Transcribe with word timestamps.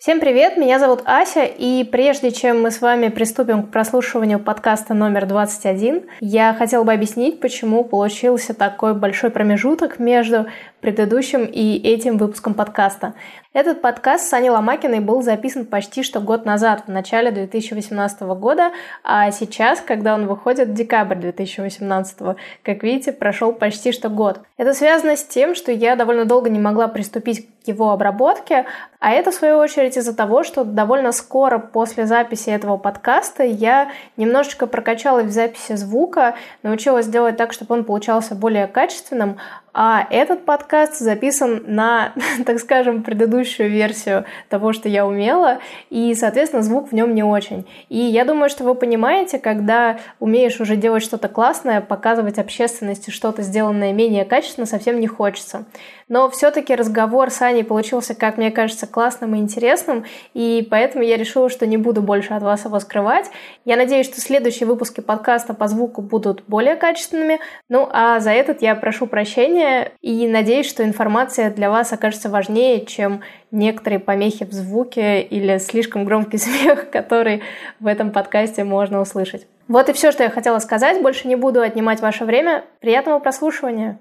Всем 0.00 0.20
привет, 0.20 0.56
меня 0.56 0.78
зовут 0.78 1.02
Ася, 1.06 1.42
и 1.42 1.82
прежде 1.82 2.30
чем 2.30 2.62
мы 2.62 2.70
с 2.70 2.80
вами 2.80 3.08
приступим 3.08 3.64
к 3.64 3.72
прослушиванию 3.72 4.38
подкаста 4.38 4.94
номер 4.94 5.26
21, 5.26 6.04
я 6.20 6.54
хотела 6.54 6.84
бы 6.84 6.92
объяснить, 6.92 7.40
почему 7.40 7.82
получился 7.82 8.54
такой 8.54 8.94
большой 8.94 9.30
промежуток 9.30 9.98
между 9.98 10.46
предыдущим 10.80 11.44
и 11.44 11.76
этим 11.76 12.18
выпуском 12.18 12.54
подкаста. 12.54 13.14
Этот 13.52 13.80
подкаст 13.80 14.28
с 14.28 14.32
Аней 14.32 14.50
Ломакиной 14.50 15.00
был 15.00 15.22
записан 15.22 15.66
почти 15.66 16.02
что 16.02 16.20
год 16.20 16.44
назад, 16.44 16.84
в 16.86 16.90
начале 16.90 17.30
2018 17.32 18.20
года, 18.20 18.70
а 19.02 19.30
сейчас, 19.32 19.80
когда 19.80 20.14
он 20.14 20.26
выходит, 20.26 20.74
декабрь 20.74 21.16
2018, 21.16 22.36
как 22.62 22.82
видите, 22.82 23.12
прошел 23.12 23.52
почти 23.52 23.90
что 23.90 24.10
год. 24.10 24.40
Это 24.58 24.74
связано 24.74 25.16
с 25.16 25.24
тем, 25.24 25.54
что 25.54 25.72
я 25.72 25.96
довольно 25.96 26.24
долго 26.24 26.50
не 26.50 26.60
могла 26.60 26.88
приступить 26.88 27.48
к 27.64 27.68
его 27.68 27.90
обработке, 27.90 28.66
а 29.00 29.12
это, 29.12 29.30
в 29.30 29.34
свою 29.34 29.58
очередь, 29.58 29.96
из-за 29.96 30.14
того, 30.14 30.42
что 30.42 30.64
довольно 30.64 31.12
скоро 31.12 31.58
после 31.58 32.06
записи 32.06 32.50
этого 32.50 32.76
подкаста 32.76 33.44
я 33.44 33.90
немножечко 34.16 34.66
прокачалась 34.66 35.26
в 35.26 35.30
записи 35.30 35.74
звука, 35.74 36.34
научилась 36.62 37.06
делать 37.06 37.36
так, 37.36 37.52
чтобы 37.52 37.74
он 37.74 37.84
получался 37.84 38.34
более 38.34 38.66
качественным, 38.66 39.38
а 39.74 40.06
этот 40.10 40.44
подкаст 40.44 40.98
записан 40.98 41.62
на, 41.66 42.12
так 42.46 42.58
скажем, 42.58 43.02
предыдущую 43.02 43.70
версию 43.70 44.24
того, 44.48 44.72
что 44.72 44.88
я 44.88 45.06
умела, 45.06 45.58
и, 45.90 46.14
соответственно, 46.14 46.62
звук 46.62 46.90
в 46.90 46.94
нем 46.94 47.14
не 47.14 47.22
очень. 47.22 47.66
И 47.88 47.98
я 47.98 48.24
думаю, 48.24 48.50
что 48.50 48.64
вы 48.64 48.74
понимаете, 48.74 49.38
когда 49.38 49.98
умеешь 50.20 50.60
уже 50.60 50.76
делать 50.76 51.02
что-то 51.02 51.28
классное, 51.28 51.80
показывать 51.80 52.38
общественности 52.38 53.10
что-то 53.10 53.42
сделанное 53.42 53.92
менее 53.92 54.24
качественно, 54.24 54.66
совсем 54.66 55.00
не 55.00 55.06
хочется. 55.06 55.64
Но 56.08 56.30
все-таки 56.30 56.74
разговор 56.74 57.30
с 57.30 57.42
Аней 57.42 57.64
получился, 57.64 58.14
как 58.14 58.38
мне 58.38 58.50
кажется, 58.50 58.86
классным 58.86 59.34
и 59.34 59.38
интересным, 59.38 60.04
и 60.34 60.66
поэтому 60.70 61.04
я 61.04 61.16
решила, 61.16 61.50
что 61.50 61.66
не 61.66 61.76
буду 61.76 62.02
больше 62.02 62.34
от 62.34 62.42
вас 62.42 62.64
его 62.64 62.80
скрывать. 62.80 63.26
Я 63.64 63.76
надеюсь, 63.76 64.06
что 64.06 64.20
следующие 64.20 64.66
выпуски 64.66 65.00
подкаста 65.00 65.54
по 65.54 65.68
звуку 65.68 66.02
будут 66.02 66.44
более 66.46 66.76
качественными. 66.76 67.40
Ну, 67.68 67.88
а 67.92 68.20
за 68.20 68.30
этот 68.30 68.62
я 68.62 68.74
прошу 68.74 69.06
прощения 69.06 69.92
и 70.00 70.26
надеюсь, 70.26 70.68
что 70.68 70.82
информация 70.82 71.50
для 71.50 71.70
вас 71.70 71.92
окажется 71.92 72.28
важнее, 72.28 72.86
чем 72.86 73.20
некоторые 73.50 73.98
помехи 73.98 74.44
в 74.44 74.52
звуке 74.52 75.20
или 75.20 75.58
слишком 75.58 76.04
громкий 76.04 76.38
смех, 76.38 76.90
который 76.90 77.42
в 77.80 77.86
этом 77.86 78.10
подкасте 78.10 78.64
можно 78.64 79.00
услышать. 79.00 79.46
Вот 79.68 79.90
и 79.90 79.92
все, 79.92 80.12
что 80.12 80.22
я 80.22 80.30
хотела 80.30 80.58
сказать. 80.60 81.02
Больше 81.02 81.28
не 81.28 81.36
буду 81.36 81.60
отнимать 81.60 82.00
ваше 82.00 82.24
время. 82.24 82.64
Приятного 82.80 83.18
прослушивания! 83.18 83.98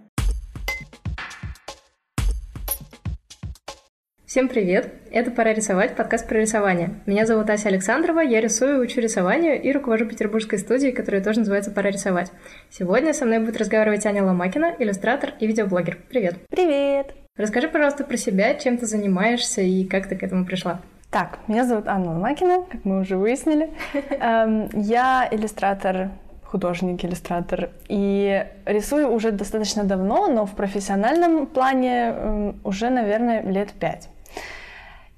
Всем 4.38 4.50
привет! 4.50 4.94
Это 5.10 5.32
«Пора 5.32 5.52
рисовать» 5.52 5.96
подкаст 5.96 6.28
про 6.28 6.38
рисование. 6.38 6.92
Меня 7.08 7.26
зовут 7.26 7.50
Ася 7.50 7.70
Александрова, 7.70 8.20
я 8.20 8.40
рисую, 8.40 8.84
учу 8.84 9.02
рисованию 9.02 9.60
и 9.60 9.72
руковожу 9.72 10.06
петербургской 10.06 10.60
студией, 10.60 10.92
которая 10.92 11.24
тоже 11.24 11.40
называется 11.40 11.72
«Пора 11.72 11.90
рисовать». 11.90 12.32
Сегодня 12.70 13.16
со 13.16 13.26
мной 13.26 13.40
будет 13.40 13.58
разговаривать 13.58 14.06
Аня 14.06 14.24
Ломакина, 14.24 14.76
иллюстратор 14.78 15.34
и 15.40 15.48
видеоблогер. 15.48 15.98
Привет! 16.08 16.36
Привет! 16.52 17.16
Расскажи, 17.36 17.68
пожалуйста, 17.68 18.04
про 18.04 18.16
себя, 18.16 18.54
чем 18.54 18.78
ты 18.78 18.86
занимаешься 18.86 19.62
и 19.62 19.84
как 19.86 20.08
ты 20.08 20.16
к 20.16 20.22
этому 20.22 20.46
пришла. 20.46 20.82
Так, 21.10 21.40
меня 21.48 21.66
зовут 21.66 21.88
Анна 21.88 22.12
Ломакина, 22.12 22.64
как 22.70 22.86
мы 22.86 23.00
уже 23.00 23.18
выяснили. 23.18 23.72
Эм, 24.22 24.70
я 24.74 25.28
иллюстратор 25.32 26.12
художник, 26.44 27.04
иллюстратор. 27.04 27.72
И 27.88 28.46
рисую 28.66 29.10
уже 29.10 29.32
достаточно 29.32 29.84
давно, 29.84 30.28
но 30.28 30.46
в 30.46 30.52
профессиональном 30.56 31.48
плане 31.48 32.10
эм, 32.10 32.60
уже, 32.64 32.92
наверное, 32.92 33.42
лет 33.42 33.72
пять. 33.72 34.10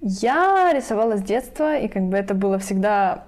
Я 0.02 0.72
рисовала 0.73 1.17
с 1.17 1.22
детства, 1.22 1.78
и 1.78 1.88
как 1.88 2.03
бы 2.03 2.17
это 2.17 2.33
было 2.33 2.58
всегда 2.59 3.25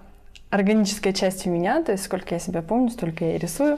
органической 0.49 1.13
частью 1.13 1.51
меня, 1.51 1.83
то 1.83 1.91
есть 1.91 2.03
сколько 2.03 2.35
я 2.35 2.39
себя 2.39 2.61
помню, 2.61 2.89
столько 2.89 3.25
я 3.25 3.35
и 3.35 3.39
рисую. 3.39 3.77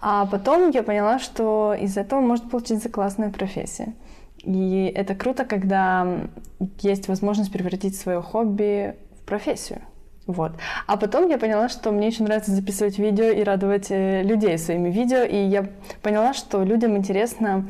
А 0.00 0.26
потом 0.26 0.70
я 0.70 0.82
поняла, 0.82 1.18
что 1.18 1.74
из 1.78 1.96
этого 1.96 2.20
может 2.20 2.48
получиться 2.50 2.88
классная 2.88 3.30
профессия. 3.30 3.94
И 4.44 4.92
это 4.94 5.14
круто, 5.14 5.44
когда 5.44 6.20
есть 6.80 7.08
возможность 7.08 7.52
превратить 7.52 7.96
свое 7.96 8.22
хобби 8.22 8.94
в 9.20 9.24
профессию. 9.24 9.80
Вот. 10.26 10.52
А 10.86 10.96
потом 10.96 11.28
я 11.28 11.38
поняла, 11.38 11.68
что 11.68 11.90
мне 11.90 12.08
очень 12.08 12.26
нравится 12.26 12.52
записывать 12.52 12.98
видео 12.98 13.24
и 13.24 13.42
радовать 13.42 13.90
э, 13.90 14.22
людей 14.22 14.58
своими 14.58 14.90
видео. 14.90 15.22
И 15.22 15.36
я 15.36 15.66
поняла, 16.02 16.34
что 16.34 16.62
людям 16.62 16.96
интересно 16.96 17.68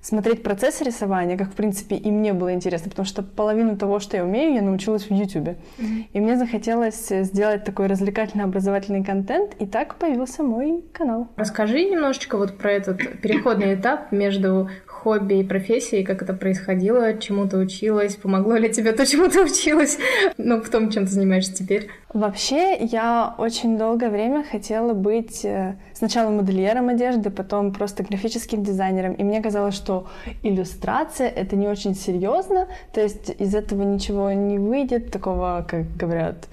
смотреть 0.00 0.42
процесс 0.42 0.80
рисования, 0.80 1.36
как, 1.36 1.50
в 1.50 1.54
принципе, 1.54 1.96
и 1.96 2.10
мне 2.10 2.32
было 2.32 2.52
интересно, 2.52 2.90
потому 2.90 3.06
что 3.06 3.22
половину 3.22 3.76
того, 3.76 3.98
что 3.98 4.16
я 4.16 4.24
умею, 4.24 4.54
я 4.54 4.62
научилась 4.62 5.04
в 5.04 5.10
YouTube. 5.12 5.48
Mm-hmm. 5.48 6.04
И 6.12 6.20
мне 6.20 6.36
захотелось 6.36 7.08
сделать 7.08 7.64
такой 7.64 7.86
развлекательно-образовательный 7.86 9.04
контент, 9.04 9.54
и 9.58 9.66
так 9.66 9.96
появился 9.96 10.42
мой 10.42 10.84
канал. 10.92 11.28
Расскажи 11.36 11.84
немножечко 11.84 12.36
вот 12.36 12.58
про 12.58 12.72
этот 12.72 12.98
переходный 13.20 13.74
этап 13.74 14.12
между 14.12 14.70
хобби 15.08 15.38
и 15.38 15.42
профессией, 15.42 16.04
как 16.04 16.20
это 16.20 16.34
происходило, 16.34 17.16
чему 17.16 17.48
ты 17.48 17.56
училась, 17.56 18.16
помогло 18.16 18.56
ли 18.56 18.68
тебе 18.68 18.92
то, 18.92 19.06
чему 19.10 19.28
ты 19.28 19.42
училась, 19.42 19.98
ну, 20.36 20.60
в 20.60 20.68
том, 20.68 20.90
чем 20.90 21.06
ты 21.06 21.12
занимаешься 21.12 21.54
теперь? 21.54 21.88
Вообще, 22.12 22.76
я 22.76 23.34
очень 23.38 23.78
долгое 23.78 24.10
время 24.10 24.44
хотела 24.44 24.92
быть 24.92 25.46
э, 25.46 25.76
сначала 25.94 26.30
модельером 26.30 26.90
одежды, 26.90 27.30
потом 27.30 27.72
просто 27.72 28.02
графическим 28.02 28.62
дизайнером, 28.62 29.14
и 29.14 29.24
мне 29.24 29.40
казалось, 29.40 29.74
что 29.74 30.08
иллюстрация— 30.42 31.28
это 31.36 31.56
не 31.56 31.68
очень 31.68 31.94
серьезно, 31.94 32.68
то 32.92 33.00
есть 33.00 33.30
из 33.38 33.54
этого 33.54 33.84
ничего 33.84 34.30
не 34.32 34.58
выйдет, 34.58 35.10
такого, 35.10 35.64
как 35.66 35.96
говорят, 35.96 36.48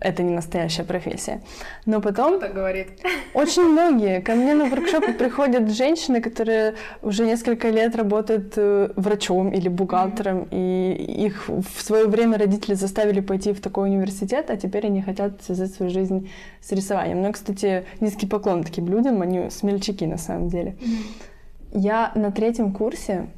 это 0.00 0.22
не 0.22 0.34
настоящая 0.34 0.84
профессия. 0.84 1.40
Но 1.86 2.00
потом... 2.00 2.38
Кто 2.38 2.52
говорит? 2.52 2.88
Очень 3.34 3.64
многие. 3.64 4.20
Ко 4.20 4.34
мне 4.34 4.54
на 4.54 4.66
воркшопы 4.66 5.12
приходят 5.12 5.70
женщины, 5.70 6.20
которые 6.20 6.74
уже 7.02 7.24
несколько 7.24 7.70
лет 7.70 7.96
работают 7.96 8.54
э, 8.56 8.90
врачом 8.96 9.50
или 9.50 9.68
бухгалтером, 9.68 10.46
и 10.50 11.24
их 11.26 11.48
в 11.48 11.80
свое 11.80 12.06
время 12.06 12.38
родители 12.38 12.74
заставили 12.74 13.20
пойти 13.20 13.52
в 13.52 13.60
такой 13.60 13.88
университет, 13.88 14.50
а 14.50 14.56
теперь 14.56 14.86
они 14.86 15.00
хотят 15.00 15.42
связать 15.42 15.72
свою 15.72 15.90
жизнь 15.90 16.30
с 16.60 16.70
рисованием. 16.72 17.22
Ну, 17.22 17.32
кстати, 17.32 17.84
низкий 18.00 18.26
поклон 18.26 18.64
таким 18.64 18.86
людям, 18.88 19.22
они 19.22 19.50
смельчаки 19.50 20.06
на 20.06 20.18
самом 20.18 20.48
деле. 20.48 20.76
Я 21.72 22.12
на 22.14 22.30
третьем 22.30 22.72
курсе 22.72 23.28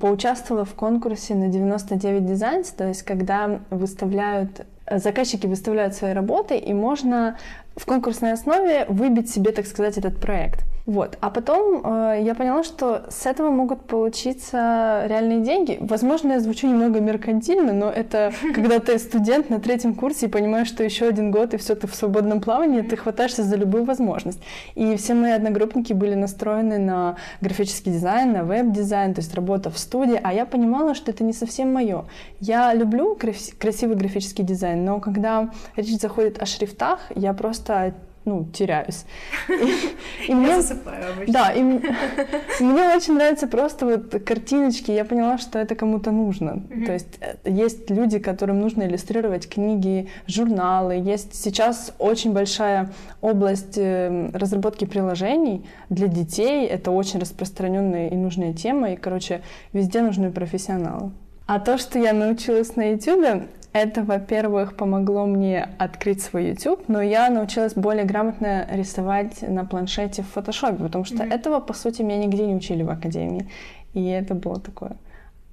поучаствовала 0.00 0.64
в 0.64 0.74
конкурсе 0.74 1.34
на 1.34 1.48
99 1.48 2.24
дизайнс, 2.24 2.70
то 2.70 2.88
есть 2.88 3.02
когда 3.02 3.60
выставляют 3.68 4.66
заказчики 4.98 5.46
выставляют 5.46 5.94
свои 5.94 6.12
работы, 6.12 6.58
и 6.58 6.72
можно 6.72 7.38
в 7.76 7.86
конкурсной 7.86 8.32
основе 8.32 8.84
выбить 8.88 9.30
себе, 9.30 9.52
так 9.52 9.66
сказать, 9.66 9.98
этот 9.98 10.20
проект. 10.20 10.64
Вот. 10.86 11.18
А 11.20 11.30
потом 11.30 11.82
э, 11.84 12.22
я 12.22 12.34
поняла, 12.34 12.62
что 12.64 13.04
с 13.08 13.26
этого 13.26 13.50
могут 13.50 13.84
получиться 13.86 15.04
реальные 15.06 15.40
деньги. 15.40 15.78
Возможно, 15.80 16.32
я 16.32 16.40
звучу 16.40 16.66
немного 16.66 17.00
меркантильно, 17.00 17.72
но 17.72 17.90
это 17.90 18.32
когда 18.54 18.78
ты 18.80 18.98
студент 18.98 19.50
на 19.50 19.60
третьем 19.60 19.94
курсе 19.94 20.26
и 20.26 20.28
понимаешь, 20.28 20.68
что 20.68 20.82
еще 20.82 21.06
один 21.06 21.30
год 21.30 21.54
и 21.54 21.58
все, 21.58 21.74
ты 21.74 21.86
в 21.86 21.94
свободном 21.94 22.40
плавании, 22.40 22.82
ты 22.82 22.96
хватаешься 22.96 23.42
за 23.42 23.56
любую 23.56 23.84
возможность. 23.84 24.40
И 24.74 24.96
все 24.96 25.14
мои 25.14 25.32
одногруппники 25.32 25.92
были 25.92 26.14
настроены 26.14 26.78
на 26.78 27.16
графический 27.40 27.92
дизайн, 27.92 28.32
на 28.32 28.44
веб-дизайн, 28.44 29.14
то 29.14 29.20
есть 29.20 29.34
работа 29.34 29.70
в 29.70 29.78
студии, 29.78 30.18
а 30.22 30.32
я 30.32 30.46
понимала, 30.46 30.94
что 30.94 31.10
это 31.10 31.24
не 31.24 31.32
совсем 31.32 31.72
мое. 31.72 32.04
Я 32.40 32.72
люблю 32.74 33.16
красивый 33.58 33.96
графический 33.96 34.44
дизайн, 34.44 34.84
но 34.84 35.00
когда 35.00 35.50
речь 35.76 36.00
заходит 36.00 36.42
о 36.42 36.46
шрифтах, 36.46 37.00
я 37.14 37.32
просто 37.34 37.94
ну, 38.24 38.46
теряюсь. 38.52 39.04
И, 39.48 40.30
и 40.30 40.34
мне, 40.34 40.48
я 40.48 40.60
засыпаю 40.60 41.12
обычно. 41.12 41.32
Да, 41.32 41.52
и, 41.54 41.62
мне 41.62 42.94
очень 42.94 43.14
нравятся 43.14 43.46
просто 43.46 43.86
вот 43.86 44.22
картиночки. 44.24 44.90
Я 44.90 45.04
поняла, 45.04 45.38
что 45.38 45.58
это 45.58 45.74
кому-то 45.74 46.10
нужно. 46.10 46.50
Mm-hmm. 46.50 46.86
То 46.86 46.92
есть 46.92 47.18
э, 47.20 47.36
есть 47.44 47.90
люди, 47.90 48.18
которым 48.18 48.60
нужно 48.60 48.82
иллюстрировать 48.82 49.48
книги, 49.48 50.08
журналы. 50.26 50.94
Есть 50.96 51.34
сейчас 51.34 51.94
очень 51.98 52.32
большая 52.32 52.92
область 53.22 53.78
э, 53.78 54.30
разработки 54.34 54.84
приложений 54.84 55.66
для 55.88 56.08
детей. 56.08 56.66
Это 56.66 56.90
очень 56.90 57.20
распространенная 57.20 58.08
и 58.08 58.16
нужная 58.16 58.52
тема. 58.52 58.92
И, 58.92 58.96
короче, 58.96 59.40
везде 59.72 60.02
нужны 60.02 60.30
профессионалы. 60.30 61.10
А 61.46 61.58
то, 61.58 61.78
что 61.78 61.98
я 61.98 62.12
научилась 62.12 62.76
на 62.76 62.92
YouTube, 62.92 63.48
это, 63.72 64.02
во-первых, 64.02 64.76
помогло 64.76 65.26
мне 65.26 65.68
открыть 65.78 66.22
свой 66.22 66.48
YouTube, 66.48 66.88
но 66.88 67.00
я 67.00 67.30
научилась 67.30 67.74
более 67.74 68.04
грамотно 68.04 68.66
рисовать 68.70 69.42
на 69.42 69.64
планшете 69.64 70.22
в 70.22 70.28
фотошопе, 70.28 70.82
потому 70.84 71.04
что 71.04 71.16
mm-hmm. 71.16 71.34
этого, 71.34 71.60
по 71.60 71.72
сути, 71.72 72.02
меня 72.02 72.18
нигде 72.18 72.46
не 72.46 72.54
учили 72.54 72.82
в 72.82 72.90
академии. 72.90 73.48
И 73.94 74.04
это 74.06 74.34
было 74.34 74.60
такое 74.60 74.96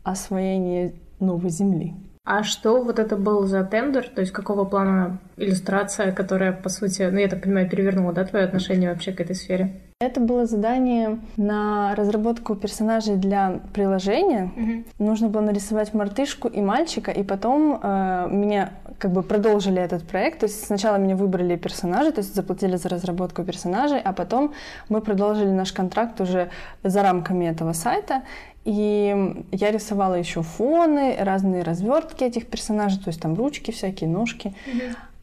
освоение 0.03 0.93
новой 1.19 1.49
земли. 1.49 1.93
А 2.23 2.43
что 2.43 2.83
вот 2.83 2.99
это 2.99 3.15
был 3.15 3.45
за 3.45 3.63
тендер? 3.63 4.09
То 4.09 4.21
есть 4.21 4.33
какого 4.33 4.65
плана 4.65 5.19
иллюстрация, 5.37 6.11
которая, 6.11 6.51
по 6.51 6.69
сути, 6.69 7.03
ну, 7.03 7.19
я 7.19 7.29
так 7.29 7.43
понимаю, 7.43 7.69
перевернула, 7.69 8.13
да, 8.13 8.25
твое 8.25 8.45
отношение 8.45 8.91
вообще 8.91 9.13
к 9.13 9.21
этой 9.21 9.35
сфере? 9.35 9.81
Это 9.99 10.19
было 10.19 10.45
задание 10.45 11.17
на 11.37 11.95
разработку 11.95 12.53
персонажей 12.55 13.15
для 13.15 13.61
приложения. 13.73 14.51
Мгм. 14.55 14.85
Нужно 14.99 15.27
было 15.27 15.41
нарисовать 15.41 15.95
мартышку 15.95 16.47
и 16.47 16.61
мальчика, 16.61 17.09
и 17.09 17.23
потом 17.23 17.79
э, 17.81 18.27
меня 18.29 18.73
как 18.99 19.11
бы 19.11 19.23
продолжили 19.23 19.81
этот 19.81 20.07
проект. 20.07 20.41
То 20.41 20.45
есть 20.45 20.67
сначала 20.67 20.97
меня 20.97 21.15
выбрали 21.15 21.55
персонажи, 21.55 22.11
то 22.11 22.19
есть 22.19 22.35
заплатили 22.35 22.75
за 22.75 22.89
разработку 22.89 23.43
персонажей, 23.43 23.99
а 23.99 24.13
потом 24.13 24.53
мы 24.87 25.01
продолжили 25.01 25.49
наш 25.49 25.73
контракт 25.73 26.21
уже 26.21 26.51
за 26.83 27.01
рамками 27.01 27.45
этого 27.45 27.73
сайта. 27.73 28.21
И 28.65 29.43
я 29.51 29.71
рисовала 29.71 30.13
еще 30.13 30.43
фоны, 30.43 31.15
разные 31.19 31.63
развертки 31.63 32.23
этих 32.23 32.45
персонажей, 32.45 32.99
то 32.99 33.07
есть 33.07 33.19
там 33.19 33.33
ручки 33.33 33.71
всякие, 33.71 34.11
ножки. 34.11 34.53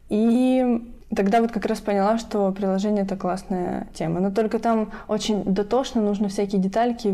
И 0.09 0.81
тогда 1.15 1.41
вот 1.41 1.51
как 1.51 1.65
раз 1.65 1.79
поняла, 1.79 2.17
что 2.17 2.51
приложение 2.51 3.03
это 3.03 3.15
классная 3.15 3.87
тема. 3.93 4.19
Но 4.19 4.31
только 4.31 4.59
там 4.59 4.91
очень 5.07 5.43
дотошно, 5.43 6.01
нужно 6.01 6.27
всякие 6.27 6.61
детальки 6.61 7.13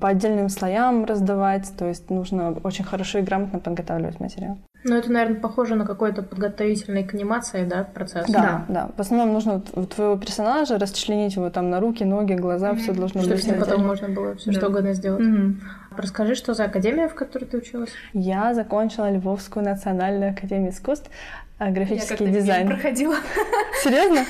по 0.00 0.08
отдельным 0.08 0.48
слоям 0.48 1.04
раздавать, 1.04 1.72
то 1.76 1.86
есть 1.86 2.10
нужно 2.10 2.56
очень 2.62 2.84
хорошо 2.84 3.18
и 3.18 3.22
грамотно 3.22 3.58
подготавливать 3.58 4.20
материал. 4.20 4.58
Ну, 4.84 4.94
это, 4.94 5.10
наверное, 5.10 5.40
похоже 5.40 5.74
на 5.74 5.84
какой-то 5.84 6.22
подготовительный 6.22 7.02
к 7.02 7.12
анимации, 7.12 7.64
да, 7.64 7.82
процесс? 7.82 8.26
Да, 8.28 8.64
да. 8.68 8.90
В 8.96 9.00
основном 9.00 9.32
нужно 9.32 9.60
вот 9.74 9.94
твоего 9.94 10.16
персонажа 10.16 10.78
расчленить 10.78 11.34
его 11.34 11.50
там 11.50 11.68
на 11.68 11.80
руки, 11.80 12.04
ноги, 12.04 12.34
глаза, 12.34 12.74
все 12.74 12.92
должно 12.92 13.20
Чтобы 13.20 13.34
быть 13.34 13.44
с 13.44 13.46
ним 13.48 13.58
потом 13.58 13.84
можно 13.84 14.08
было 14.08 14.36
все 14.36 14.52
Да. 14.52 14.58
что 14.58 14.68
угодно 14.68 14.92
сделать. 14.92 15.20
Мгм. 15.20 15.60
Расскажи, 15.96 16.36
что 16.36 16.54
за 16.54 16.64
академия, 16.64 17.08
в 17.08 17.14
которой 17.16 17.46
ты 17.46 17.58
училась? 17.58 17.90
Я 18.12 18.54
закончила 18.54 19.10
Львовскую 19.10 19.64
национальную 19.64 20.30
академию 20.30 20.70
искусств, 20.70 21.10
а, 21.58 21.70
графический 21.70 22.26
Я 22.26 22.32
дизайн. 22.32 22.68
проходила. 22.68 23.16
Серьезно? 23.82 24.24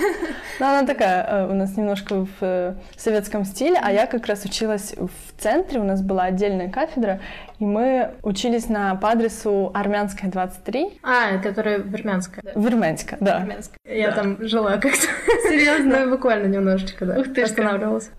Ну, 0.60 0.66
она 0.66 0.84
такая 0.86 1.24
э, 1.26 1.50
у 1.50 1.54
нас 1.54 1.76
немножко 1.76 2.24
в 2.24 2.28
э, 2.40 2.74
советском 2.96 3.44
стиле, 3.44 3.78
а 3.82 3.92
я 3.92 4.06
как 4.06 4.26
раз 4.26 4.44
училась 4.44 4.94
в 4.96 5.40
центре, 5.42 5.78
у 5.80 5.84
нас 5.84 6.02
была 6.02 6.24
отдельная 6.24 6.68
кафедра, 6.70 7.20
и 7.58 7.64
мы 7.64 8.12
учились 8.22 8.68
на 8.68 8.94
по 8.96 9.10
адресу 9.10 9.70
Армянская, 9.74 10.30
23, 10.30 11.00
А, 11.02 11.38
которая 11.38 11.78
Вермянская. 11.78 12.42
да. 12.42 12.60
Верменска, 12.60 13.16
да. 13.20 13.38
Вермянская. 13.40 13.78
Я 13.84 14.10
Да. 14.10 14.16
там 14.16 14.36
жила 14.40 14.72
как-то. 14.78 15.06
Серьезно? 15.48 15.98
Ну, 16.06 16.10
буквально 16.10 16.46
немножечко, 16.46 17.04
да. 17.06 17.18
Ух 17.18 17.32
ты. 17.32 17.42
Останавливалась. 17.42 18.10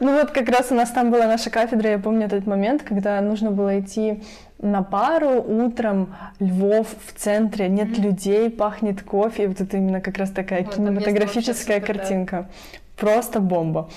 Ну 0.00 0.12
вот 0.18 0.30
как 0.30 0.48
раз 0.48 0.68
у 0.70 0.74
нас 0.74 0.90
там 0.90 1.10
была 1.10 1.26
наша 1.26 1.50
кафедра, 1.50 1.90
я 1.90 1.98
помню 1.98 2.24
этот 2.26 2.46
момент, 2.46 2.82
когда 2.82 3.20
нужно 3.20 3.50
было 3.50 3.78
идти 3.80 4.22
на 4.62 4.82
пару 4.82 5.42
утром, 5.42 6.14
Львов 6.38 6.88
в 7.06 7.18
центре, 7.18 7.68
нет 7.68 7.98
людей, 7.98 8.50
пахнет 8.50 9.02
кофе, 9.02 9.44
и 9.44 9.46
вот 9.46 9.60
это 9.60 9.76
именно 9.76 10.00
как 10.00 10.18
раз 10.18 10.30
такая 10.30 10.64
Вот, 10.64 10.74
кинематографическая 10.74 11.80
супер, 11.80 11.94
да. 11.94 12.00
картинка. 12.00 12.48
Просто 12.96 13.40
бомба. 13.40 13.88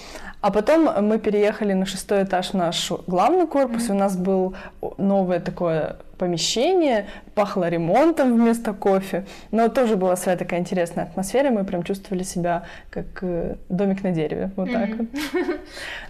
А 0.41 0.51
потом 0.51 0.89
мы 1.05 1.19
переехали 1.19 1.73
на 1.73 1.85
шестой 1.85 2.23
этаж 2.23 2.51
в 2.51 2.53
наш 2.53 2.91
главный 3.07 3.47
корпус, 3.47 3.89
и 3.89 3.91
у 3.91 3.95
нас 3.95 4.15
был 4.15 4.55
новое 4.97 5.39
такое 5.39 5.97
помещение, 6.23 7.07
пахло 7.35 7.67
ремонтом 7.67 8.35
вместо 8.35 8.71
кофе, 8.71 9.25
но 9.51 9.67
тоже 9.67 9.97
была 9.97 10.15
своя 10.15 10.37
такая 10.37 10.61
интересная 10.61 11.03
атмосфера, 11.03 11.49
мы 11.49 11.65
прям 11.65 11.83
чувствовали 11.83 12.23
себя 12.23 12.63
как 12.89 13.05
э, 13.21 13.55
домик 13.67 14.03
на 14.03 14.11
дереве, 14.11 14.51
вот 14.55 14.71
так 14.71 14.89
вот. 14.97 15.07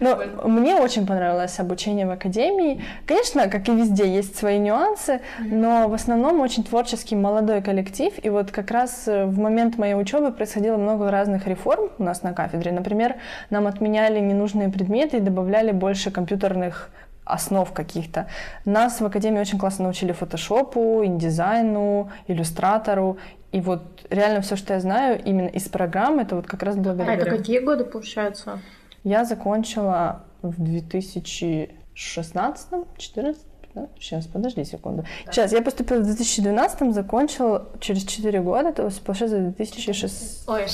Но 0.00 0.48
мне 0.48 0.76
очень 0.76 1.04
понравилось 1.04 1.58
обучение 1.58 2.06
в 2.06 2.10
академии. 2.10 2.80
Конечно, 3.06 3.48
как 3.48 3.68
и 3.68 3.72
везде, 3.72 4.06
есть 4.06 4.36
свои 4.36 4.58
нюансы, 4.58 5.20
но 5.40 5.88
в 5.88 5.94
основном 5.94 6.40
очень 6.40 6.62
творческий 6.62 7.16
молодой 7.16 7.60
коллектив. 7.60 8.12
И 8.22 8.30
вот 8.30 8.52
как 8.52 8.70
раз 8.70 9.08
э, 9.08 9.24
в 9.24 9.38
момент 9.40 9.78
моей 9.78 9.94
учебы 9.94 10.30
происходило 10.30 10.76
много 10.76 11.10
разных 11.10 11.48
реформ 11.48 11.90
у 11.98 12.04
нас 12.04 12.22
на 12.22 12.32
кафедре. 12.32 12.70
Например, 12.70 13.16
нам 13.50 13.66
отменяли 13.66 14.20
ненужные 14.20 14.68
предметы 14.68 15.16
и 15.16 15.20
добавляли 15.20 15.72
больше 15.72 16.12
компьютерных 16.12 16.90
основ 17.24 17.72
каких-то. 17.72 18.26
Нас 18.64 19.00
в 19.00 19.06
академии 19.06 19.40
очень 19.40 19.58
классно 19.58 19.84
научили 19.84 20.12
фотошопу, 20.12 21.04
индизайну, 21.04 22.10
иллюстратору. 22.28 23.18
И 23.52 23.60
вот 23.60 23.82
реально 24.10 24.40
все, 24.40 24.56
что 24.56 24.74
я 24.74 24.80
знаю 24.80 25.20
именно 25.24 25.48
из 25.48 25.68
программы, 25.68 26.22
это 26.22 26.36
вот 26.36 26.46
как 26.46 26.62
раз 26.62 26.76
А 26.76 26.80
благодаря. 26.80 27.14
это 27.14 27.26
какие 27.30 27.60
годы, 27.60 27.84
получается? 27.84 28.58
Я 29.04 29.24
закончила 29.24 30.22
в 30.42 30.62
2016, 30.62 32.68
14, 32.98 33.42
да? 33.74 33.88
Сейчас, 33.98 34.26
подожди 34.26 34.64
секунду. 34.64 35.04
Сейчас, 35.30 35.52
я 35.52 35.60
поступила 35.60 35.98
в 35.98 36.04
2012, 36.04 36.94
закончила 36.94 37.68
через 37.80 38.04
4 38.04 38.40
года, 38.40 38.72
то 38.72 38.84
есть 38.84 39.02
получается 39.02 39.38
в 39.38 39.56
2016. 39.56 40.48
Ой, 40.48 40.60
Я 40.62 40.66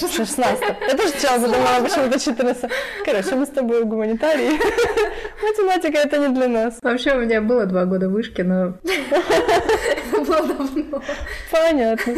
тоже 0.97 1.09
сначала 1.11 1.41
подумала, 1.41 1.81
почему-то 1.83 2.19
14. 2.21 2.71
Короче, 3.05 3.35
мы 3.37 3.47
с 3.47 3.51
тобой 3.51 3.85
гуманитарии. 3.85 4.59
Математика 5.43 5.99
это 5.99 6.19
не 6.19 6.29
для 6.35 6.49
нас. 6.49 6.79
Вообще 6.83 7.15
у 7.15 7.21
меня 7.21 7.41
было 7.41 7.67
два 7.67 7.85
года 7.85 8.09
вышки, 8.09 8.43
но 8.43 8.79
это 8.85 10.23
было 10.25 10.47
давно. 10.47 11.03
Понятно. 11.51 12.15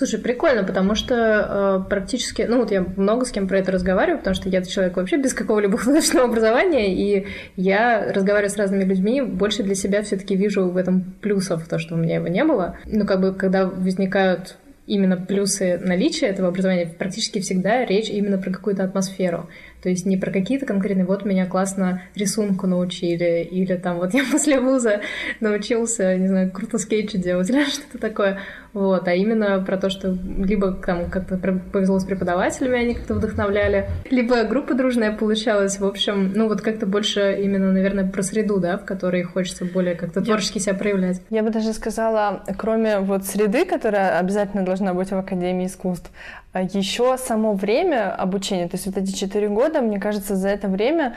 Слушай, 0.00 0.18
прикольно, 0.18 0.64
потому 0.64 0.94
что 0.94 1.84
э, 1.84 1.88
практически, 1.90 2.46
ну 2.48 2.60
вот 2.60 2.70
я 2.70 2.80
много 2.96 3.26
с 3.26 3.30
кем 3.30 3.46
про 3.46 3.58
это 3.58 3.70
разговариваю, 3.70 4.16
потому 4.16 4.34
что 4.34 4.48
я 4.48 4.62
человек 4.62 4.96
вообще 4.96 5.18
без 5.18 5.34
какого-либо 5.34 5.76
художественного 5.78 6.26
образования, 6.26 6.94
и 6.94 7.26
я 7.56 8.10
разговариваю 8.10 8.48
с 8.48 8.56
разными 8.56 8.84
людьми, 8.84 9.20
больше 9.20 9.62
для 9.62 9.74
себя 9.74 10.02
все-таки 10.02 10.36
вижу 10.36 10.70
в 10.70 10.78
этом 10.78 11.02
плюсов, 11.20 11.68
то, 11.68 11.78
что 11.78 11.96
у 11.96 11.98
меня 11.98 12.14
его 12.14 12.28
не 12.28 12.44
было. 12.44 12.78
Ну, 12.86 13.04
как 13.04 13.20
бы, 13.20 13.34
когда 13.34 13.66
возникают 13.66 14.56
именно 14.86 15.18
плюсы 15.18 15.78
наличия 15.78 16.28
этого 16.28 16.48
образования, 16.48 16.92
практически 16.98 17.38
всегда 17.40 17.84
речь 17.84 18.08
именно 18.08 18.38
про 18.38 18.50
какую-то 18.50 18.82
атмосферу. 18.82 19.50
То 19.82 19.88
есть 19.88 20.06
не 20.06 20.16
про 20.16 20.30
какие-то 20.30 20.66
конкретные, 20.66 21.06
вот 21.06 21.24
меня 21.24 21.46
классно 21.46 22.02
рисунку 22.14 22.66
научили, 22.66 23.46
или 23.50 23.76
там 23.76 23.98
вот 23.98 24.14
я 24.14 24.24
после 24.32 24.60
вуза 24.60 25.00
научился, 25.40 26.16
не 26.16 26.28
знаю, 26.28 26.50
круто 26.50 26.78
скетчи 26.78 27.18
делать, 27.18 27.50
или 27.50 27.64
что-то 27.64 27.98
такое. 27.98 28.40
Вот, 28.72 29.08
а 29.08 29.14
именно 29.14 29.60
про 29.64 29.76
то, 29.76 29.90
что 29.90 30.16
либо 30.38 30.72
там 30.72 31.10
как-то 31.10 31.36
повезло 31.36 31.98
с 31.98 32.04
преподавателями, 32.04 32.78
они 32.78 32.94
как-то 32.94 33.14
вдохновляли, 33.14 33.88
либо 34.10 34.44
группа 34.44 34.74
дружная 34.74 35.12
получалась. 35.12 35.80
В 35.80 35.84
общем, 35.84 36.32
ну 36.34 36.46
вот 36.46 36.60
как-то 36.60 36.86
больше 36.86 37.40
именно, 37.42 37.72
наверное, 37.72 38.06
про 38.06 38.22
среду, 38.22 38.60
да, 38.60 38.78
в 38.78 38.84
которой 38.84 39.24
хочется 39.24 39.64
более 39.64 39.96
как-то 39.96 40.20
творчески 40.20 40.60
себя 40.60 40.74
проявлять. 40.74 41.20
Я 41.30 41.42
бы 41.42 41.50
даже 41.50 41.72
сказала, 41.72 42.44
кроме 42.56 43.00
вот 43.00 43.24
среды, 43.24 43.64
которая 43.64 44.18
обязательно 44.18 44.64
должна 44.64 44.94
быть 44.94 45.10
в 45.10 45.16
Академии 45.16 45.66
искусств, 45.66 46.10
еще 46.54 47.16
само 47.16 47.52
время 47.52 48.14
обучения, 48.14 48.68
то 48.68 48.76
есть 48.76 48.86
вот 48.86 48.96
эти 48.96 49.12
четыре 49.12 49.48
года, 49.48 49.80
мне 49.80 50.00
кажется, 50.00 50.34
за 50.34 50.48
это 50.48 50.68
время 50.68 51.14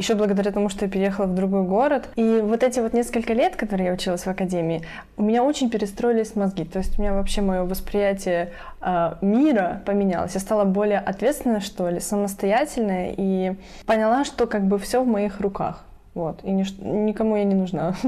еще 0.00 0.14
благодаря 0.14 0.50
тому, 0.50 0.70
что 0.70 0.86
я 0.86 0.90
переехала 0.90 1.26
в 1.26 1.34
другой 1.34 1.62
город. 1.64 2.08
И 2.16 2.40
вот 2.42 2.62
эти 2.62 2.80
вот 2.80 2.94
несколько 2.94 3.34
лет, 3.34 3.56
которые 3.56 3.88
я 3.88 3.92
училась 3.92 4.22
в 4.22 4.28
академии, 4.28 4.82
у 5.18 5.22
меня 5.22 5.44
очень 5.44 5.68
перестроились 5.68 6.34
мозги. 6.36 6.64
То 6.64 6.78
есть 6.78 6.98
у 6.98 7.02
меня 7.02 7.12
вообще 7.12 7.42
мое 7.42 7.64
восприятие 7.64 8.52
э, 8.80 9.16
мира 9.20 9.82
поменялось. 9.84 10.32
Я 10.32 10.40
стала 10.40 10.64
более 10.64 11.00
ответственной, 11.00 11.60
что 11.60 11.90
ли, 11.90 12.00
самостоятельной 12.00 13.14
и 13.14 13.56
поняла, 13.84 14.24
что 14.24 14.46
как 14.46 14.66
бы 14.66 14.78
все 14.78 15.02
в 15.02 15.06
моих 15.06 15.38
руках. 15.40 15.84
Вот. 16.14 16.40
И 16.42 16.48
ниш- 16.48 16.82
никому 16.82 17.36
я 17.36 17.44
не 17.44 17.54
нужна. 17.54 17.94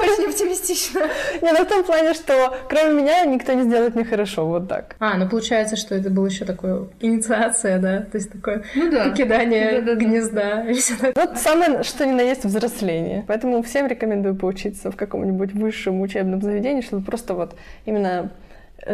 Очень 0.00 0.28
оптимистично. 0.30 1.00
Не, 1.42 1.52
ну 1.52 1.64
в 1.64 1.68
том 1.68 1.84
плане, 1.84 2.14
что 2.14 2.56
кроме 2.68 3.02
меня 3.02 3.24
никто 3.26 3.52
не 3.52 3.64
сделает 3.64 3.94
мне 3.94 4.04
хорошо, 4.04 4.46
вот 4.46 4.68
так. 4.68 4.96
А, 4.98 5.16
ну 5.16 5.28
получается, 5.28 5.76
что 5.76 5.94
это 5.94 6.10
было 6.10 6.26
еще 6.26 6.44
такое 6.44 6.86
инициация, 7.00 7.78
да, 7.78 8.00
то 8.00 8.16
есть 8.16 8.32
такое 8.32 8.64
Ну 8.74 8.90
да. 8.90 9.04
покидание 9.10 9.80
Да-да-да. 9.80 10.00
гнезда 10.00 10.62
и 10.70 10.74
все 10.74 10.94
такое. 10.96 11.12
Вот 11.26 11.38
самое, 11.38 11.82
что 11.82 12.06
ни 12.06 12.12
на 12.12 12.22
есть 12.22 12.44
взросление. 12.44 13.24
Поэтому 13.28 13.62
всем 13.62 13.86
рекомендую 13.86 14.34
поучиться 14.34 14.90
в 14.90 14.96
каком-нибудь 14.96 15.52
высшем 15.52 16.00
учебном 16.00 16.40
заведении, 16.40 16.80
чтобы 16.80 17.04
просто 17.04 17.34
вот 17.34 17.54
именно 17.84 18.30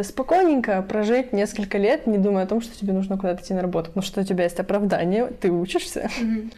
спокойненько 0.02 0.82
прожить 0.82 1.32
несколько 1.32 1.78
лет, 1.78 2.06
не 2.06 2.18
думая 2.18 2.44
о 2.44 2.46
том, 2.46 2.60
что 2.60 2.76
тебе 2.78 2.92
нужно 2.92 3.16
куда-то 3.16 3.42
идти 3.42 3.54
на 3.54 3.62
работу. 3.62 3.86
Потому 3.86 4.04
что 4.04 4.20
у 4.20 4.24
тебя 4.24 4.44
есть 4.44 4.60
оправдание, 4.60 5.26
ты 5.26 5.50
учишься. 5.50 6.08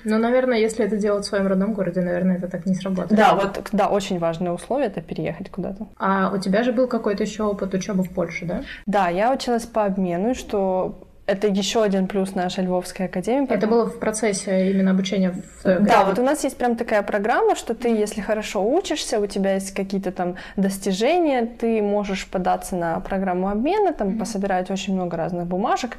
Ну, 0.04 0.18
наверное, 0.18 0.58
если 0.58 0.84
это 0.84 0.96
делать 0.96 1.24
в 1.24 1.28
своем 1.28 1.46
родном 1.46 1.74
городе, 1.74 2.00
наверное, 2.00 2.36
это 2.36 2.48
так 2.48 2.66
не 2.66 2.74
сработает. 2.74 3.18
Да, 3.18 3.34
вот, 3.34 3.68
да, 3.72 3.88
очень 3.88 4.18
важное 4.18 4.52
условие 4.52 4.88
это 4.88 5.00
переехать 5.00 5.50
куда-то. 5.50 5.88
А 5.98 6.32
у 6.34 6.38
тебя 6.38 6.62
же 6.62 6.72
был 6.72 6.88
какой-то 6.88 7.22
еще 7.22 7.44
опыт 7.44 7.74
учебы 7.74 8.02
в 8.02 8.10
Польше, 8.10 8.44
да? 8.44 8.62
Да, 8.86 9.08
я 9.08 9.32
училась 9.32 9.64
по 9.64 9.84
обмену, 9.84 10.34
что 10.34 11.08
это 11.26 11.46
еще 11.46 11.82
один 11.82 12.08
плюс 12.08 12.34
нашей 12.34 12.64
Львовской 12.64 13.06
академии. 13.06 13.52
Это 13.52 13.66
было 13.66 13.86
в 13.86 13.98
процессе 13.98 14.70
именно 14.70 14.90
обучения 14.90 15.30
в 15.30 15.62
той 15.62 15.78
Да, 15.80 16.04
вот 16.04 16.18
у 16.18 16.22
нас 16.22 16.42
есть 16.42 16.56
прям 16.56 16.76
такая 16.76 17.02
программа, 17.02 17.54
что 17.54 17.74
ты, 17.74 17.88
если 17.88 18.20
хорошо 18.20 18.64
учишься, 18.68 19.20
у 19.20 19.26
тебя 19.26 19.54
есть 19.54 19.72
какие-то 19.72 20.10
там 20.10 20.34
достижения, 20.56 21.46
ты 21.46 21.80
можешь 21.80 22.26
податься 22.26 22.74
на 22.74 22.98
программу 23.00 23.48
обмена, 23.48 23.92
там 23.92 24.18
пособирать 24.18 24.70
очень 24.70 24.94
много 24.94 25.16
разных 25.16 25.46
бумажек, 25.46 25.96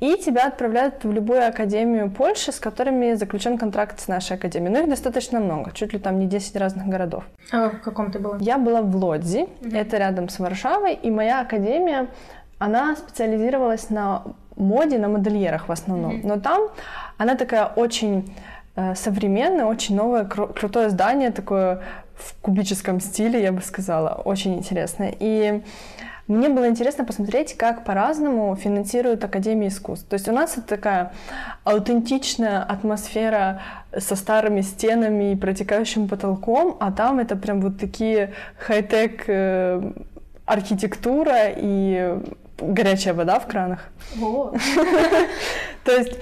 и 0.00 0.16
тебя 0.16 0.48
отправляют 0.48 1.04
в 1.04 1.12
любую 1.12 1.46
академию 1.46 2.10
Польши, 2.10 2.50
с 2.50 2.58
которыми 2.58 3.14
заключен 3.14 3.58
контракт 3.58 4.00
с 4.00 4.08
нашей 4.08 4.36
академией. 4.36 4.72
Но 4.72 4.80
их 4.80 4.88
достаточно 4.88 5.38
много, 5.38 5.70
чуть 5.72 5.92
ли 5.92 6.00
там 6.00 6.18
не 6.18 6.26
10 6.26 6.56
разных 6.56 6.86
городов. 6.86 7.24
А 7.52 7.70
в 7.70 7.80
каком 7.80 8.10
ты 8.10 8.18
была? 8.18 8.38
Я 8.40 8.58
была 8.58 8.82
в 8.82 8.96
Лодзи, 8.96 9.46
это 9.72 9.98
рядом 9.98 10.28
с 10.28 10.40
Варшавой, 10.40 10.94
и 10.94 11.10
моя 11.10 11.40
академия, 11.40 12.08
она 12.58 12.96
специализировалась 12.96 13.90
на 13.90 14.24
моде 14.56 14.98
на 14.98 15.08
модельерах 15.08 15.68
в 15.68 15.72
основном. 15.72 16.16
Mm-hmm. 16.16 16.26
Но 16.26 16.40
там 16.40 16.68
она 17.18 17.34
такая 17.34 17.66
очень 17.66 18.34
э, 18.76 18.94
современная, 18.94 19.66
очень 19.66 19.96
новое, 19.96 20.24
кру- 20.24 20.52
крутое 20.52 20.90
здание, 20.90 21.30
такое 21.30 21.82
в 22.14 22.40
кубическом 22.40 23.00
стиле, 23.00 23.42
я 23.42 23.52
бы 23.52 23.60
сказала, 23.60 24.20
очень 24.24 24.54
интересное. 24.54 25.14
И 25.18 25.62
мне 26.26 26.48
было 26.48 26.68
интересно 26.68 27.04
посмотреть, 27.04 27.54
как 27.56 27.84
по-разному 27.84 28.56
финансируют 28.56 29.22
Академию 29.24 29.68
искусств. 29.68 30.08
То 30.08 30.14
есть 30.14 30.26
у 30.28 30.32
нас 30.32 30.56
это 30.56 30.66
такая 30.66 31.12
аутентичная 31.64 32.62
атмосфера 32.62 33.60
со 33.96 34.16
старыми 34.16 34.62
стенами 34.62 35.32
и 35.32 35.36
протекающим 35.36 36.08
потолком, 36.08 36.76
а 36.80 36.92
там 36.92 37.18
это 37.18 37.36
прям 37.36 37.60
вот 37.60 37.78
такие 37.78 38.32
хай-тек 38.58 39.24
э, 39.26 39.92
архитектура 40.46 41.48
и 41.54 42.18
горячая 42.58 43.14
вода 43.14 43.38
в 43.38 43.46
кранах. 43.46 43.90
То 45.84 45.92
есть 45.92 46.12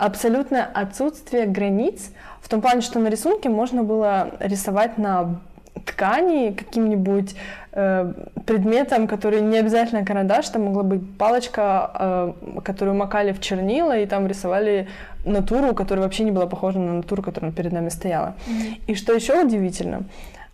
абсолютное 0.00 0.64
отсутствие 0.64 1.46
границ 1.46 2.10
в 2.40 2.48
том 2.48 2.60
плане, 2.60 2.80
что 2.80 2.98
на 2.98 3.08
рисунке 3.08 3.48
можно 3.48 3.82
было 3.82 4.30
рисовать 4.40 4.98
на 4.98 5.40
ткани 5.86 6.52
каким-нибудь 6.52 7.34
э, 7.72 8.12
предметом, 8.46 9.06
который 9.06 9.40
не 9.40 9.58
обязательно 9.58 10.04
карандаш, 10.04 10.48
там 10.48 10.64
могла 10.64 10.82
быть 10.82 11.00
палочка, 11.16 12.34
э, 12.54 12.60
которую 12.64 12.96
макали 12.96 13.32
в 13.32 13.40
чернила 13.40 13.98
и 13.98 14.06
там 14.06 14.26
рисовали 14.26 14.88
натуру, 15.24 15.74
которая 15.74 16.04
вообще 16.04 16.24
не 16.24 16.30
была 16.30 16.46
похожа 16.46 16.78
на 16.78 16.94
натуру, 16.94 17.22
которая 17.22 17.52
перед 17.52 17.72
нами 17.72 17.88
стояла. 17.88 18.34
Mm-hmm. 18.46 18.80
И 18.88 18.94
что 18.94 19.12
еще 19.12 19.42
удивительно, 19.42 20.02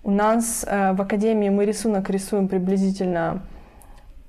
у 0.04 0.10
нас 0.10 0.64
э, 0.66 0.92
в 0.92 1.02
академии 1.02 1.48
мы 1.48 1.64
рисунок 1.64 2.08
рисуем 2.10 2.48
приблизительно 2.48 3.40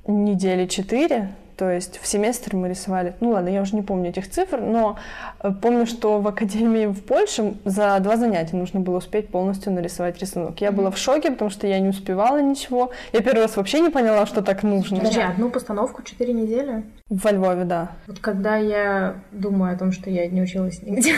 недели 0.07 0.65
четыре, 0.65 1.29
то 1.59 1.69
есть 1.69 1.99
в 2.01 2.07
семестр 2.07 2.55
мы 2.55 2.69
рисовали, 2.69 3.15
ну 3.19 3.31
ладно, 3.31 3.49
я 3.49 3.61
уже 3.61 3.75
не 3.75 3.81
помню 3.81 4.11
этих 4.11 4.29
цифр, 4.29 4.61
но 4.61 4.97
э, 5.41 5.51
помню, 5.61 5.85
что 5.87 6.21
в 6.21 6.27
академии 6.29 6.85
в 6.85 7.03
Польше 7.03 7.55
за 7.65 7.99
два 7.99 8.15
занятия 8.15 8.55
нужно 8.55 8.79
было 8.79 8.99
успеть 8.99 9.27
полностью 9.27 9.73
нарисовать 9.73 10.17
рисунок. 10.21 10.61
Я 10.61 10.71
была 10.71 10.89
в 10.89 10.97
шоке, 10.97 11.31
потому 11.31 11.51
что 11.51 11.67
я 11.67 11.79
не 11.79 11.89
успевала 11.89 12.41
ничего. 12.41 12.91
Я 13.11 13.19
первый 13.19 13.41
раз 13.41 13.57
вообще 13.57 13.81
не 13.81 13.89
поняла, 13.89 14.25
что 14.25 14.41
так 14.41 14.63
нужно. 14.63 14.99
Подожди, 14.99 15.19
одну 15.19 15.49
постановку 15.49 16.01
четыре 16.01 16.31
недели? 16.31 16.85
Во 17.09 17.31
Львове, 17.31 17.65
да. 17.65 17.91
Вот 18.07 18.19
когда 18.19 18.55
я 18.55 19.15
думаю 19.33 19.75
о 19.75 19.77
том, 19.77 19.91
что 19.91 20.09
я 20.09 20.27
не 20.27 20.41
училась 20.41 20.81
нигде 20.81 21.13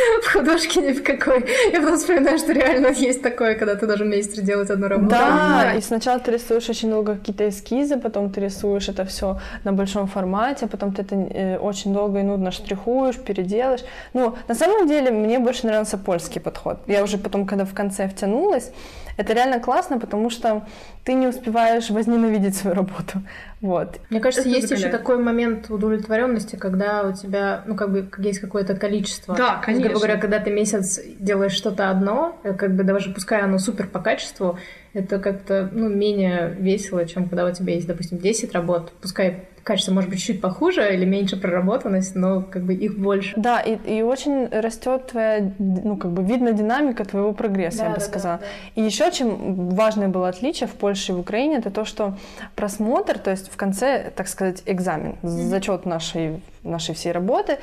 в 0.22 0.32
художке 0.32 0.80
ни 0.80 0.92
в 0.92 1.02
какой, 1.02 1.44
я 1.72 1.80
потом 1.80 1.96
вспоминаю, 1.96 2.38
что 2.38 2.52
реально 2.52 2.88
есть 2.88 3.22
такое, 3.22 3.54
когда 3.54 3.74
ты 3.74 3.86
должен 3.86 4.08
месяц 4.08 4.38
делать 4.38 4.70
одну 4.70 4.88
работу. 4.88 5.10
Да, 5.10 5.74
и 5.76 5.80
сначала 5.80 6.18
ты 6.18 6.32
рисуешь 6.32 6.68
очень 6.68 6.90
долго 6.90 7.14
какие-то 7.14 7.48
эскизы, 7.48 7.96
потом 7.96 8.30
ты 8.30 8.40
рисуешь 8.40 8.88
это 8.88 9.04
все 9.04 9.38
на 9.64 9.72
большом 9.72 10.06
формате, 10.06 10.66
потом 10.66 10.92
ты 10.92 11.02
это 11.02 11.16
э, 11.16 11.58
очень 11.58 11.92
долго 11.92 12.20
и 12.20 12.22
нудно 12.22 12.50
штрихуешь, 12.50 13.16
переделаешь. 13.16 13.80
Ну, 14.14 14.36
на 14.48 14.54
самом 14.54 14.86
деле, 14.86 15.10
мне 15.10 15.38
больше 15.38 15.66
нравился 15.66 15.98
польский 15.98 16.40
подход. 16.40 16.78
Я 16.86 17.02
уже 17.02 17.18
потом, 17.18 17.46
когда 17.46 17.64
в 17.64 17.74
конце 17.74 18.08
втянулась, 18.08 18.72
это 19.16 19.32
реально 19.32 19.60
классно, 19.60 19.98
потому 19.98 20.30
что 20.30 20.66
ты 21.04 21.14
не 21.14 21.26
успеваешь 21.26 21.90
возненавидеть 21.90 22.56
свою 22.56 22.76
работу. 22.76 23.22
Вот. 23.60 24.00
Мне 24.10 24.20
кажется, 24.20 24.48
это 24.48 24.56
есть 24.56 24.70
еще 24.70 24.88
такой 24.88 25.18
момент 25.18 25.70
удовлетворенности, 25.70 26.56
когда 26.56 27.02
у 27.02 27.12
тебя, 27.12 27.62
ну, 27.66 27.74
как 27.74 27.92
бы, 27.92 28.10
есть 28.18 28.38
какое-то 28.38 28.74
количество. 28.74 29.34
Да, 29.34 29.60
конечно. 29.64 29.88
Грубо 29.88 30.00
говоря, 30.00 30.20
когда 30.20 30.38
ты 30.38 30.50
месяц 30.50 31.00
делаешь 31.18 31.52
что-то 31.52 31.90
одно, 31.90 32.38
э, 32.42 32.54
как 32.54 32.74
бы 32.74 32.84
даже 32.84 33.10
пускай 33.12 33.42
оно 33.42 33.58
супер 33.58 33.86
по 33.86 34.00
качеству, 34.00 34.58
это 34.92 35.18
как-то, 35.18 35.68
ну, 35.72 35.88
менее 35.88 36.54
весело, 36.58 37.06
чем 37.06 37.28
когда 37.28 37.46
у 37.46 37.52
тебя 37.52 37.74
есть, 37.74 37.86
допустим, 37.86 38.18
10 38.18 38.52
работ, 38.52 38.92
пускай 39.00 39.48
качество 39.70 39.92
может 39.92 40.10
быть 40.10 40.20
чуть 40.20 40.40
похуже 40.40 40.92
или 40.92 41.04
меньше 41.04 41.36
проработанность, 41.36 42.16
но 42.16 42.42
как 42.42 42.64
бы 42.64 42.74
их 42.74 42.98
больше. 42.98 43.34
Да, 43.36 43.60
и, 43.60 43.76
и 43.98 44.02
очень 44.02 44.48
растет 44.48 45.06
твоя, 45.06 45.52
ну 45.58 45.96
как 45.96 46.10
бы 46.10 46.24
видно 46.24 46.52
динамика 46.52 47.04
твоего 47.04 47.32
прогресса, 47.32 47.78
да, 47.78 47.84
я 47.84 47.90
бы 47.90 47.96
да, 48.00 48.04
сказала. 48.04 48.38
Да, 48.38 48.42
да. 48.42 48.82
И 48.82 48.84
еще 48.84 49.12
чем 49.12 49.68
важное 49.68 50.08
было 50.08 50.28
отличие 50.28 50.66
в 50.66 50.72
Польше 50.72 51.12
и 51.12 51.14
в 51.14 51.20
Украине, 51.20 51.58
это 51.58 51.70
то, 51.70 51.84
что 51.84 52.16
просмотр, 52.56 53.16
то 53.20 53.30
есть 53.30 53.48
в 53.52 53.56
конце, 53.56 54.10
так 54.16 54.26
сказать, 54.26 54.64
экзамен, 54.66 55.14
mm-hmm. 55.22 55.28
зачет 55.28 55.86
нашей 55.86 56.40
нашей 56.62 56.94
всей 56.94 57.12
работы. 57.12 57.58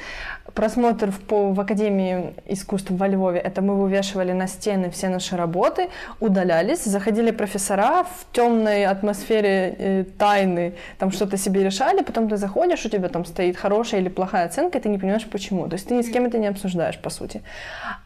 Просмотр 0.53 1.11
в, 1.11 1.19
по, 1.19 1.51
в 1.51 1.59
Академии 1.59 2.33
искусств 2.47 2.89
во 2.89 3.07
Львове, 3.07 3.39
это 3.39 3.61
мы 3.61 3.75
вывешивали 3.75 4.31
на 4.31 4.47
стены 4.47 4.89
все 4.89 5.09
наши 5.09 5.37
работы, 5.37 5.89
удалялись, 6.19 6.83
заходили 6.83 7.31
профессора 7.31 8.03
в 8.03 8.25
темной 8.31 8.85
атмосфере 8.85 9.75
э, 9.77 10.03
тайны, 10.17 10.73
там 10.97 11.11
что-то 11.11 11.37
себе 11.37 11.63
решали, 11.63 11.96
потом 12.03 12.29
ты 12.29 12.37
заходишь, 12.37 12.85
у 12.85 12.89
тебя 12.89 13.09
там 13.09 13.25
стоит 13.25 13.57
хорошая 13.57 14.01
или 14.01 14.09
плохая 14.09 14.45
оценка, 14.45 14.77
и 14.77 14.81
ты 14.81 14.89
не 14.89 14.97
понимаешь 14.97 15.25
почему. 15.25 15.67
То 15.67 15.73
есть 15.73 15.87
ты 15.87 15.95
ни 15.95 16.01
с 16.01 16.09
кем 16.09 16.25
это 16.25 16.37
не 16.37 16.47
обсуждаешь, 16.47 16.97
по 16.99 17.09
сути. 17.09 17.41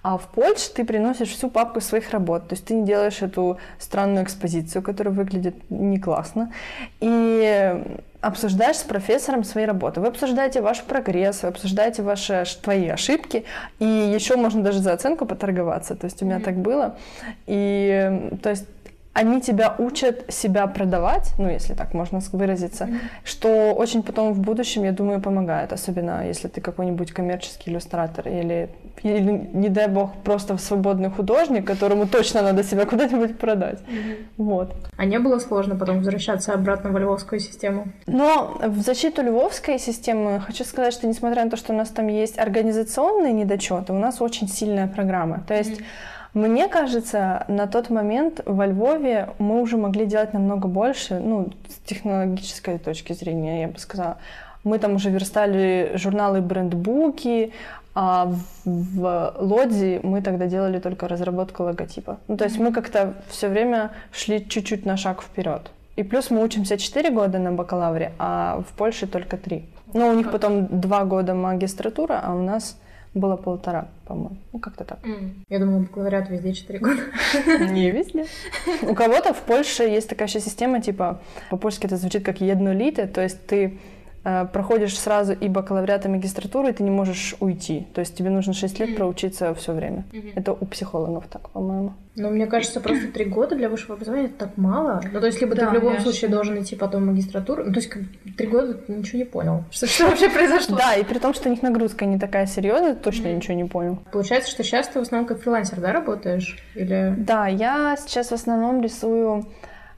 А 0.04 0.18
в 0.18 0.28
Польше 0.28 0.72
ты 0.74 0.86
приносишь 0.86 1.30
всю 1.30 1.50
папку 1.50 1.82
своих 1.82 2.12
работ, 2.12 2.48
то 2.48 2.56
есть 2.56 2.66
ты 2.66 2.74
не 2.74 2.86
делаешь 2.86 3.22
эту 3.22 3.58
странную 3.80 4.24
экспозицию, 4.24 4.82
которая 4.82 5.14
выглядит 5.14 5.56
не 5.70 6.00
классно. 6.00 6.52
И 7.00 7.84
обсуждаешь 8.22 8.78
с 8.78 8.84
профессором 8.84 9.44
свои 9.44 9.66
работы. 9.66 10.00
Вы 10.00 10.08
обсуждаете 10.08 10.62
ваш 10.62 10.82
прогресс, 10.84 11.42
вы 11.42 11.50
обсуждаете 11.50 12.04
ваши 12.04 12.46
твои 12.62 12.88
ошибки, 12.88 13.46
и 13.80 13.86
еще 13.86 14.36
можно 14.36 14.62
даже 14.62 14.80
за 14.80 14.94
оценку 14.94 15.26
поторговаться. 15.26 15.96
То 15.96 16.06
есть 16.06 16.22
у 16.22 16.26
меня 16.26 16.38
mm-hmm. 16.38 16.44
так 16.44 16.56
было. 16.58 16.96
И 17.48 18.30
то 18.44 18.52
есть 18.52 18.66
они 19.14 19.42
тебя 19.42 19.76
учат 19.78 20.34
себя 20.34 20.68
продавать, 20.68 21.34
ну, 21.38 21.50
если 21.50 21.74
так 21.74 21.94
можно 21.94 22.20
выразиться, 22.32 22.86
mm-hmm. 22.86 23.00
что 23.26 23.74
очень 23.74 24.04
потом 24.04 24.32
в 24.34 24.40
будущем, 24.40 24.84
я 24.84 24.94
думаю, 24.94 25.20
помогает, 25.20 25.74
особенно 25.74 26.26
если 26.26 26.48
ты 26.48 26.62
какой-нибудь 26.62 27.12
коммерческий 27.12 27.72
иллюстратор 27.72 28.28
или, 28.28 28.70
или 29.04 29.50
не 29.54 29.68
дай 29.68 29.90
бог, 29.90 30.14
просто 30.24 30.58
свободный 30.58 31.10
художник, 31.10 31.68
которому 31.68 32.08
точно 32.08 32.42
надо 32.42 32.64
себя 32.64 32.86
куда-нибудь 32.86 33.38
продать. 33.38 33.80
Mm-hmm. 33.82 34.16
Вот. 34.38 34.74
А 34.96 35.06
не 35.06 35.20
было 35.20 35.40
сложно 35.40 35.76
потом 35.76 35.98
возвращаться 35.98 36.54
обратно 36.54 36.92
в 36.92 36.98
львовскую 36.98 37.42
систему? 37.42 37.88
Но 38.08 38.58
в 38.64 38.80
защиту 38.80 39.24
львовской 39.24 39.78
системы 39.78 40.40
хочу 40.40 40.64
сказать, 40.64 40.94
что 40.94 41.08
несмотря 41.08 41.44
на 41.44 41.52
то, 41.52 41.58
что 41.58 41.74
у 41.74 41.76
нас 41.76 41.90
там 41.90 42.08
есть 42.08 42.40
организационные 42.40 43.34
недочеты, 43.34 43.92
у 43.92 44.00
нас 44.00 44.22
очень 44.22 44.48
сильная 44.48 44.88
программа. 44.88 45.44
То 45.46 45.54
есть 45.54 45.82
mm-hmm 45.82 45.86
мне 46.34 46.68
кажется, 46.68 47.46
на 47.48 47.68
тот 47.68 47.90
момент 47.90 48.42
во 48.46 48.66
Львове 48.66 49.30
мы 49.38 49.62
уже 49.62 49.78
могли 49.78 50.06
делать 50.06 50.34
намного 50.34 50.68
больше, 50.68 51.20
ну, 51.20 51.50
с 51.68 51.90
технологической 51.90 52.78
точки 52.78 53.14
зрения, 53.14 53.62
я 53.62 53.68
бы 53.68 53.78
сказала. 53.80 54.18
Мы 54.64 54.80
там 54.80 54.96
уже 54.96 55.10
верстали 55.10 55.92
журналы 55.96 56.42
брендбуки, 56.42 57.52
а 57.94 58.32
в 58.64 59.34
Лодзи 59.40 60.00
мы 60.04 60.22
тогда 60.22 60.46
делали 60.46 60.80
только 60.80 61.08
разработку 61.08 61.64
логотипа. 61.64 62.18
Ну, 62.28 62.38
то 62.38 62.46
есть 62.46 62.60
мы 62.60 62.72
как-то 62.72 63.14
все 63.28 63.50
время 63.50 63.92
шли 64.12 64.48
чуть-чуть 64.48 64.86
на 64.86 64.98
шаг 64.98 65.22
вперед. 65.22 65.72
И 65.98 66.04
плюс 66.04 66.30
мы 66.30 66.42
учимся 66.42 66.78
4 66.78 67.10
года 67.10 67.40
на 67.40 67.52
бакалавре, 67.52 68.14
а 68.18 68.64
в 68.70 68.78
Польше 68.78 69.08
только 69.08 69.36
3. 69.36 69.66
Ну, 69.94 70.08
у 70.08 70.14
них 70.14 70.32
потом 70.32 70.68
2 70.70 71.06
года 71.06 71.34
магистратура, 71.34 72.22
а 72.24 72.34
у 72.34 72.42
нас 72.42 72.78
было 73.14 73.36
полтора, 73.36 73.88
по-моему. 74.12 74.38
Ну, 74.52 74.60
как-то 74.60 74.84
так. 74.84 75.00
Mm. 75.06 75.32
Я 75.50 75.60
думала, 75.60 75.80
бакалавриат 75.80 76.30
везде 76.30 76.54
4 76.54 76.80
года. 76.80 77.02
Не 77.72 77.92
везде. 77.92 78.26
У 78.82 78.94
кого-то 78.94 79.34
в 79.34 79.42
Польше 79.42 79.84
есть 79.84 80.10
такая 80.10 80.28
еще 80.28 80.40
система, 80.42 80.82
типа, 80.82 81.22
по-польски 81.50 81.86
это 81.86 81.98
звучит 81.98 82.26
как 82.26 82.42
еднолите, 82.42 83.08
то 83.08 83.22
есть 83.22 83.46
ты 83.48 83.80
проходишь 84.24 84.98
сразу 84.98 85.34
и 85.34 85.48
бакалавриат, 85.48 86.06
и 86.06 86.10
магистратуру, 86.10 86.68
и 86.68 86.74
ты 86.74 86.84
не 86.84 86.92
можешь 86.92 87.36
уйти. 87.40 87.88
То 87.94 88.02
есть 88.02 88.16
тебе 88.16 88.30
нужно 88.30 88.54
6 88.54 88.80
лет 88.80 88.96
проучиться 88.96 89.54
все 89.56 89.74
время. 89.74 90.04
Mm-hmm. 90.12 90.34
Это 90.36 90.54
у 90.54 90.66
психологов 90.66 91.26
так, 91.28 91.50
по-моему. 91.50 91.94
Но 92.16 92.30
мне 92.30 92.46
кажется, 92.46 92.82
просто 92.82 93.08
три 93.08 93.26
года 93.26 93.56
для 93.56 93.70
высшего 93.70 93.96
образования 93.96 94.26
это 94.26 94.46
так 94.46 94.58
мало. 94.58 95.02
Ну, 95.12 95.20
то 95.20 95.26
есть, 95.26 95.40
либо 95.40 95.56
да, 95.56 95.66
ты 95.66 95.70
в 95.70 95.74
любом 95.74 96.00
случае 96.02 96.30
должен 96.30 96.62
идти 96.62 96.76
потом 96.76 97.04
в 97.04 97.06
магистратуру. 97.08 97.64
Ну, 97.64 97.72
то 97.72 97.80
есть, 97.80 97.92
три 98.38 98.48
года 98.48 98.74
ты 98.74 98.92
ничего 98.92 99.18
не 99.20 99.26
понял. 99.26 99.64
Что, 99.72 99.88
что 99.88 100.08
вообще 100.08 100.30
произошло? 100.30 100.78
Да, 100.78 100.96
и 100.96 101.04
при 101.04 101.20
том, 101.20 101.34
что 101.34 101.48
у 101.48 101.52
них 101.52 101.62
нагрузка 101.62 102.06
не 102.06 102.20
такая 102.20 102.48
серьезная, 102.48 102.96
точно 102.96 103.28
mm-hmm. 103.28 103.36
ничего 103.36 103.54
не 103.56 103.64
понял. 103.64 104.00
Получается, 104.12 104.52
что 104.52 104.64
сейчас 104.64 104.90
ты 104.90 105.00
в 105.00 105.04
основном 105.04 105.28
как 105.28 105.42
фрилансер, 105.42 105.80
да, 105.80 105.94
работаешь? 105.94 106.60
Или... 106.76 107.16
Да, 107.18 107.48
я 107.48 107.96
сейчас 107.98 108.30
в 108.30 108.34
основном 108.34 108.82
рисую 108.82 109.46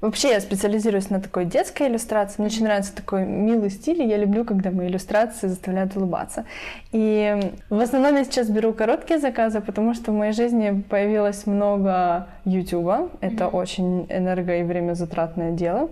Вообще 0.04 0.32
я 0.32 0.42
специализируюсь 0.42 1.10
на 1.10 1.22
такой 1.22 1.46
детской 1.46 1.88
иллюстрации. 1.88 2.42
Мне 2.42 2.48
очень 2.48 2.66
нравится 2.66 2.94
такой 2.94 3.26
милый 3.26 3.70
стиль, 3.70 4.02
и 4.02 4.06
я 4.06 4.18
люблю, 4.18 4.44
когда 4.44 4.70
мои 4.70 4.90
иллюстрации 4.90 5.48
заставляют 5.48 5.96
улыбаться. 5.96 6.44
И 6.92 7.54
в 7.70 7.80
основном 7.80 8.18
я 8.18 8.26
сейчас 8.26 8.50
беру 8.50 8.74
короткие 8.74 9.22
заказы, 9.22 9.62
потому 9.62 9.94
что 9.94 10.12
в 10.12 10.14
моей 10.14 10.34
жизни 10.34 10.84
появилось 10.90 11.46
много 11.46 12.28
YouTube. 12.44 13.12
Это 13.22 13.46
mm-hmm. 13.46 13.52
очень 13.52 14.06
энерго- 14.10 14.60
и 14.60 14.64
времязатратное 14.64 15.54
дело. 15.54 15.90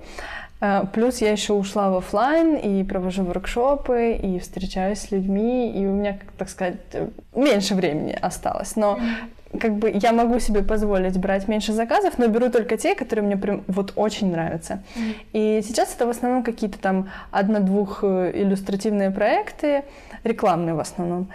А, 0.59 0.87
плюс 0.87 1.21
я 1.21 1.31
еще 1.31 1.53
ушла 1.53 1.89
в 1.89 1.95
офлайн 1.95 2.55
и 2.55 2.83
провожу 2.83 3.23
воркшопы, 3.23 4.11
и 4.11 4.39
встречаюсь 4.39 4.99
с 4.99 5.11
людьми, 5.11 5.71
и 5.71 5.85
у 5.85 5.93
меня, 5.93 6.19
так 6.37 6.49
сказать, 6.49 6.75
меньше 7.33 7.75
времени 7.75 8.17
осталось. 8.21 8.75
Но 8.75 8.99
как 9.59 9.75
бы 9.75 9.91
я 9.93 10.11
могу 10.11 10.39
себе 10.39 10.63
позволить 10.63 11.17
брать 11.17 11.47
меньше 11.47 11.73
заказов, 11.73 12.17
но 12.17 12.27
беру 12.27 12.49
только 12.49 12.77
те, 12.77 12.95
которые 12.95 13.25
мне 13.25 13.37
прям 13.37 13.63
вот 13.67 13.93
очень 13.95 14.31
нравятся. 14.31 14.83
Mm-hmm. 14.95 15.15
И 15.33 15.61
сейчас 15.63 15.93
это 15.95 16.05
в 16.07 16.09
основном 16.09 16.43
какие-то 16.43 16.79
там 16.79 17.09
одно-двух 17.31 18.03
э, 18.03 18.31
иллюстративные 18.33 19.11
проекты, 19.11 19.83
рекламные 20.23 20.75
в 20.75 20.79
основном. 20.79 21.27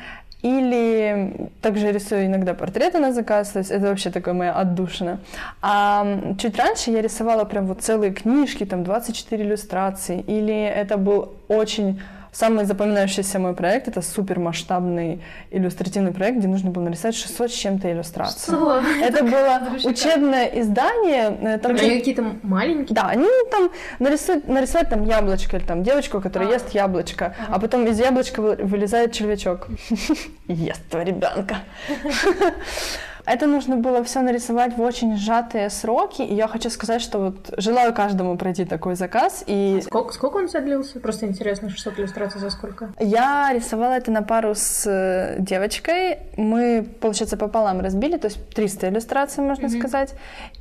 Или 0.42 1.50
также 1.61 1.90
рисую 1.92 2.26
иногда 2.26 2.54
портреты 2.54 2.99
на 2.99 3.12
заказ, 3.12 3.50
то 3.50 3.58
есть 3.58 3.70
это 3.70 3.87
вообще 3.87 4.11
такая 4.11 4.35
моя 4.35 4.52
отдушина. 4.52 5.18
А 5.61 6.06
чуть 6.38 6.56
раньше 6.56 6.90
я 6.90 7.02
рисовала 7.02 7.44
прям 7.44 7.66
вот 7.66 7.82
целые 7.82 8.12
книжки, 8.12 8.64
там 8.64 8.85
24 8.85 9.42
иллюстрации, 9.44 10.20
или 10.20 10.54
это 10.64 10.99
был 10.99 11.35
очень 11.49 12.00
Самый 12.38 12.66
запоминающийся 12.66 13.38
мой 13.38 13.55
проект— 13.55 13.88
это 13.88 14.02
супермасштабный 14.02 15.23
иллюстративный 15.50 16.12
проект, 16.12 16.37
где 16.37 16.49
нужно 16.49 16.71
было 16.71 16.83
нарисовать 16.83 17.16
600 17.16 17.50
с 17.50 17.55
чем-то 17.55 17.90
иллюстраций. 17.90 18.52
Что? 18.52 18.83
Это 19.00 19.25
было 19.25 19.62
учебное 19.85 20.45
издание. 20.61 21.35
Э, 21.40 21.59
там 21.59 21.73
они 21.73 21.99
какие-то 21.99 22.37
маленькие? 22.43 22.95
Да, 22.95 23.09
они 23.09 23.26
там 23.50 23.71
нарисуют, 24.00 24.49
нарисовать 24.49 24.90
там 24.90 25.05
яблочко 25.07 25.57
или 25.57 25.64
там 25.64 25.83
девочку, 25.83 26.21
которая 26.21 26.50
а. 26.50 26.52
ест 26.52 26.75
яблочко, 26.75 27.35
а 27.49 27.59
потом 27.59 27.87
из 27.87 27.99
яблочка 27.99 28.43
вылезает 28.43 29.12
червячок. 29.12 29.69
Ест 30.47 30.87
твоего 30.90 31.09
ребенка. 31.09 31.57
Это 33.26 33.47
нужно 33.47 33.76
было 33.76 34.04
все 34.04 34.21
нарисовать 34.21 34.76
в 34.76 34.80
очень 34.80 35.16
сжатые 35.16 35.68
сроки, 35.68 36.23
и 36.23 36.35
я 36.35 36.47
хочу 36.47 36.71
сказать, 36.71 37.02
что 37.02 37.18
вот 37.18 37.54
желаю 37.56 37.92
каждому 37.92 38.38
пройти 38.38 38.64
такой 38.64 38.95
заказ. 38.95 39.42
И... 39.47 39.78
А 39.80 39.83
сколько, 39.83 40.14
сколько 40.14 40.37
он 40.37 40.47
длился? 40.47 41.00
Просто 41.00 41.26
интересно, 41.26 41.68
600 41.68 41.99
иллюстраций 41.99 42.40
за 42.40 42.50
сколько? 42.50 42.92
Я 43.00 43.50
рисовала 43.52 43.95
это 43.95 44.12
на 44.12 44.23
пару 44.23 44.54
с 44.54 44.87
э, 44.87 45.37
девочкой. 45.40 46.18
Мы, 46.37 46.87
получается, 47.00 47.37
пополам 47.37 47.80
разбили, 47.80 48.16
то 48.16 48.28
есть 48.28 48.49
300 48.50 48.90
иллюстраций, 48.90 49.42
можно 49.42 49.66
mm-hmm. 49.66 49.78
сказать 49.78 50.14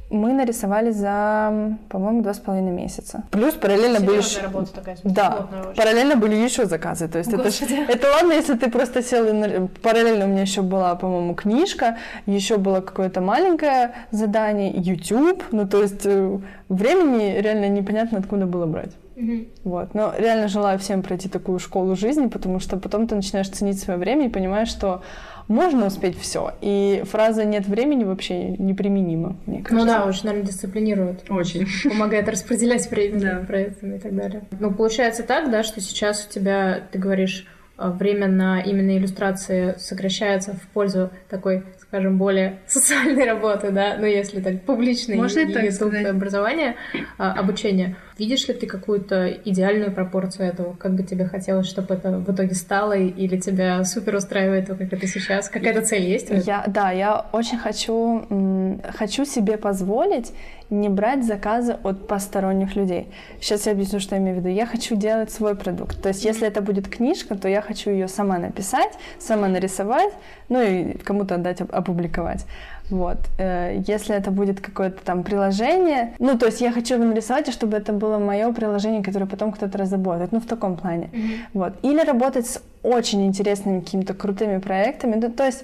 мы 0.09 0.33
нарисовали 0.33 0.91
за, 0.91 1.77
по-моему, 1.89 2.21
два 2.21 2.33
с 2.33 2.39
половиной 2.39 2.71
месяца. 2.71 3.23
Плюс 3.31 3.55
параллельно 3.55 3.99
были 3.99 4.17
еще... 4.17 4.41
работа 4.41 4.73
такая, 4.73 4.97
да, 5.03 5.47
параллельно 5.75 6.15
были 6.15 6.35
еще 6.35 6.65
заказы. 6.65 7.07
То 7.07 7.17
есть 7.17 7.33
это, 7.33 7.49
это 7.87 8.11
ладно, 8.11 8.33
если 8.33 8.53
ты 8.53 8.69
просто 8.69 9.01
сел 9.01 9.25
и 9.25 9.67
параллельно 9.81 10.25
у 10.25 10.27
меня 10.27 10.41
еще 10.41 10.61
была, 10.61 10.95
по-моему, 10.95 11.33
книжка, 11.33 11.97
еще 12.27 12.57
было 12.57 12.81
какое-то 12.81 13.21
маленькое 13.21 13.95
задание, 14.11 14.71
YouTube, 14.75 15.43
ну 15.51 15.67
то 15.67 15.81
есть 15.81 16.05
э, 16.05 16.39
времени 16.69 17.39
реально 17.39 17.67
непонятно 17.69 18.19
откуда 18.19 18.45
было 18.45 18.65
брать. 18.65 18.91
Mm-hmm. 19.15 19.47
Вот. 19.63 19.93
Но 19.93 20.13
реально 20.17 20.47
желаю 20.47 20.77
всем 20.77 21.01
пройти 21.01 21.29
такую 21.29 21.59
школу 21.59 21.95
жизни, 21.95 22.27
потому 22.27 22.59
что 22.59 22.77
потом 22.77 23.07
ты 23.07 23.15
начинаешь 23.15 23.49
ценить 23.49 23.79
свое 23.79 23.97
время 23.97 24.27
и 24.27 24.29
понимаешь, 24.29 24.67
что 24.67 25.03
можно 25.47 25.87
успеть 25.87 26.17
все. 26.19 26.53
И 26.61 27.03
фраза 27.05 27.45
«нет 27.45 27.67
времени» 27.67 28.03
вообще 28.03 28.49
неприменима, 28.49 29.37
мне 29.45 29.61
кажется. 29.61 29.75
Ну 29.75 29.85
да, 29.85 30.05
очень, 30.05 30.25
наверное, 30.25 30.47
дисциплинирует. 30.47 31.29
Очень. 31.29 31.67
Помогает 31.89 32.27
распределять 32.29 32.89
время 32.89 33.19
да. 33.19 33.45
проектами 33.45 33.97
и 33.97 33.99
так 33.99 34.15
далее. 34.15 34.43
Ну, 34.59 34.71
получается 34.71 35.23
так, 35.23 35.51
да, 35.51 35.63
что 35.63 35.81
сейчас 35.81 36.25
у 36.25 36.33
тебя, 36.33 36.81
ты 36.91 36.97
говоришь, 36.97 37.47
а, 37.77 37.91
время 37.91 38.27
на 38.27 38.61
именно 38.61 38.97
иллюстрации 38.97 39.75
сокращается 39.77 40.53
в 40.53 40.61
пользу 40.73 41.11
такой, 41.29 41.63
скажем, 41.95 42.17
более 42.17 42.59
социальной 42.67 43.23
работы, 43.25 43.71
да, 43.71 43.95
ну 43.97 44.05
если 44.05 44.41
так 44.41 44.61
публичное 44.63 45.15
Можно 45.15 45.39
и 45.39 46.05
образование, 46.05 46.75
а, 47.17 47.31
обучение. 47.31 47.95
Видишь 48.17 48.47
ли 48.47 48.53
ты 48.53 48.65
какую-то 48.65 49.29
идеальную 49.45 49.91
пропорцию 49.93 50.47
этого? 50.47 50.73
Как 50.73 50.93
бы 50.95 51.03
тебе 51.03 51.25
хотелось, 51.25 51.67
чтобы 51.67 51.95
это 51.95 52.11
в 52.11 52.33
итоге 52.33 52.53
стало? 52.53 52.93
Или 52.93 53.37
тебя 53.37 53.83
супер 53.83 54.15
устраивает 54.15 54.67
то, 54.67 54.75
как 54.75 54.91
это 54.91 55.07
сейчас? 55.07 55.49
Какая-то 55.49 55.81
цель 55.81 56.03
есть? 56.03 56.29
Я, 56.45 56.63
да, 56.67 56.91
я 56.91 57.25
очень 57.31 57.57
хочу, 57.57 58.79
хочу 58.97 59.25
себе 59.25 59.57
позволить 59.57 60.33
не 60.69 60.89
брать 60.89 61.23
заказы 61.23 61.77
от 61.83 62.07
посторонних 62.07 62.75
людей. 62.75 63.07
Сейчас 63.39 63.65
я 63.65 63.73
объясню, 63.73 63.99
что 63.99 64.15
я 64.15 64.21
имею 64.21 64.37
в 64.37 64.39
виду. 64.39 64.49
Я 64.49 64.65
хочу 64.65 64.95
делать 64.95 65.31
свой 65.31 65.55
продукт. 65.55 66.01
То 66.01 66.09
есть, 66.09 66.25
если 66.25 66.47
это 66.47 66.61
будет 66.61 66.87
книжка, 66.87 67.35
то 67.35 67.47
я 67.47 67.61
хочу 67.61 67.91
ее 67.91 68.07
сама 68.07 68.37
написать, 68.37 68.91
сама 69.19 69.47
нарисовать, 69.47 70.13
ну 70.49 70.61
и 70.61 70.97
кому-то 70.97 71.35
отдать, 71.35 71.61
опубликовать. 71.61 72.45
Вот. 72.89 73.17
Э, 73.37 73.81
если 73.87 74.15
это 74.15 74.31
будет 74.31 74.61
какое-то 74.61 75.03
там 75.03 75.23
приложение, 75.23 76.13
ну, 76.19 76.37
то 76.37 76.47
есть 76.47 76.61
я 76.61 76.71
хочу 76.71 76.95
его 76.95 77.05
нарисовать, 77.05 77.47
и 77.49 77.51
чтобы 77.51 77.77
это 77.77 77.93
было 77.93 78.17
мое 78.19 78.51
приложение, 78.51 79.03
которое 79.03 79.25
потом 79.25 79.51
кто-то 79.51 79.77
разработает, 79.77 80.31
ну, 80.31 80.39
в 80.39 80.45
таком 80.45 80.77
плане. 80.77 81.09
Mm-hmm. 81.11 81.37
Вот. 81.53 81.73
Или 81.81 82.01
работать 82.01 82.47
с 82.47 82.61
очень 82.83 83.25
интересными 83.25 83.79
какими-то 83.79 84.13
крутыми 84.13 84.59
проектами. 84.59 85.15
Ну, 85.15 85.31
то 85.31 85.45
есть 85.45 85.63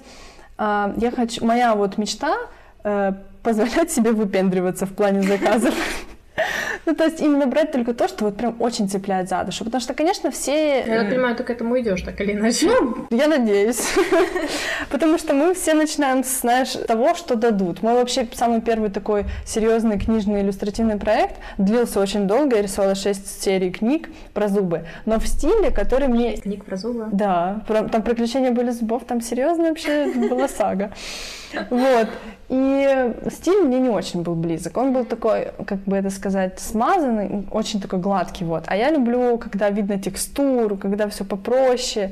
а, 0.57 0.93
я 0.97 1.11
хочу, 1.11 1.45
моя 1.45 1.73
вот 1.73 1.97
мечта 1.97 2.35
э, 2.83 3.13
позволять 3.43 3.91
себе 3.91 4.11
выпендриваться 4.11 4.85
в 4.85 4.93
плане 4.93 5.21
заказов. 5.21 5.73
Ну, 6.85 6.95
то 6.95 7.03
есть 7.05 7.21
именно 7.21 7.45
брать 7.45 7.71
только 7.71 7.93
то, 7.93 8.07
что 8.07 8.25
вот 8.25 8.37
прям 8.37 8.55
очень 8.59 8.89
цепляет 8.89 9.29
за 9.29 9.43
душу. 9.43 9.63
Потому 9.63 9.81
что, 9.81 9.93
конечно, 9.93 10.31
все... 10.31 10.79
Я 10.79 11.01
так 11.01 11.09
понимаю, 11.09 11.35
ты 11.35 11.43
к 11.43 11.49
этому 11.49 11.79
идешь 11.79 12.01
так 12.01 12.19
или 12.21 12.33
иначе. 12.33 12.67
Ну, 12.67 13.07
я 13.11 13.27
надеюсь. 13.27 13.87
Потому 14.89 15.17
что 15.17 15.33
мы 15.33 15.53
все 15.53 15.73
начинаем, 15.73 16.23
знаешь, 16.23 16.71
того, 16.87 17.13
что 17.13 17.35
дадут. 17.35 17.83
Мой 17.83 17.93
вообще 17.93 18.27
самый 18.33 18.61
первый 18.61 18.89
такой 18.89 19.25
серьезный 19.45 19.99
книжный 19.99 20.41
иллюстративный 20.41 20.97
проект 20.97 21.35
длился 21.57 21.99
очень 21.99 22.27
долго. 22.27 22.55
Я 22.55 22.63
рисовала 22.63 22.95
шесть 22.95 23.41
серий 23.41 23.71
книг 23.71 24.09
про 24.33 24.47
зубы. 24.47 24.85
Но 25.05 25.19
в 25.19 25.27
стиле, 25.27 25.69
который 25.69 26.07
мне... 26.07 26.37
Книг 26.37 26.65
про 26.65 26.77
зубы? 26.77 27.09
Да. 27.11 27.63
Там 27.67 28.01
приключения 28.01 28.51
были 28.51 28.71
зубов, 28.71 29.03
там 29.05 29.21
серьезно 29.21 29.69
вообще 29.69 30.11
была 30.29 30.47
сага. 30.47 30.91
Вот. 31.69 32.07
И 32.49 33.13
стиль 33.29 33.63
мне 33.63 33.79
не 33.79 33.89
очень 33.89 34.23
был 34.23 34.35
близок. 34.35 34.77
Он 34.77 34.93
был 34.93 35.05
такой, 35.05 35.51
как 35.65 35.79
бы 35.83 35.95
это 35.95 36.09
сказать, 36.09 36.59
смазанный, 36.59 37.45
очень 37.51 37.79
такой 37.79 37.99
гладкий, 37.99 38.45
вот. 38.45 38.65
А 38.67 38.75
я 38.75 38.91
люблю, 38.91 39.37
когда 39.37 39.69
видно 39.69 39.99
текстуру, 39.99 40.75
когда 40.75 41.07
все 41.07 41.23
попроще. 41.23 42.11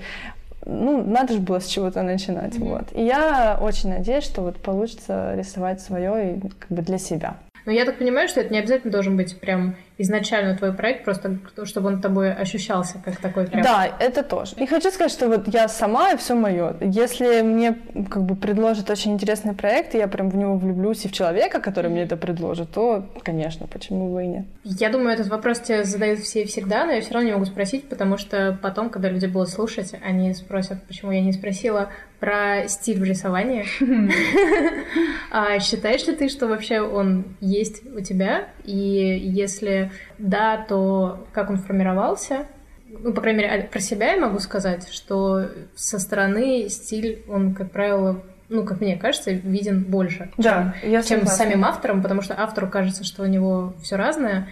Ну, 0.66 1.04
надо 1.04 1.34
же 1.34 1.40
было 1.40 1.60
с 1.60 1.68
чего-то 1.68 2.04
начинать, 2.04 2.56
mm-hmm. 2.56 2.70
вот. 2.70 2.84
И 2.94 3.04
я 3.04 3.60
очень 3.62 3.90
надеюсь, 3.90 4.24
что 4.24 4.42
вот 4.42 4.58
получится 4.58 5.34
рисовать 5.36 5.82
свое 5.82 6.36
и 6.36 6.40
как 6.40 6.70
бы 6.70 6.82
для 6.82 6.98
себя. 6.98 7.38
Но 7.66 7.72
я 7.72 7.86
так 7.86 7.98
понимаю, 7.98 8.28
что 8.28 8.42
это 8.42 8.54
не 8.54 8.60
обязательно 8.60 8.92
должен 8.92 9.18
быть 9.18 9.40
прям 9.40 9.76
изначально 10.00 10.56
твой 10.56 10.74
проект, 10.74 11.04
просто 11.04 11.38
чтобы 11.66 11.90
он 11.90 12.02
тобой 12.02 12.34
ощущался 12.34 13.02
как 13.04 13.18
такой 13.18 13.46
прям. 13.46 13.62
Да, 13.62 13.88
это 14.00 14.24
тоже. 14.24 14.56
И 14.56 14.66
хочу 14.66 14.90
сказать, 14.92 15.12
что 15.12 15.28
вот 15.28 15.48
я 15.50 15.68
сама 15.68 16.14
и 16.14 16.18
все 16.18 16.36
мое. 16.36 16.76
Если 16.80 17.42
мне 17.42 17.78
как 18.10 18.24
бы 18.24 18.36
предложат 18.36 18.90
очень 18.90 19.14
интересный 19.14 19.54
проект, 19.54 19.94
и 19.94 19.98
я 19.98 20.08
прям 20.08 20.30
в 20.30 20.38
него 20.38 20.56
влюблюсь 20.56 21.04
и 21.06 21.10
в 21.10 21.12
человека, 21.12 21.60
который 21.60 21.92
мне 21.92 22.04
это 22.04 22.16
предложит, 22.16 22.72
то, 22.72 23.06
конечно, 23.24 23.68
почему 23.68 24.14
бы 24.14 24.24
и 24.24 24.28
нет. 24.28 24.46
Я 24.64 24.90
думаю, 24.90 25.12
этот 25.14 25.28
вопрос 25.28 25.60
тебе 25.60 25.84
задают 25.84 26.20
все 26.20 26.44
и 26.44 26.46
всегда, 26.46 26.86
но 26.86 26.94
я 26.94 27.02
все 27.02 27.14
равно 27.14 27.28
не 27.28 27.34
могу 27.34 27.46
спросить, 27.46 27.90
потому 27.90 28.18
что 28.18 28.58
потом, 28.62 28.90
когда 28.90 29.10
люди 29.10 29.26
будут 29.26 29.50
слушать, 29.50 29.94
они 30.02 30.34
спросят, 30.34 30.82
почему 30.88 31.12
я 31.12 31.22
не 31.22 31.34
спросила 31.34 31.90
про 32.20 32.68
стиль 32.68 33.00
в 33.00 33.04
рисовании. 33.04 33.66
А 35.32 35.60
считаешь 35.60 36.08
ли 36.08 36.16
ты, 36.16 36.28
что 36.28 36.48
вообще 36.48 36.82
он 36.82 37.24
есть 37.40 37.84
у 37.96 38.00
тебя? 38.02 38.50
И 38.64 38.74
если 38.74 39.89
да, 40.18 40.58
то 40.58 41.28
как 41.34 41.50
он 41.50 41.58
формировался? 41.58 42.46
Ну, 42.88 43.14
по 43.14 43.22
крайней 43.22 43.44
мере, 43.44 43.64
про 43.72 43.80
себя 43.80 44.14
я 44.14 44.20
могу 44.20 44.40
сказать, 44.40 44.92
что 44.92 45.48
со 45.76 46.00
стороны 46.00 46.70
стиль, 46.70 47.24
он, 47.30 47.54
как 47.54 47.72
правило, 47.72 48.24
ну, 48.50 48.64
как 48.66 48.82
мне 48.82 48.98
кажется, 48.98 49.32
виден 49.32 49.84
больше, 49.84 50.32
да, 50.38 50.74
чем, 50.82 50.92
я 50.92 51.04
чем 51.04 51.28
самим 51.28 51.66
автором, 51.66 52.02
потому 52.02 52.22
что 52.22 52.40
автору 52.40 52.68
кажется, 52.68 53.04
что 53.04 53.24
у 53.24 53.28
него 53.28 53.74
все 53.82 53.96
разное, 53.96 54.48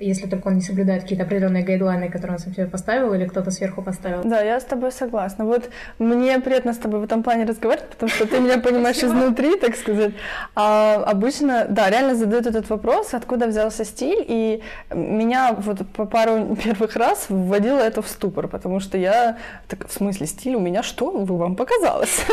если 0.00 0.26
только 0.26 0.48
он 0.48 0.54
не 0.54 0.62
соблюдает 0.62 1.02
какие-то 1.02 1.24
определенные 1.24 1.62
гайдлайны, 1.62 2.10
которые 2.10 2.36
он 2.36 2.38
сам 2.38 2.54
себе 2.54 2.66
поставил, 2.66 3.14
или 3.14 3.26
кто-то 3.26 3.50
сверху 3.50 3.82
поставил. 3.82 4.22
Да, 4.24 4.40
я 4.40 4.58
с 4.58 4.64
тобой 4.64 4.92
согласна. 4.92 5.44
Вот 5.44 5.70
мне 5.98 6.38
приятно 6.40 6.72
с 6.72 6.78
тобой 6.78 7.00
в 7.00 7.04
этом 7.04 7.22
плане 7.22 7.44
разговаривать, 7.44 7.90
потому 7.90 8.08
что 8.08 8.26
ты 8.26 8.40
меня 8.40 8.58
понимаешь 8.58 9.02
изнутри, 9.02 9.56
так 9.56 9.76
сказать. 9.76 10.12
А 10.54 11.02
обычно, 11.06 11.66
да, 11.68 11.90
реально 11.90 12.14
задают 12.14 12.46
этот 12.46 12.70
вопрос, 12.70 13.14
откуда 13.14 13.46
взялся 13.46 13.84
стиль, 13.84 14.24
и 14.26 14.62
меня 14.94 15.52
вот 15.52 15.86
по 15.88 16.06
пару 16.06 16.56
первых 16.56 16.96
раз 16.96 17.26
вводило 17.28 17.78
это 17.78 18.02
в 18.02 18.08
ступор, 18.08 18.48
потому 18.48 18.80
что 18.80 18.98
я, 18.98 19.36
так, 19.68 19.88
в 19.88 19.92
смысле, 19.92 20.26
стиль 20.26 20.54
у 20.54 20.60
меня 20.60 20.82
что? 20.82 21.10
Вы 21.10 21.36
вам 21.36 21.56
показалось. 21.56 22.24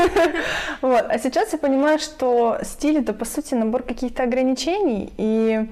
Вот. 0.82 1.06
А 1.10 1.20
сейчас 1.20 1.54
я 1.54 1.60
понимаю, 1.60 2.00
что 2.00 2.58
стиль 2.62 3.00
это, 3.00 3.14
по 3.14 3.26
сути, 3.26 3.56
набор 3.56 3.84
каких-то 3.84 4.24
ограничений, 4.24 5.12
и 5.18 5.68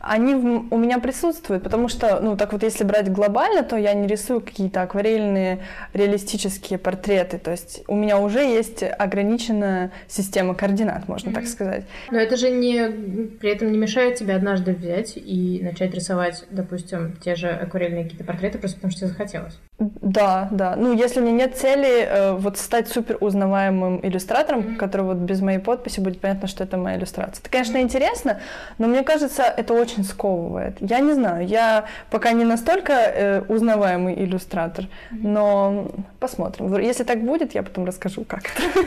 они 0.00 0.34
у 0.34 0.76
меня 0.76 0.98
присутствуют 0.98 1.39
присутствует, 1.40 1.62
потому 1.62 1.88
что, 1.88 2.20
ну, 2.20 2.36
так 2.36 2.52
вот, 2.52 2.62
если 2.62 2.84
брать 2.84 3.10
глобально, 3.10 3.62
то 3.62 3.76
я 3.76 3.94
не 3.94 4.06
рисую 4.06 4.40
какие-то 4.40 4.82
акварельные 4.82 5.60
реалистические 5.92 6.78
портреты, 6.78 7.38
то 7.38 7.50
есть 7.50 7.82
у 7.88 7.96
меня 7.96 8.18
уже 8.18 8.40
есть 8.40 8.82
ограниченная 8.82 9.90
система 10.08 10.54
координат, 10.54 11.08
можно 11.08 11.30
mm-hmm. 11.30 11.34
так 11.34 11.46
сказать. 11.46 11.84
Но 12.10 12.18
это 12.18 12.36
же 12.36 12.50
не, 12.50 13.28
при 13.38 13.50
этом 13.50 13.72
не 13.72 13.78
мешает 13.78 14.16
тебе 14.16 14.34
однажды 14.34 14.72
взять 14.72 15.16
и 15.16 15.60
начать 15.62 15.94
рисовать, 15.94 16.44
допустим, 16.50 17.16
те 17.22 17.34
же 17.34 17.48
акварельные 17.48 18.04
какие-то 18.04 18.24
портреты, 18.24 18.58
просто 18.58 18.76
потому 18.76 18.90
что 18.90 19.00
тебе 19.00 19.08
захотелось. 19.08 19.58
Да, 19.80 20.48
да. 20.50 20.76
Ну, 20.76 20.92
если 20.92 21.20
у 21.20 21.22
меня 21.22 21.46
нет 21.46 21.56
цели 21.56 22.06
э, 22.06 22.32
вот 22.34 22.58
стать 22.58 22.88
супер 22.88 23.16
узнаваемым 23.18 24.00
иллюстратором, 24.02 24.60
mm-hmm. 24.60 24.76
который 24.76 25.06
вот 25.06 25.16
без 25.16 25.40
моей 25.40 25.58
подписи 25.58 26.00
будет 26.00 26.20
понятно, 26.20 26.48
что 26.48 26.64
это 26.64 26.76
моя 26.76 26.98
иллюстрация. 26.98 27.40
Это, 27.40 27.50
конечно, 27.50 27.78
интересно, 27.78 28.40
но 28.76 28.88
мне 28.88 29.02
кажется, 29.02 29.42
это 29.42 29.72
очень 29.72 30.04
сковывает. 30.04 30.76
Я 30.80 31.00
не 31.00 31.14
знаю, 31.14 31.46
я 31.46 31.86
пока 32.10 32.32
не 32.32 32.44
настолько 32.44 32.92
э, 32.92 33.42
узнаваемый 33.48 34.22
иллюстратор, 34.22 34.84
mm-hmm. 34.84 35.18
но 35.22 35.90
посмотрим. 36.18 36.76
Если 36.78 37.04
так 37.04 37.22
будет, 37.24 37.54
я 37.54 37.62
потом 37.62 37.86
расскажу, 37.86 38.24
как 38.24 38.42
это. 38.44 38.86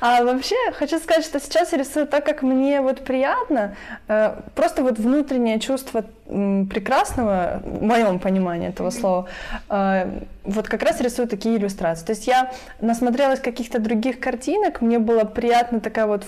А 0.00 0.22
вообще, 0.22 0.54
хочу 0.74 0.98
сказать, 1.00 1.24
что 1.24 1.40
сейчас 1.40 1.72
я 1.72 1.78
рисую 1.78 2.06
так, 2.06 2.24
как 2.24 2.42
мне 2.42 2.80
вот 2.80 3.00
приятно. 3.00 3.74
Э, 4.06 4.36
просто 4.54 4.82
вот 4.82 4.98
внутреннее 4.98 5.58
чувство 5.58 6.04
прекрасного, 6.28 7.62
в 7.64 7.82
моем 7.82 8.18
понимании 8.18 8.68
этого 8.68 8.90
слова, 8.90 9.28
э, 9.70 10.20
вот 10.44 10.68
как 10.68 10.82
раз 10.82 11.00
рисую 11.00 11.28
такие 11.28 11.56
иллюстрации. 11.56 12.04
То 12.04 12.12
есть 12.12 12.26
я 12.26 12.52
насмотрелась 12.80 13.40
каких-то 13.40 13.78
других 13.78 14.20
картинок, 14.20 14.80
мне 14.80 14.98
была 14.98 15.24
приятна 15.24 15.80
такая 15.80 16.06
вот 16.06 16.24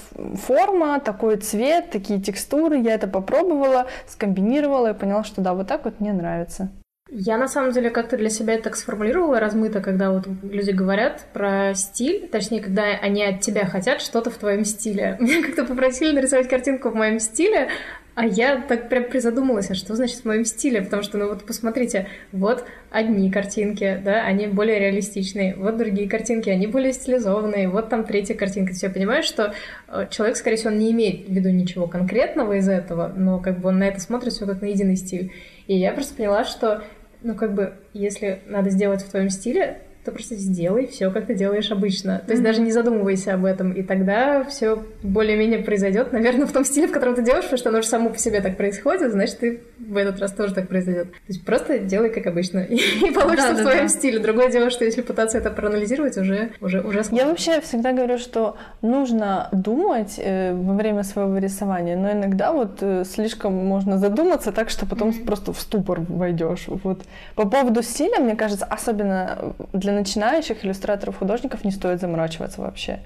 форма, 0.46 1.00
такой 1.00 1.36
цвет, 1.36 1.90
такие 1.90 2.20
текстуры, 2.20 2.78
я 2.78 2.94
это 2.94 3.08
попробовала, 3.08 3.86
скомбинировала 4.08 4.90
и 4.90 4.94
поняла, 4.94 5.24
что 5.24 5.40
да, 5.42 5.54
вот 5.54 5.68
так 5.68 5.84
вот 5.84 6.00
мне 6.00 6.12
нравится. 6.12 6.70
Я 7.12 7.38
на 7.38 7.48
самом 7.48 7.72
деле 7.72 7.90
как-то 7.90 8.16
для 8.16 8.30
себя 8.30 8.54
это 8.54 8.64
так 8.64 8.76
сформулировала 8.76 9.40
размыто, 9.40 9.80
когда 9.80 10.12
вот 10.12 10.28
люди 10.44 10.70
говорят 10.70 11.26
про 11.32 11.74
стиль, 11.74 12.28
точнее, 12.28 12.62
когда 12.62 12.84
они 12.84 13.24
от 13.24 13.40
тебя 13.40 13.66
хотят 13.66 14.00
что-то 14.00 14.30
в 14.30 14.36
твоем 14.36 14.64
стиле. 14.64 15.16
Меня 15.20 15.42
как-то 15.44 15.64
попросили 15.64 16.12
нарисовать 16.14 16.48
картинку 16.48 16.90
в 16.90 16.94
моем 16.94 17.18
стиле, 17.18 17.68
а 18.14 18.26
я 18.26 18.60
так 18.60 18.88
прям 18.88 19.04
призадумалась, 19.04 19.70
а 19.70 19.74
что 19.74 19.94
значит 19.94 20.18
в 20.18 20.24
моем 20.24 20.44
стиле? 20.44 20.82
Потому 20.82 21.02
что, 21.02 21.18
ну 21.18 21.28
вот 21.28 21.44
посмотрите, 21.44 22.08
вот 22.32 22.64
одни 22.90 23.30
картинки, 23.30 24.00
да, 24.04 24.24
они 24.24 24.46
более 24.46 24.78
реалистичные, 24.78 25.54
вот 25.54 25.76
другие 25.76 26.08
картинки, 26.08 26.50
они 26.50 26.66
более 26.66 26.92
стилизованные, 26.92 27.68
вот 27.68 27.88
там 27.88 28.04
третья 28.04 28.34
картинка. 28.34 28.72
Все 28.72 28.90
понимаешь, 28.90 29.24
что 29.24 29.54
э, 29.88 30.06
человек, 30.10 30.36
скорее 30.36 30.56
всего, 30.56 30.70
не 30.70 30.90
имеет 30.90 31.28
в 31.28 31.32
виду 31.32 31.50
ничего 31.50 31.86
конкретного 31.86 32.54
из 32.54 32.68
этого, 32.68 33.12
но 33.14 33.38
как 33.38 33.60
бы 33.60 33.68
он 33.68 33.78
на 33.78 33.84
это 33.84 34.00
смотрит 34.00 34.32
все 34.32 34.46
как 34.46 34.60
на 34.60 34.66
единый 34.66 34.96
стиль. 34.96 35.32
И 35.66 35.76
я 35.76 35.92
просто 35.92 36.14
поняла, 36.14 36.44
что, 36.44 36.82
ну 37.22 37.34
как 37.34 37.54
бы, 37.54 37.74
если 37.94 38.40
надо 38.46 38.70
сделать 38.70 39.02
в 39.02 39.10
твоем 39.10 39.30
стиле, 39.30 39.82
то 40.04 40.12
просто 40.12 40.34
сделай 40.36 40.86
все, 40.86 41.10
как 41.10 41.26
ты 41.26 41.34
делаешь 41.34 41.70
обычно. 41.70 42.20
То 42.20 42.32
есть 42.32 42.42
mm-hmm. 42.42 42.46
даже 42.46 42.60
не 42.62 42.72
задумывайся 42.72 43.34
об 43.34 43.44
этом, 43.44 43.72
и 43.72 43.82
тогда 43.82 44.44
все 44.44 44.82
более-менее 45.02 45.58
произойдет, 45.58 46.12
наверное, 46.12 46.46
в 46.46 46.52
том 46.52 46.64
стиле, 46.64 46.86
в 46.88 46.92
котором 46.92 47.14
ты 47.14 47.22
делаешь, 47.22 47.44
потому 47.44 47.58
что 47.58 47.68
оно 47.68 47.82
же 47.82 47.88
само 47.88 48.10
по 48.10 48.18
себе 48.18 48.40
так 48.40 48.56
происходит, 48.56 49.12
значит, 49.12 49.38
ты 49.38 49.60
в 49.78 49.96
этот 49.96 50.18
раз 50.20 50.32
тоже 50.32 50.54
так 50.54 50.68
произойдет. 50.68 51.10
То 51.12 51.18
есть 51.28 51.44
просто 51.44 51.78
делай 51.78 52.10
как 52.10 52.26
обычно, 52.26 52.58
и, 52.70 52.76
и 52.76 53.10
получится 53.12 53.54
да, 53.54 53.58
в 53.58 53.62
твоем 53.62 53.86
да. 53.86 53.88
стиле. 53.88 54.18
Другое 54.18 54.50
дело, 54.50 54.70
что 54.70 54.84
если 54.84 55.02
пытаться 55.02 55.38
это 55.38 55.50
проанализировать, 55.50 56.16
уже, 56.16 56.52
уже, 56.60 56.80
уже 56.80 57.04
сложно. 57.04 57.24
Я 57.24 57.28
вообще 57.28 57.60
всегда 57.60 57.92
говорю, 57.92 58.16
что 58.18 58.56
нужно 58.80 59.48
думать 59.52 60.14
э, 60.18 60.54
во 60.54 60.74
время 60.74 61.02
своего 61.02 61.36
рисования, 61.38 61.96
но 61.96 62.12
иногда 62.12 62.52
вот 62.52 62.78
э, 62.80 63.04
слишком 63.04 63.54
можно 63.54 63.98
задуматься 63.98 64.52
так, 64.52 64.70
что 64.70 64.86
потом 64.86 65.10
mm-hmm. 65.10 65.24
просто 65.26 65.52
в 65.52 65.60
ступор 65.60 66.00
войдешь. 66.08 66.64
Вот. 66.68 67.02
По 67.34 67.46
поводу 67.46 67.82
стиля, 67.82 68.20
мне 68.20 68.36
кажется, 68.36 68.64
особенно 68.64 69.54
для 69.72 69.89
для 69.90 69.98
начинающих 69.98 70.64
иллюстраторов, 70.64 71.18
художников 71.18 71.64
не 71.64 71.70
стоит 71.70 72.00
заморачиваться 72.00 72.60
вообще. 72.60 73.00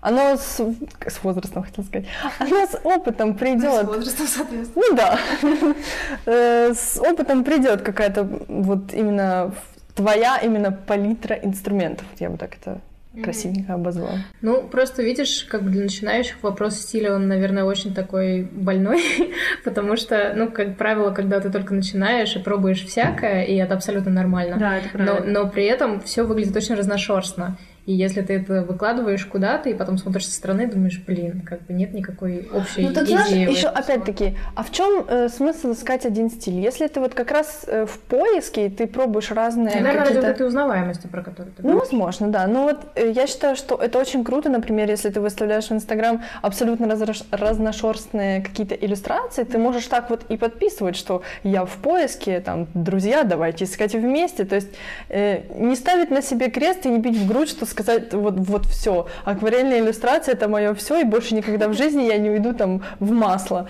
Оно 0.00 0.36
с, 0.36 0.58
с 1.06 1.22
возрастом, 1.22 1.62
хотел 1.62 1.84
сказать, 1.84 2.06
оно 2.38 2.66
с 2.66 2.80
опытом 2.84 3.34
придет. 3.34 3.84
С 3.84 3.84
возрастом, 3.84 4.26
соответственно. 4.26 4.84
Ну 4.88 4.96
да. 4.96 5.18
Э, 6.26 6.72
с 6.72 6.98
опытом 6.98 7.44
придет 7.44 7.82
какая-то 7.82 8.24
вот 8.48 8.94
именно 8.94 9.52
твоя 9.94 10.38
именно 10.38 10.72
палитра 10.72 11.36
инструментов. 11.36 12.06
Я 12.18 12.30
бы 12.30 12.38
так 12.38 12.56
это 12.56 12.80
красивенько 13.22 13.74
обозвал. 13.74 14.12
Ну, 14.40 14.62
просто 14.62 15.02
видишь, 15.02 15.44
как 15.48 15.62
бы 15.62 15.70
для 15.70 15.82
начинающих 15.82 16.42
вопрос 16.42 16.76
стиля, 16.76 17.14
он, 17.14 17.26
наверное, 17.26 17.64
очень 17.64 17.92
такой 17.92 18.42
больной, 18.42 19.02
потому 19.64 19.96
что, 19.96 20.32
ну, 20.36 20.50
как 20.50 20.76
правило, 20.76 21.10
когда 21.10 21.40
ты 21.40 21.50
только 21.50 21.74
начинаешь 21.74 22.36
и 22.36 22.38
пробуешь 22.38 22.84
всякое, 22.84 23.42
и 23.42 23.56
это 23.56 23.74
абсолютно 23.74 24.10
нормально. 24.10 24.56
Да, 24.58 24.78
это 24.78 24.88
правда. 24.90 25.24
Но, 25.24 25.42
но 25.42 25.48
при 25.48 25.64
этом 25.64 26.00
все 26.00 26.24
выглядит 26.24 26.56
очень 26.56 26.76
разношерстно. 26.76 27.56
И 27.86 27.92
если 27.92 28.20
ты 28.20 28.34
это 28.34 28.62
выкладываешь 28.62 29.24
куда-то, 29.24 29.68
и 29.68 29.74
потом 29.74 29.98
смотришь 29.98 30.26
со 30.26 30.34
стороны, 30.34 30.66
думаешь, 30.66 31.02
блин, 31.06 31.42
как 31.42 31.62
бы 31.62 31.72
нет 31.72 31.94
никакой 31.94 32.48
общей 32.52 32.82
ну, 32.82 32.88
тут, 32.88 33.04
идеи. 33.04 33.16
Знаешь, 33.16 33.48
еще 33.48 33.68
опять-таки, 33.68 34.36
а 34.54 34.62
в 34.62 34.70
чем 34.70 35.04
э, 35.08 35.28
смысл 35.28 35.72
искать 35.72 36.04
один 36.04 36.30
стиль? 36.30 36.60
Если 36.60 36.86
ты 36.86 37.00
вот 37.00 37.14
как 37.14 37.30
раз 37.30 37.64
э, 37.66 37.86
в 37.86 37.98
поиске, 38.00 38.66
и 38.66 38.70
ты 38.70 38.86
пробуешь 38.86 39.30
разные... 39.30 39.80
Наверное, 39.80 40.04
ради 40.04 40.16
вот 40.16 40.24
этой 40.24 40.46
узнаваемости, 40.46 41.06
про 41.06 41.22
которую 41.22 41.54
ты 41.54 41.62
Ну, 41.62 41.78
возможно, 41.78 42.28
да. 42.28 42.46
Но 42.46 42.64
вот 42.64 42.78
э, 42.96 43.10
я 43.10 43.26
считаю, 43.26 43.56
что 43.56 43.76
это 43.76 43.98
очень 43.98 44.24
круто, 44.24 44.50
например, 44.50 44.88
если 44.90 45.08
ты 45.08 45.20
выставляешь 45.20 45.68
в 45.68 45.72
Инстаграм 45.72 46.22
абсолютно 46.42 46.86
раз- 46.86 47.24
разношерстные 47.30 48.42
какие-то 48.42 48.74
иллюстрации, 48.74 49.44
ты 49.44 49.58
можешь 49.58 49.86
так 49.86 50.10
вот 50.10 50.24
и 50.28 50.36
подписывать, 50.36 50.96
что 50.96 51.22
я 51.44 51.64
в 51.64 51.76
поиске, 51.76 52.40
там, 52.40 52.68
друзья, 52.74 53.24
давайте 53.24 53.64
искать 53.64 53.94
вместе. 53.94 54.44
То 54.44 54.56
есть 54.56 54.68
э, 55.08 55.40
не 55.56 55.76
ставить 55.76 56.10
на 56.10 56.20
себе 56.20 56.50
крест 56.50 56.84
и 56.84 56.88
не 56.90 56.98
бить 56.98 57.16
в 57.16 57.26
грудь, 57.26 57.48
что 57.48 57.66
сказать 57.70 58.12
вот, 58.12 58.34
вот 58.36 58.66
все. 58.66 59.06
Акварельная 59.24 59.80
иллюстрация 59.80 60.34
это 60.34 60.48
мое 60.48 60.74
все, 60.74 61.00
и 61.00 61.04
больше 61.04 61.34
никогда 61.34 61.68
в 61.68 61.74
жизни 61.74 62.02
я 62.02 62.18
не 62.18 62.30
уйду 62.30 62.52
там 62.54 62.82
в 62.98 63.10
масло. 63.12 63.68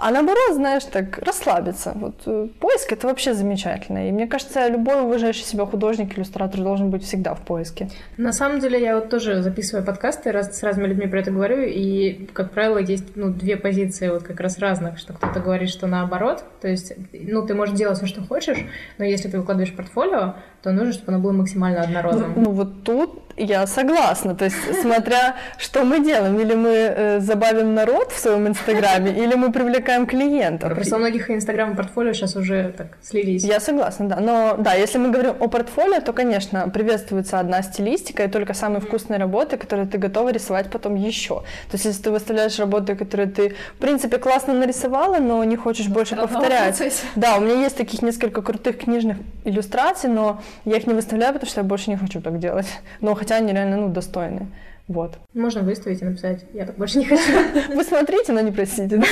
А 0.00 0.12
наоборот, 0.12 0.54
знаешь, 0.54 0.84
так 0.84 1.18
расслабиться. 1.18 1.92
Вот 1.96 2.22
э, 2.26 2.48
поиск 2.60 2.92
это 2.92 3.08
вообще 3.08 3.34
замечательно. 3.34 4.08
И 4.08 4.12
мне 4.12 4.28
кажется, 4.28 4.68
любой 4.68 5.02
уважающий 5.02 5.42
себя 5.42 5.66
художник, 5.66 6.16
иллюстратор 6.16 6.60
должен 6.60 6.90
быть 6.90 7.02
всегда 7.02 7.34
в 7.34 7.40
поиске. 7.40 7.90
На 8.16 8.32
самом 8.32 8.60
деле, 8.60 8.80
я 8.80 8.94
вот 8.94 9.10
тоже 9.10 9.42
записываю 9.42 9.84
подкасты, 9.84 10.30
раз, 10.30 10.56
с 10.56 10.62
разными 10.62 10.86
людьми 10.86 11.08
про 11.08 11.18
это 11.18 11.32
говорю, 11.32 11.62
и, 11.62 12.28
как 12.32 12.52
правило, 12.52 12.78
есть 12.78 13.16
ну, 13.16 13.30
две 13.30 13.56
позиции 13.56 14.08
вот 14.08 14.22
как 14.22 14.38
раз 14.38 14.60
разных, 14.60 14.98
что 14.98 15.14
кто-то 15.14 15.40
говорит, 15.40 15.68
что 15.68 15.88
наоборот, 15.88 16.44
то 16.60 16.68
есть, 16.68 16.92
ну, 17.12 17.44
ты 17.44 17.54
можешь 17.54 17.74
делать 17.74 17.98
все, 17.98 18.06
что 18.06 18.22
хочешь, 18.22 18.58
но 18.98 19.04
если 19.04 19.28
ты 19.28 19.38
выкладываешь 19.38 19.74
портфолио, 19.74 20.36
то 20.62 20.70
нужно, 20.70 20.92
чтобы 20.92 21.12
оно 21.12 21.22
было 21.22 21.32
максимально 21.32 21.80
однородным. 21.80 22.34
Ну, 22.36 22.42
ну 22.42 22.50
вот 22.52 22.84
тут 22.84 23.27
я 23.38 23.66
согласна. 23.66 24.34
То 24.34 24.44
есть, 24.44 24.56
смотря 24.82 25.36
что 25.58 25.84
мы 25.84 26.04
делаем, 26.04 26.38
или 26.38 26.54
мы 26.54 26.70
э, 26.70 27.20
забавим 27.20 27.74
народ 27.74 28.12
в 28.12 28.18
своем 28.18 28.48
инстаграме, 28.48 29.10
или 29.10 29.34
мы 29.34 29.52
привлекаем 29.52 30.06
клиентов. 30.06 30.74
Просто 30.74 30.96
у 30.96 30.98
многих 30.98 31.30
инстаграм 31.30 31.72
и 31.72 31.76
портфолио 31.76 32.12
сейчас 32.12 32.36
уже 32.36 32.74
так 32.76 32.98
слились. 33.02 33.44
Я 33.44 33.60
согласна, 33.60 34.08
да. 34.08 34.20
Но 34.20 34.56
да, 34.58 34.74
если 34.74 34.98
мы 34.98 35.10
говорим 35.10 35.34
о 35.40 35.48
портфолио, 35.48 36.00
то, 36.00 36.12
конечно, 36.12 36.68
приветствуется 36.68 37.40
одна 37.40 37.62
стилистика 37.62 38.24
и 38.24 38.28
только 38.28 38.54
самые 38.54 38.80
вкусные 38.80 39.18
работы, 39.18 39.56
которые 39.56 39.86
ты 39.86 39.98
готова 39.98 40.30
рисовать 40.30 40.70
потом 40.70 40.94
еще. 40.94 41.40
То 41.70 41.74
есть, 41.74 41.84
если 41.84 42.02
ты 42.02 42.10
выставляешь 42.10 42.58
работы, 42.58 42.94
которые 42.94 43.28
ты, 43.28 43.54
в 43.74 43.78
принципе, 43.78 44.18
классно 44.18 44.54
нарисовала, 44.54 45.18
но 45.18 45.42
не 45.44 45.56
хочешь 45.56 45.86
но 45.86 45.94
больше 45.94 46.16
повторять. 46.16 46.82
Да, 47.16 47.36
у 47.36 47.40
меня 47.40 47.54
есть 47.62 47.76
таких 47.76 48.02
несколько 48.02 48.42
крутых 48.42 48.78
книжных 48.78 49.18
иллюстраций, 49.44 50.10
но 50.10 50.40
я 50.64 50.76
их 50.76 50.86
не 50.86 50.94
выставляю, 50.94 51.32
потому 51.34 51.50
что 51.50 51.60
я 51.60 51.64
больше 51.64 51.90
не 51.90 51.96
хочу 51.96 52.20
так 52.20 52.38
делать. 52.38 52.66
Но 53.00 53.14
хотя 53.28 53.44
они 53.44 53.52
реально, 53.52 53.76
ну, 53.76 53.88
достойны. 53.88 54.46
Вот. 54.88 55.18
Можно 55.34 55.60
выставить 55.60 56.00
и 56.00 56.04
написать, 56.04 56.46
я 56.54 56.64
так 56.64 56.76
больше 56.76 56.98
не 56.98 57.04
хочу. 57.04 57.30
Вы 57.74 57.84
смотрите, 57.84 58.32
но 58.32 58.40
не 58.40 58.50
просите. 58.50 59.02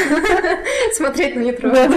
Смотреть, 0.95 1.37
но 1.37 1.43
не 1.43 1.53
трогать. 1.53 1.91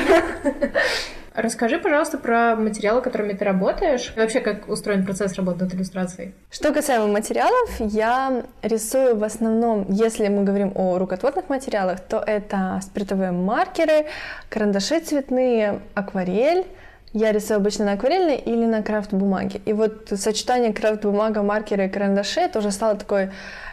Расскажи, 1.34 1.80
пожалуйста, 1.80 2.18
про 2.18 2.58
материалы, 2.58 3.02
которыми 3.02 3.32
ты 3.32 3.46
работаешь. 3.46 4.12
И 4.18 4.20
вообще, 4.20 4.42
как 4.42 4.68
устроен 4.68 5.06
процесс 5.06 5.36
работы 5.36 5.64
над 5.64 5.74
иллюстрацией? 5.74 6.34
Что 6.52 6.74
касаемо 6.74 7.08
материалов, 7.08 7.70
я 7.80 8.44
рисую 8.62 9.16
в 9.16 9.24
основном, 9.24 9.86
если 9.90 10.28
мы 10.28 10.44
говорим 10.44 10.74
о 10.76 10.98
рукотворных 10.98 11.48
материалах, 11.48 12.02
то 12.02 12.18
это 12.18 12.82
спиртовые 12.84 13.32
маркеры, 13.32 14.08
карандаши 14.50 15.00
цветные, 15.00 15.80
акварель, 15.94 16.66
я 17.14 17.32
рисую 17.32 17.58
обычно 17.58 17.86
на 17.86 17.94
акварельной 17.94 18.38
или 18.38 18.66
на 18.66 18.84
крафт-бумаге. 18.84 19.62
И 19.66 19.74
вот 19.74 20.10
сочетание 20.16 20.74
крафт-бумага, 20.74 21.42
маркера 21.42 21.86
и 21.86 21.90
карандашей 21.90 22.44
это 22.44 22.60
уже 22.60 22.72
стало 22.72 22.96
такой 22.96 23.30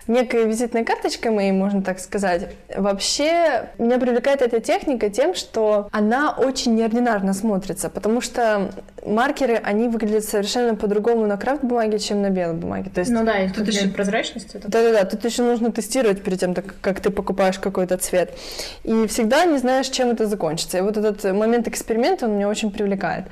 некой 0.06 0.46
визитной 0.46 0.84
карточкой 0.84 1.32
моей, 1.32 1.52
можно 1.52 1.82
так 1.82 1.98
сказать. 1.98 2.48
Вообще, 2.76 3.70
меня 3.78 3.98
привлекает 3.98 4.42
эта 4.42 4.60
техника 4.60 5.10
тем, 5.10 5.34
что 5.34 5.88
она 5.90 6.30
очень 6.30 6.74
неординарно 6.74 7.32
смотрится, 7.34 7.90
потому 7.90 8.20
что 8.20 8.70
маркеры, 9.04 9.56
они 9.56 9.88
выглядят 9.88 10.24
совершенно 10.24 10.74
по-другому 10.74 11.26
на 11.26 11.36
крафт-бумаге, 11.36 11.98
чем 11.98 12.22
на 12.22 12.30
белой 12.30 12.54
бумаге. 12.54 12.90
То 12.90 13.00
есть, 13.00 13.10
ну 13.10 13.24
да, 13.24 13.38
и 13.38 13.48
тут 13.48 13.66
еще 13.66 13.88
прозрачность. 13.88 14.52
Да-да-да, 14.60 15.04
тут 15.04 15.24
еще 15.24 15.42
нужно 15.42 15.72
тестировать 15.72 16.22
перед 16.22 16.40
тем, 16.40 16.54
как 16.54 17.00
ты 17.00 17.10
покупаешь 17.10 17.58
какой-то 17.58 17.96
цвет. 17.98 18.36
И 18.84 19.06
всегда 19.06 19.44
не 19.44 19.58
знаешь, 19.58 19.88
чем 19.88 20.10
это 20.10 20.26
закончится. 20.26 20.78
И 20.78 20.80
вот 20.80 20.96
этот 20.96 21.24
момент 21.24 21.68
эксперимента, 21.68 22.26
он 22.26 22.36
меня 22.36 22.48
очень 22.48 22.70
привлекает. 22.70 23.25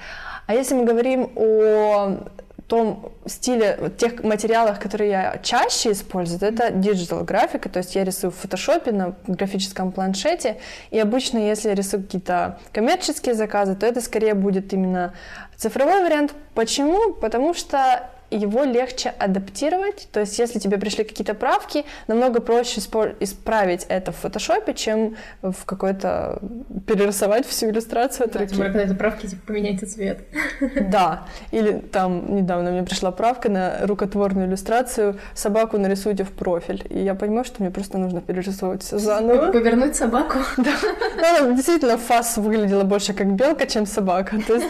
А 0.47 0.55
если 0.55 0.75
мы 0.75 0.85
говорим 0.85 1.31
о 1.37 2.19
том 2.67 3.13
стиле, 3.27 3.93
тех 3.99 4.23
материалах, 4.25 4.79
которые 4.81 5.11
я 5.11 5.39
чаще 5.43 5.93
использую, 5.93 6.41
это 6.41 6.69
digital 6.69 7.23
графика, 7.25 7.69
то 7.69 7.79
есть 7.79 7.95
я 7.95 8.05
рисую 8.05 8.31
в 8.31 8.37
фотошопе 8.37 8.93
на 8.93 9.15
графическом 9.27 9.93
планшете, 9.93 10.59
и 10.91 10.99
обычно, 10.99 11.39
если 11.39 11.69
я 11.69 11.75
рисую 11.75 12.03
какие-то 12.03 12.59
коммерческие 12.73 13.35
заказы, 13.35 13.75
то 13.75 13.87
это 13.87 14.01
скорее 14.01 14.35
будет 14.35 14.73
именно 14.73 15.13
цифровой 15.57 16.03
вариант. 16.03 16.35
Почему? 16.55 17.13
Потому 17.13 17.55
что 17.55 18.09
его 18.37 18.65
легче 18.65 19.13
адаптировать. 19.19 20.09
То 20.13 20.21
есть, 20.21 20.39
если 20.39 20.59
тебе 20.59 20.79
пришли 20.79 21.05
какие-то 21.05 21.35
правки, 21.35 21.85
намного 22.09 22.41
проще 22.41 22.81
исправить 23.21 23.87
это 23.89 24.13
в 24.13 24.17
фотошопе, 24.17 24.75
чем 24.75 25.17
в 25.43 25.65
какой-то 25.65 26.41
перерисовать 26.87 27.47
всю 27.47 27.71
иллюстрацию 27.71 28.27
от 28.27 28.33
да, 28.33 28.41
руки. 28.41 28.57
когда 28.57 28.83
это 28.83 28.95
правки, 28.95 29.27
типа, 29.27 29.43
поменяйте 29.47 29.87
цвет. 29.87 30.21
Да. 30.95 31.25
Или 31.51 31.79
там 31.79 32.37
недавно 32.37 32.71
мне 32.71 32.83
пришла 32.83 33.11
правка 33.11 33.49
на 33.49 33.79
рукотворную 33.83 34.49
иллюстрацию 34.49 35.19
«Собаку 35.35 35.79
нарисуйте 35.79 36.25
в 36.25 36.31
профиль». 36.31 36.85
И 36.91 36.99
я 36.99 37.15
понимаю, 37.15 37.45
что 37.45 37.63
мне 37.63 37.71
просто 37.71 37.99
нужно 37.99 38.21
перерисовывать 38.21 38.83
все 38.83 38.99
заново. 38.99 39.53
Повернуть 39.53 39.97
собаку? 39.97 40.39
Да. 40.57 40.71
Ну, 41.17 41.47
она 41.47 41.57
действительно 41.57 41.99
фас 41.99 42.37
выглядела 42.37 42.85
больше 42.85 43.13
как 43.13 43.33
белка, 43.35 43.67
чем 43.67 43.87
собака. 43.87 44.37
То 44.47 44.55
есть, 44.55 44.67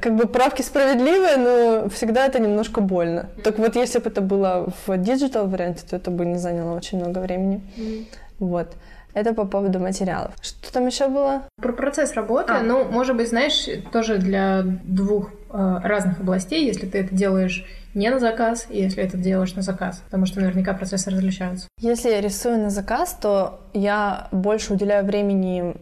как 0.00 0.16
бы 0.16 0.26
правки 0.26 0.62
справедливые, 0.62 1.36
но 1.36 1.88
всегда 1.90 2.26
это 2.26 2.38
немножко 2.38 2.80
больно. 2.82 3.28
Так 3.42 3.58
вот, 3.58 3.76
если 3.76 3.98
бы 3.98 4.10
это 4.10 4.20
было 4.20 4.72
в 4.86 4.98
digital 4.98 5.48
варианте, 5.48 5.84
то 5.88 5.96
это 5.96 6.10
бы 6.10 6.24
не 6.24 6.38
заняло 6.38 6.74
очень 6.74 6.98
много 6.98 7.18
времени. 7.18 7.62
Mm. 7.76 8.06
Вот. 8.38 8.74
Это 9.14 9.34
по 9.34 9.44
поводу 9.44 9.78
материалов. 9.78 10.32
Что 10.40 10.72
там 10.72 10.86
еще 10.86 11.08
было? 11.08 11.42
Про 11.60 11.72
процесс 11.72 12.14
работы. 12.14 12.52
А. 12.52 12.62
Ну, 12.62 12.84
может 12.84 13.16
быть, 13.16 13.28
знаешь, 13.28 13.68
тоже 13.92 14.16
для 14.16 14.62
двух 14.62 15.30
э, 15.50 15.80
разных 15.82 16.20
областей, 16.20 16.64
если 16.64 16.86
ты 16.86 16.98
это 16.98 17.14
делаешь 17.14 17.66
не 17.94 18.08
на 18.08 18.18
заказ, 18.18 18.66
и 18.70 18.80
если 18.80 19.02
это 19.02 19.18
делаешь 19.18 19.54
на 19.54 19.60
заказ, 19.60 20.02
потому 20.06 20.24
что 20.24 20.40
наверняка 20.40 20.72
процессы 20.72 21.10
различаются. 21.10 21.68
Если 21.78 22.08
я 22.08 22.22
рисую 22.22 22.58
на 22.58 22.70
заказ, 22.70 23.16
то 23.20 23.60
я 23.74 24.28
больше 24.32 24.72
уделяю 24.72 25.04
времени 25.04 25.74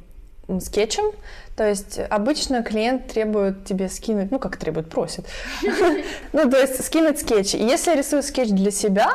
скетчам. 0.59 1.05
То 1.61 1.69
есть 1.69 2.01
обычно 2.09 2.63
клиент 2.63 3.09
требует 3.09 3.67
тебе 3.67 3.91
скинуть, 3.91 4.31
ну 4.31 4.39
как 4.39 4.57
требует, 4.57 4.89
просит. 4.89 5.27
Ну 6.33 6.51
то 6.51 6.59
есть 6.59 6.83
скинуть 6.83 7.21
скетч. 7.21 7.53
Если 7.53 7.91
я 7.91 7.97
рисую 7.97 8.23
скетч 8.23 8.49
для 8.49 8.71
себя, 8.71 9.11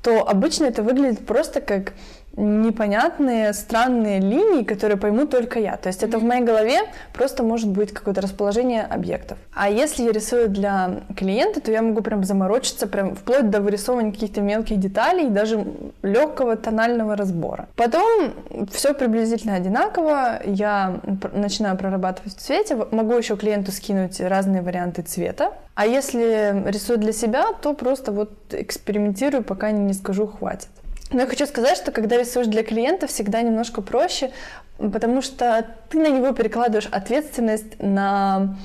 то 0.00 0.22
обычно 0.24 0.66
это 0.66 0.84
выглядит 0.84 1.26
просто 1.26 1.60
как 1.60 1.94
непонятные, 2.38 3.52
странные 3.52 4.20
линии, 4.20 4.62
которые 4.62 4.96
пойму 4.96 5.26
только 5.26 5.58
я. 5.58 5.76
То 5.76 5.88
есть 5.88 6.02
это 6.02 6.18
в 6.18 6.24
моей 6.24 6.42
голове 6.42 6.78
просто 7.12 7.42
может 7.42 7.68
быть 7.68 7.92
какое-то 7.92 8.20
расположение 8.20 8.82
объектов. 8.82 9.38
А 9.54 9.68
если 9.68 10.04
я 10.04 10.12
рисую 10.12 10.48
для 10.48 11.00
клиента, 11.16 11.60
то 11.60 11.72
я 11.72 11.82
могу 11.82 12.00
прям 12.00 12.24
заморочиться, 12.24 12.86
прям 12.86 13.16
вплоть 13.16 13.50
до 13.50 13.60
вырисовывания 13.60 14.12
каких-то 14.12 14.40
мелких 14.40 14.78
деталей, 14.78 15.28
даже 15.28 15.64
легкого 16.02 16.56
тонального 16.56 17.16
разбора. 17.16 17.68
Потом 17.74 18.32
все 18.70 18.94
приблизительно 18.94 19.54
одинаково, 19.54 20.40
я 20.44 21.00
начинаю 21.32 21.76
прорабатывать 21.76 22.36
в 22.36 22.40
цвете, 22.40 22.76
могу 22.76 23.14
еще 23.14 23.36
клиенту 23.36 23.72
скинуть 23.72 24.20
разные 24.20 24.62
варианты 24.62 25.02
цвета. 25.02 25.52
А 25.74 25.86
если 25.86 26.64
рисую 26.66 26.98
для 26.98 27.12
себя, 27.12 27.52
то 27.60 27.74
просто 27.74 28.12
вот 28.12 28.30
экспериментирую, 28.50 29.42
пока 29.44 29.70
не 29.70 29.92
скажу 29.92 30.26
хватит. 30.26 30.68
Но 31.10 31.20
я 31.22 31.26
хочу 31.26 31.46
сказать, 31.46 31.76
что 31.76 31.90
когда 31.90 32.18
рисуешь 32.18 32.46
для 32.46 32.62
клиента, 32.62 33.06
всегда 33.06 33.40
немножко 33.42 33.80
проще, 33.80 34.30
потому 34.78 35.22
что 35.22 35.66
ты 35.88 35.98
на 35.98 36.08
него 36.08 36.32
перекладываешь 36.32 36.88
ответственность 36.90 37.80
на 37.80 38.56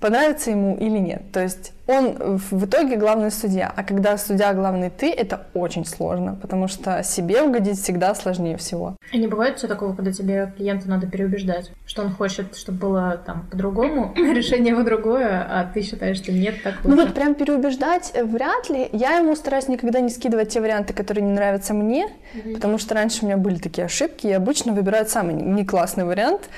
понравится 0.00 0.50
ему 0.50 0.76
или 0.76 0.98
нет. 0.98 1.22
То 1.32 1.40
есть 1.40 1.72
он 1.88 2.38
в 2.38 2.66
итоге 2.66 2.96
главный 2.96 3.30
судья, 3.30 3.72
а 3.74 3.82
когда 3.82 4.18
судья 4.18 4.52
главный 4.52 4.90
ты, 4.90 5.10
это 5.10 5.46
очень 5.54 5.86
сложно, 5.86 6.38
потому 6.40 6.68
что 6.68 7.02
себе 7.02 7.42
угодить 7.42 7.80
всегда 7.80 8.14
сложнее 8.14 8.58
всего. 8.58 8.96
А 9.12 9.16
не 9.16 9.26
бывает 9.26 9.58
все 9.58 9.66
такого, 9.66 9.94
когда 9.94 10.12
тебе 10.12 10.52
клиента 10.56 10.88
надо 10.88 11.06
переубеждать, 11.06 11.70
что 11.86 12.02
он 12.02 12.12
хочет, 12.12 12.54
чтобы 12.56 12.78
было 12.78 13.20
там 13.24 13.46
по-другому, 13.50 14.12
решение 14.16 14.72
его 14.72 14.82
другое, 14.82 15.46
а 15.50 15.64
ты 15.72 15.82
считаешь, 15.82 16.18
что 16.18 16.30
нет, 16.30 16.62
так 16.62 16.74
лучше? 16.84 16.88
Ну 16.88 16.96
вот 16.96 17.14
прям 17.14 17.34
переубеждать 17.34 18.12
вряд 18.22 18.68
ли. 18.68 18.88
Я 18.92 19.16
ему 19.16 19.34
стараюсь 19.34 19.68
никогда 19.68 20.00
не 20.00 20.10
скидывать 20.10 20.50
те 20.50 20.60
варианты, 20.60 20.92
которые 20.92 21.24
не 21.24 21.32
нравятся 21.32 21.72
мне, 21.72 22.06
mm-hmm. 22.34 22.54
потому 22.54 22.78
что 22.78 22.94
раньше 22.94 23.22
у 23.22 23.26
меня 23.26 23.38
были 23.38 23.56
такие 23.56 23.86
ошибки, 23.86 24.26
и 24.26 24.32
обычно 24.32 24.74
выбирают 24.74 25.08
самый 25.08 25.34
не 25.34 25.64
классный 25.64 26.04
вариант, 26.04 26.50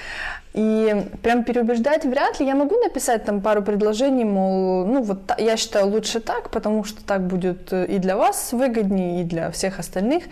и 0.52 1.06
прям 1.22 1.44
переубеждать 1.44 2.04
вряд 2.04 2.40
ли. 2.40 2.46
Я 2.46 2.54
могу 2.54 2.76
написать 2.76 3.24
там 3.24 3.40
пару 3.40 3.62
предложений, 3.62 4.24
мол, 4.24 4.84
ну 4.84 5.02
вот 5.02 5.18
я 5.38 5.56
считаю 5.56 5.86
лучше 5.86 6.20
так, 6.20 6.50
потому 6.50 6.82
что 6.84 7.04
так 7.04 7.26
будет 7.26 7.72
э, 7.72 7.86
и 7.86 7.98
для 7.98 8.16
вас 8.16 8.52
выгоднее, 8.52 9.22
и 9.22 9.24
для 9.24 9.50
всех 9.52 9.78
остальных. 9.78 10.24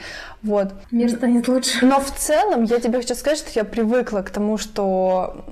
Вот. 0.43 0.73
Мир 0.91 1.11
станет 1.11 1.47
лучше. 1.47 1.85
Но 1.85 2.01
в 2.01 2.11
целом 2.11 2.65
я 2.65 2.81
тебе 2.81 2.99
хочу 2.99 3.15
сказать, 3.15 3.39
что 3.39 3.51
я 3.55 3.65
привыкла 3.65 4.23
к 4.23 4.31
тому, 4.31 4.59
что 4.59 5.45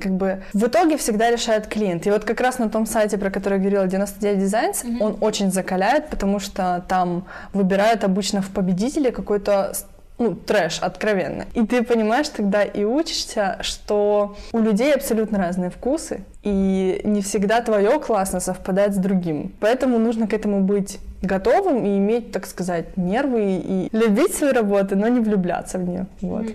как 0.00 0.12
бы 0.12 0.42
в 0.54 0.66
итоге 0.66 0.96
всегда 0.96 1.30
решает 1.30 1.66
клиент. 1.66 2.06
И 2.06 2.10
вот 2.10 2.24
как 2.24 2.40
раз 2.40 2.58
на 2.58 2.70
том 2.70 2.86
сайте, 2.86 3.18
про 3.18 3.30
который 3.30 3.54
я 3.54 3.58
говорила, 3.58 3.86
99 3.86 4.42
Designs, 4.42 4.84
mm-hmm. 4.84 5.02
он 5.02 5.18
очень 5.20 5.52
закаляет, 5.52 6.08
потому 6.08 6.38
что 6.40 6.84
там 6.88 7.26
выбирают 7.52 8.04
обычно 8.04 8.40
в 8.40 8.50
победителе 8.50 9.12
какой-то 9.12 9.72
ну, 10.18 10.34
трэш 10.34 10.80
откровенно. 10.80 11.46
И 11.54 11.64
ты 11.66 11.82
понимаешь 11.82 12.28
тогда 12.28 12.62
и 12.62 12.84
учишься, 12.84 13.58
что 13.62 14.36
у 14.52 14.58
людей 14.58 14.94
абсолютно 14.94 15.38
разные 15.38 15.70
вкусы, 15.70 16.24
и 16.42 17.00
не 17.04 17.22
всегда 17.22 17.60
твое 17.60 17.98
классно 18.00 18.40
совпадает 18.40 18.94
с 18.94 18.98
другим. 18.98 19.52
Поэтому 19.60 19.98
нужно 19.98 20.26
к 20.26 20.32
этому 20.32 20.62
быть 20.62 20.98
готовым 21.22 21.84
и 21.84 21.98
иметь, 21.98 22.32
так 22.32 22.46
сказать, 22.46 22.96
нервы 22.96 23.60
и 23.62 23.88
любить 23.92 24.34
свою 24.34 24.52
работу, 24.52 24.96
но 24.96 25.08
не 25.08 25.20
влюбляться 25.20 25.78
в 25.78 25.88
нее. 25.88 26.06
Вот. 26.20 26.46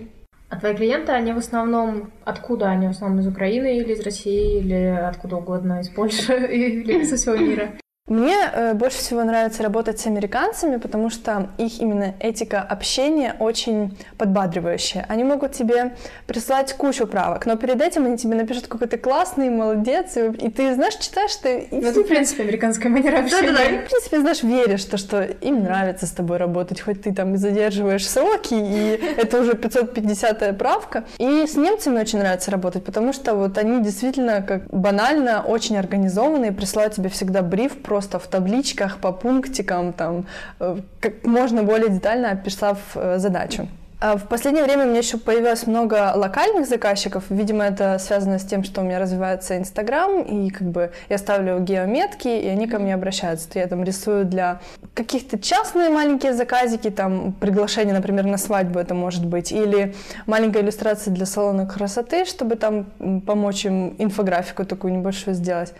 А 0.50 0.56
твои 0.56 0.74
клиенты, 0.74 1.12
они 1.12 1.32
в 1.32 1.38
основном 1.38 2.10
откуда? 2.24 2.68
Они 2.68 2.86
в 2.86 2.90
основном 2.90 3.20
из 3.20 3.26
Украины 3.26 3.78
или 3.78 3.92
из 3.92 4.00
России, 4.00 4.60
или 4.60 4.74
откуда 4.74 5.36
угодно, 5.36 5.80
из 5.80 5.88
Польши 5.88 6.32
или 6.50 7.02
из 7.02 7.12
всего 7.12 7.36
мира? 7.36 7.70
Мне 8.06 8.36
э, 8.52 8.74
больше 8.74 8.98
всего 8.98 9.24
нравится 9.24 9.62
работать 9.62 9.98
с 9.98 10.06
американцами, 10.06 10.76
потому 10.76 11.08
что 11.08 11.48
их 11.56 11.80
именно 11.80 12.14
этика 12.20 12.60
общения 12.60 13.34
очень 13.38 13.96
подбадривающая. 14.18 15.06
Они 15.08 15.24
могут 15.24 15.52
тебе 15.52 15.96
прислать 16.26 16.74
кучу 16.74 17.06
правок, 17.06 17.46
но 17.46 17.56
перед 17.56 17.80
этим 17.80 18.04
они 18.04 18.18
тебе 18.18 18.34
напишут, 18.34 18.66
какой 18.66 18.88
ты 18.88 18.98
классный, 18.98 19.48
молодец, 19.48 20.18
и, 20.18 20.26
и 20.32 20.50
ты, 20.50 20.74
знаешь, 20.74 20.96
читаешь, 20.96 21.34
ты... 21.36 21.68
Ну, 21.70 21.78
это, 21.78 22.00
в 22.00 22.06
принципе, 22.06 22.42
американская 22.42 22.92
манера 22.92 23.20
общения. 23.20 23.52
Да-да-да, 23.52 23.86
в 23.86 23.88
принципе, 23.88 24.20
знаешь, 24.20 24.42
веришь, 24.42 24.84
то, 24.84 24.98
что 24.98 25.22
им 25.22 25.62
нравится 25.62 26.04
с 26.04 26.10
тобой 26.10 26.36
работать, 26.36 26.82
хоть 26.82 27.00
ты 27.00 27.14
там 27.14 27.32
и 27.32 27.36
задерживаешь 27.38 28.06
сроки, 28.06 28.52
и 28.52 29.00
это 29.16 29.40
уже 29.40 29.52
550-я 29.52 30.52
правка. 30.52 31.04
И 31.16 31.46
с 31.46 31.56
немцами 31.56 32.00
очень 32.00 32.18
нравится 32.18 32.50
работать, 32.50 32.84
потому 32.84 33.14
что 33.14 33.34
вот 33.34 33.56
они 33.56 33.82
действительно, 33.82 34.42
как 34.42 34.66
банально, 34.68 35.42
очень 35.42 35.78
организованные, 35.78 36.52
присылают 36.52 36.92
тебе 36.92 37.08
всегда 37.08 37.40
бриф 37.40 37.80
про 37.80 37.93
просто 37.94 38.18
в 38.18 38.26
табличках 38.26 38.98
по 38.98 39.12
пунктикам, 39.12 39.92
там, 39.92 40.24
э, 40.60 40.78
как 41.00 41.12
можно 41.24 41.62
более 41.62 41.88
детально 41.88 42.30
описав 42.30 42.78
э, 42.96 43.18
задачу. 43.18 43.68
А 44.00 44.16
в 44.16 44.26
последнее 44.28 44.64
время 44.64 44.84
у 44.84 44.88
меня 44.88 44.98
еще 44.98 45.16
появилось 45.16 45.66
много 45.68 46.12
локальных 46.16 46.66
заказчиков. 46.66 47.22
Видимо, 47.30 47.62
это 47.62 47.98
связано 47.98 48.38
с 48.38 48.44
тем, 48.44 48.64
что 48.64 48.80
у 48.80 48.84
меня 48.84 48.98
развивается 48.98 49.56
Инстаграм, 49.56 50.22
и 50.22 50.50
как 50.50 50.66
бы 50.66 50.90
я 51.08 51.18
ставлю 51.18 51.60
геометки, 51.60 52.28
и 52.28 52.48
они 52.48 52.66
ко 52.66 52.78
мне 52.78 52.94
обращаются. 52.94 53.48
То 53.48 53.60
я 53.60 53.66
там 53.68 53.84
рисую 53.84 54.24
для 54.24 54.58
каких-то 54.94 55.38
частные 55.38 55.88
маленькие 55.88 56.34
заказики, 56.34 56.90
там 56.90 57.32
приглашение, 57.32 57.94
например, 57.94 58.26
на 58.26 58.38
свадьбу 58.38 58.80
это 58.80 58.94
может 58.94 59.24
быть, 59.24 59.52
или 59.52 59.94
маленькая 60.26 60.62
иллюстрация 60.62 61.14
для 61.14 61.26
салона 61.26 61.64
красоты, 61.64 62.24
чтобы 62.24 62.56
там 62.56 62.86
помочь 63.26 63.66
им 63.66 63.94
инфографику 63.98 64.64
такую 64.64 64.92
небольшую 64.94 65.36
сделать. 65.36 65.72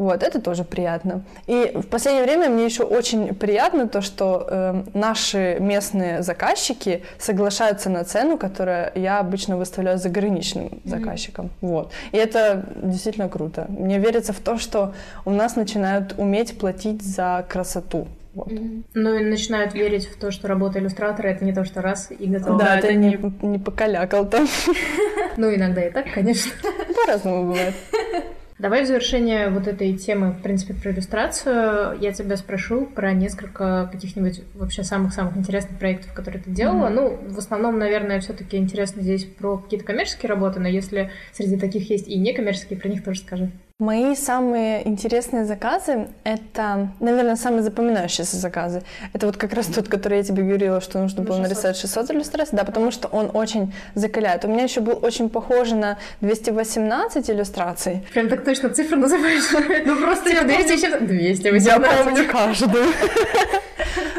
Вот, 0.00 0.22
это 0.22 0.40
тоже 0.40 0.64
приятно. 0.64 1.24
И 1.46 1.72
в 1.74 1.86
последнее 1.86 2.24
время 2.24 2.48
мне 2.48 2.64
еще 2.64 2.84
очень 2.84 3.34
приятно 3.34 3.86
то, 3.86 4.00
что 4.00 4.46
э, 4.48 4.82
наши 4.94 5.58
местные 5.60 6.22
заказчики 6.22 7.02
соглашаются 7.18 7.90
на 7.90 8.02
цену, 8.04 8.38
которую 8.38 8.92
я 8.94 9.18
обычно 9.18 9.58
выставляю 9.58 9.98
заграничным 9.98 10.68
mm-hmm. 10.68 10.88
заказчикам. 10.88 11.50
Вот. 11.60 11.92
И 12.12 12.16
это 12.16 12.64
действительно 12.82 13.28
круто. 13.28 13.66
Мне 13.68 13.98
верится 13.98 14.32
в 14.32 14.40
то, 14.40 14.56
что 14.56 14.94
у 15.26 15.32
нас 15.32 15.54
начинают 15.54 16.14
уметь 16.16 16.58
платить 16.58 17.02
за 17.02 17.44
красоту. 17.46 18.08
Вот. 18.32 18.48
Mm-hmm. 18.48 18.84
Ну 18.94 19.14
и 19.16 19.24
начинают 19.26 19.74
верить 19.74 20.06
в 20.06 20.18
то, 20.18 20.30
что 20.30 20.48
работа 20.48 20.78
иллюстратора 20.78 21.28
это 21.28 21.44
не 21.44 21.52
то, 21.52 21.66
что 21.66 21.82
раз 21.82 22.10
и 22.10 22.26
готово. 22.26 22.58
Да, 22.58 22.78
это 22.78 22.94
не, 22.94 23.18
не 23.42 23.58
покалякал 23.58 24.24
там. 24.24 24.48
Ну, 25.36 25.54
иногда 25.54 25.84
и 25.86 25.90
так, 25.90 26.06
конечно. 26.12 26.52
По-разному 27.04 27.48
бывает. 27.48 27.74
Давай 28.60 28.84
в 28.84 28.86
завершение 28.86 29.48
вот 29.48 29.66
этой 29.66 29.96
темы, 29.96 30.32
в 30.32 30.42
принципе, 30.42 30.74
про 30.74 30.90
иллюстрацию, 30.90 31.98
я 31.98 32.12
тебя 32.12 32.36
спрошу 32.36 32.84
про 32.84 33.14
несколько 33.14 33.88
каких-нибудь 33.90 34.42
вообще 34.54 34.84
самых-самых 34.84 35.34
интересных 35.38 35.78
проектов, 35.78 36.12
которые 36.12 36.42
ты 36.42 36.50
делала. 36.50 36.88
Mm-hmm. 36.88 36.94
Ну, 36.94 37.18
в 37.30 37.38
основном, 37.38 37.78
наверное, 37.78 38.20
все-таки 38.20 38.58
интересно 38.58 39.00
здесь 39.00 39.24
про 39.24 39.56
какие-то 39.56 39.86
коммерческие 39.86 40.28
работы, 40.28 40.60
но 40.60 40.68
если 40.68 41.10
среди 41.32 41.56
таких 41.56 41.88
есть 41.88 42.06
и 42.06 42.18
некоммерческие, 42.18 42.78
про 42.78 42.90
них 42.90 43.02
тоже 43.02 43.20
скажи. 43.20 43.50
Мои 43.80 44.14
самые 44.14 44.86
интересные 44.86 45.46
заказы— 45.46 46.08
это, 46.24 46.90
наверное, 47.00 47.36
самые 47.36 47.62
запоминающиеся 47.62 48.36
заказы. 48.36 48.82
Это 49.14 49.24
вот 49.24 49.38
как 49.38 49.54
раз 49.54 49.68
тот, 49.68 49.88
который 49.88 50.18
я 50.18 50.22
тебе 50.22 50.42
говорила, 50.42 50.82
что 50.82 50.98
нужно 50.98 51.22
было 51.22 51.38
600. 51.38 51.48
нарисовать 51.48 51.76
600 51.78 52.10
иллюстраций, 52.10 52.58
да, 52.58 52.64
потому 52.64 52.90
что 52.90 53.08
он 53.08 53.30
очень 53.32 53.72
закаляет. 53.94 54.44
У 54.44 54.48
меня 54.48 54.64
еще 54.64 54.82
был 54.82 54.98
очень 55.00 55.30
похожий 55.30 55.78
на 55.78 55.96
218 56.20 57.30
иллюстраций. 57.30 58.06
Прям 58.12 58.28
так 58.28 58.44
точно 58.44 58.68
цифру 58.68 58.98
называешь? 58.98 59.44
Ну 59.86 59.96
просто 59.96 60.28
я 60.28 60.42
218. 60.42 61.66
Я 61.66 61.80
помню 61.80 62.28
каждую. 62.30 62.84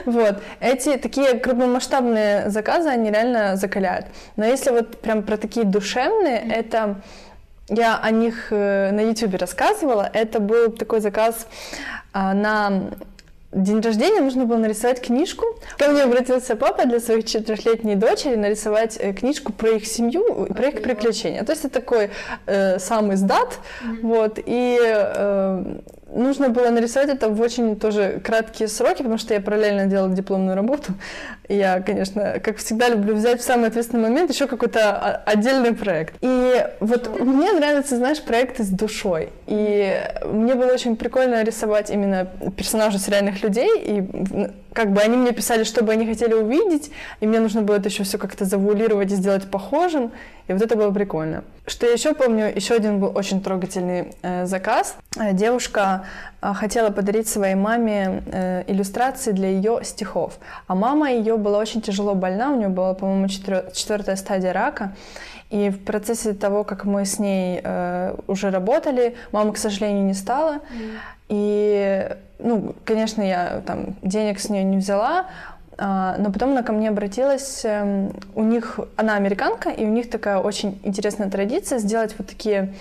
Вот. 0.05 0.41
Эти 0.59 0.97
такие 0.97 1.35
крупномасштабные 1.35 2.49
заказы, 2.49 2.89
они 2.89 3.11
реально 3.11 3.55
закаляют. 3.55 4.07
Но 4.35 4.43
если 4.43 4.71
вот 4.71 4.99
прям 4.99 5.21
про 5.21 5.37
такие 5.37 5.65
душевные, 5.65 6.41
это 6.51 7.01
я 7.71 7.97
о 7.97 8.11
них 8.11 8.47
э, 8.51 8.91
на 8.91 9.01
YouTube 9.01 9.35
рассказывала. 9.35 10.09
Это 10.13 10.39
был 10.39 10.71
такой 10.71 10.99
заказ 10.99 11.47
а, 12.13 12.33
на 12.33 12.91
день 13.51 13.81
рождения 13.81 14.21
нужно 14.21 14.45
было 14.45 14.57
нарисовать 14.57 15.01
книжку. 15.01 15.45
Ко 15.77 15.89
мне 15.89 16.03
обратился 16.03 16.55
папа 16.55 16.85
для 16.85 16.99
своих 16.99 17.25
четырехлетней 17.25 17.95
дочери 17.95 18.35
нарисовать 18.35 18.97
э, 18.99 19.13
книжку 19.13 19.51
про 19.51 19.71
их 19.71 19.85
семью, 19.85 20.47
про 20.47 20.67
их 20.67 20.81
приключения. 20.81 21.43
То 21.43 21.51
есть 21.51 21.65
это 21.65 21.81
такой 21.81 22.11
э, 22.45 22.79
сам 22.79 23.13
издат, 23.13 23.59
mm-hmm. 23.83 23.99
вот, 24.03 24.39
и 24.45 24.77
э, 24.81 25.79
нужно 26.13 26.49
было 26.49 26.69
нарисовать 26.69 27.09
это 27.09 27.29
в 27.29 27.39
очень 27.41 27.79
тоже 27.79 28.21
краткие 28.23 28.67
сроки, 28.67 28.97
потому 28.97 29.17
что 29.17 29.33
я 29.33 29.41
параллельно 29.41 29.85
делала 29.85 30.13
дипломную 30.13 30.55
работу. 30.55 30.93
Я, 31.47 31.81
конечно, 31.81 32.39
как 32.43 32.57
всегда, 32.57 32.89
люблю 32.89 33.15
взять 33.15 33.41
в 33.41 33.43
самый 33.43 33.67
ответственный 33.67 34.03
момент 34.03 34.31
еще 34.31 34.47
какой-то 34.47 35.15
отдельный 35.25 35.73
проект. 35.73 36.15
И 36.21 36.65
вот 36.79 37.19
мне 37.19 37.51
нравятся, 37.51 37.97
знаешь, 37.97 38.21
проекты 38.21 38.63
с 38.63 38.69
душой. 38.69 39.29
И 39.47 40.01
мне 40.25 40.55
было 40.55 40.71
очень 40.71 40.95
прикольно 40.95 41.43
рисовать 41.43 41.89
именно 41.89 42.27
персонажей 42.55 42.99
с 42.99 43.07
реальных 43.07 43.43
людей. 43.43 43.69
И 43.77 44.51
как 44.73 44.91
бы 44.91 45.01
они 45.01 45.17
мне 45.17 45.31
писали, 45.31 45.63
что 45.63 45.83
бы 45.83 45.91
они 45.91 46.05
хотели 46.05 46.33
увидеть, 46.33 46.91
и 47.19 47.27
мне 47.27 47.39
нужно 47.39 47.61
было 47.61 47.75
это 47.75 47.89
еще 47.89 48.03
все 48.03 48.17
как-то 48.17 48.45
завуалировать 48.45 49.11
и 49.11 49.15
сделать 49.15 49.49
похожим. 49.49 50.11
И 50.47 50.53
вот 50.53 50.61
это 50.61 50.75
было 50.75 50.91
прикольно. 50.91 51.43
Что 51.67 51.85
я 51.85 51.93
еще 51.93 52.13
помню, 52.13 52.51
еще 52.53 52.75
один 52.75 52.99
был 52.99 53.11
очень 53.15 53.41
трогательный 53.41 54.13
э, 54.21 54.45
заказ. 54.45 54.95
Э, 55.17 55.33
девушка 55.33 56.05
э, 56.41 56.53
хотела 56.53 56.89
подарить 56.89 57.27
своей 57.27 57.55
маме 57.55 58.23
э, 58.25 58.63
иллюстрации 58.67 59.31
для 59.31 59.49
ее 59.49 59.79
стихов. 59.83 60.39
А 60.67 60.75
мама 60.75 61.11
ее 61.11 61.37
была 61.37 61.59
очень 61.59 61.81
тяжело 61.81 62.15
больна, 62.15 62.51
у 62.51 62.55
нее 62.57 62.69
была, 62.69 62.93
по-моему, 62.93 63.27
четвертая 63.27 64.15
стадия 64.15 64.53
рака. 64.53 64.93
И 65.51 65.69
в 65.69 65.83
процессе 65.83 66.33
того, 66.33 66.63
как 66.63 66.85
мы 66.85 67.05
с 67.05 67.19
ней 67.19 67.59
э, 67.61 68.15
уже 68.27 68.51
работали, 68.51 69.15
мама, 69.33 69.51
к 69.51 69.57
сожалению, 69.57 70.05
не 70.05 70.13
стала. 70.13 70.55
Mm. 70.55 70.97
И, 71.31 72.09
ну, 72.39 72.75
конечно, 72.83 73.21
я 73.21 73.61
там 73.65 73.95
денег 74.01 74.41
с 74.41 74.49
нее 74.49 74.65
не 74.65 74.75
взяла, 74.75 75.27
а, 75.77 76.17
но 76.17 76.29
потом 76.29 76.51
она 76.51 76.61
ко 76.61 76.73
мне 76.73 76.89
обратилась, 76.89 77.61
эм, 77.63 78.11
у 78.35 78.43
них, 78.43 78.81
она 78.97 79.15
американка, 79.15 79.69
и 79.69 79.85
у 79.85 79.87
них 79.87 80.09
такая 80.09 80.39
очень 80.39 80.77
интересная 80.83 81.29
традиция 81.29 81.79
сделать 81.79 82.13
вот 82.17 82.27
такие 82.27 82.73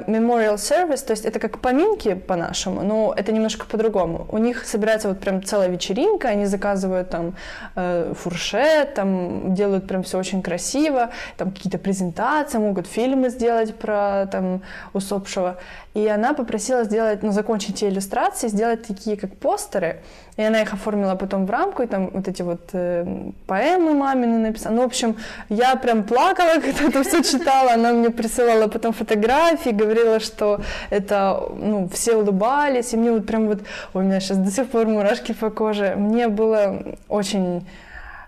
memorial 0.00 0.54
service, 0.56 1.04
то 1.04 1.12
есть 1.12 1.24
это 1.24 1.38
как 1.38 1.58
поминки 1.58 2.14
по-нашему, 2.14 2.82
но 2.82 3.14
это 3.16 3.32
немножко 3.32 3.66
по-другому. 3.66 4.26
У 4.30 4.38
них 4.38 4.64
собирается 4.64 5.08
вот 5.08 5.20
прям 5.20 5.42
целая 5.42 5.68
вечеринка, 5.68 6.28
они 6.28 6.46
заказывают 6.46 7.10
там 7.10 7.34
э, 7.76 8.12
фуршет, 8.16 8.94
там 8.94 9.54
делают 9.54 9.86
прям 9.86 10.02
все 10.02 10.18
очень 10.18 10.42
красиво, 10.42 11.10
там 11.36 11.50
какие-то 11.50 11.78
презентации, 11.78 12.58
могут 12.58 12.86
фильмы 12.86 13.30
сделать 13.30 13.74
про 13.74 14.26
там 14.30 14.62
усопшего. 14.92 15.56
И 15.94 16.08
она 16.08 16.32
попросила 16.32 16.82
сделать, 16.84 17.22
ну, 17.22 17.30
закончить 17.30 17.76
те 17.76 17.88
иллюстрации, 17.88 18.48
сделать 18.48 18.86
такие 18.86 19.16
как 19.16 19.36
постеры, 19.36 20.00
и 20.36 20.42
она 20.42 20.62
их 20.62 20.72
оформила 20.72 21.14
потом 21.14 21.46
в 21.46 21.50
рамку, 21.50 21.82
и 21.82 21.86
там 21.86 22.10
вот 22.12 22.26
эти 22.26 22.42
вот 22.42 22.70
э, 22.72 23.06
поэмы 23.46 23.94
мамины 23.94 24.38
написала. 24.38 24.74
Ну, 24.74 24.82
в 24.82 24.86
общем, 24.86 25.16
я 25.48 25.76
прям 25.76 26.02
плакала, 26.02 26.60
когда 26.60 26.88
это 26.88 27.04
все 27.04 27.22
читала. 27.22 27.74
Она 27.74 27.92
мне 27.92 28.10
присылала 28.10 28.66
потом 28.66 28.92
фотографии, 28.92 29.70
говорила, 29.84 30.20
что 30.20 30.60
это, 30.90 31.42
ну, 31.56 31.88
все 31.92 32.16
улыбались. 32.16 32.92
И 32.92 32.96
мне 32.96 33.12
вот 33.12 33.26
прям 33.26 33.46
вот, 33.46 33.60
у 33.92 34.00
меня 34.00 34.20
сейчас 34.20 34.38
до 34.38 34.50
сих 34.50 34.68
пор 34.68 34.86
мурашки 34.86 35.32
по 35.32 35.50
коже. 35.50 35.94
Мне 35.96 36.28
было 36.28 36.82
очень 37.08 37.66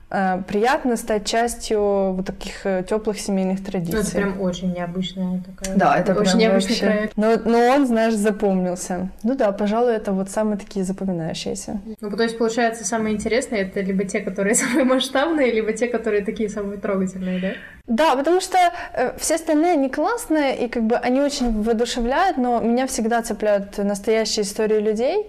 приятно 0.09 0.97
стать 0.97 1.27
частью 1.27 2.13
вот 2.13 2.27
таких 2.27 2.65
э, 2.65 2.85
теплых 2.89 3.19
семейных 3.19 3.65
традиций. 3.65 3.95
Ну, 3.95 4.01
это 4.01 4.11
прям 4.13 4.41
очень 4.41 4.73
необычная 4.73 5.43
такая. 5.43 5.77
Да, 5.77 5.97
это 5.99 6.15
очень 6.15 6.39
необычный 6.39 6.71
вообще. 6.71 6.87
проект. 6.87 7.17
Но, 7.17 7.37
но 7.45 7.59
он, 7.75 7.87
знаешь, 7.87 8.15
запомнился. 8.15 9.11
Ну 9.25 9.35
да, 9.35 9.51
пожалуй, 9.51 9.95
это 9.95 10.13
вот 10.13 10.31
самые 10.31 10.59
такие 10.59 10.85
запоминающиеся. 10.85 11.81
Ну, 12.01 12.11
то 12.11 12.23
есть, 12.23 12.39
получается, 12.39 12.85
самые 12.85 13.17
интересные 13.17 13.63
это 13.63 13.81
либо 13.81 14.05
те, 14.05 14.21
которые 14.21 14.55
самые 14.55 14.85
масштабные, 14.85 15.51
либо 15.51 15.73
те, 15.73 15.89
которые 15.89 16.25
такие 16.25 16.49
самые 16.49 16.79
трогательные, 16.79 17.41
да? 17.41 17.53
Да, 17.89 18.17
потому 18.17 18.41
что 18.41 18.59
э, 18.95 19.17
все 19.19 19.37
остальные 19.37 19.73
они 19.73 19.89
классные, 19.89 20.57
и 20.65 20.69
как 20.69 20.85
бы 20.85 20.97
они 20.97 21.21
очень 21.21 21.63
воодушевляют, 21.63 22.37
но 22.37 22.61
меня 22.61 22.87
всегда 22.87 23.23
цепляют 23.23 23.79
настоящие 23.79 24.45
истории 24.45 24.81
людей. 24.81 25.27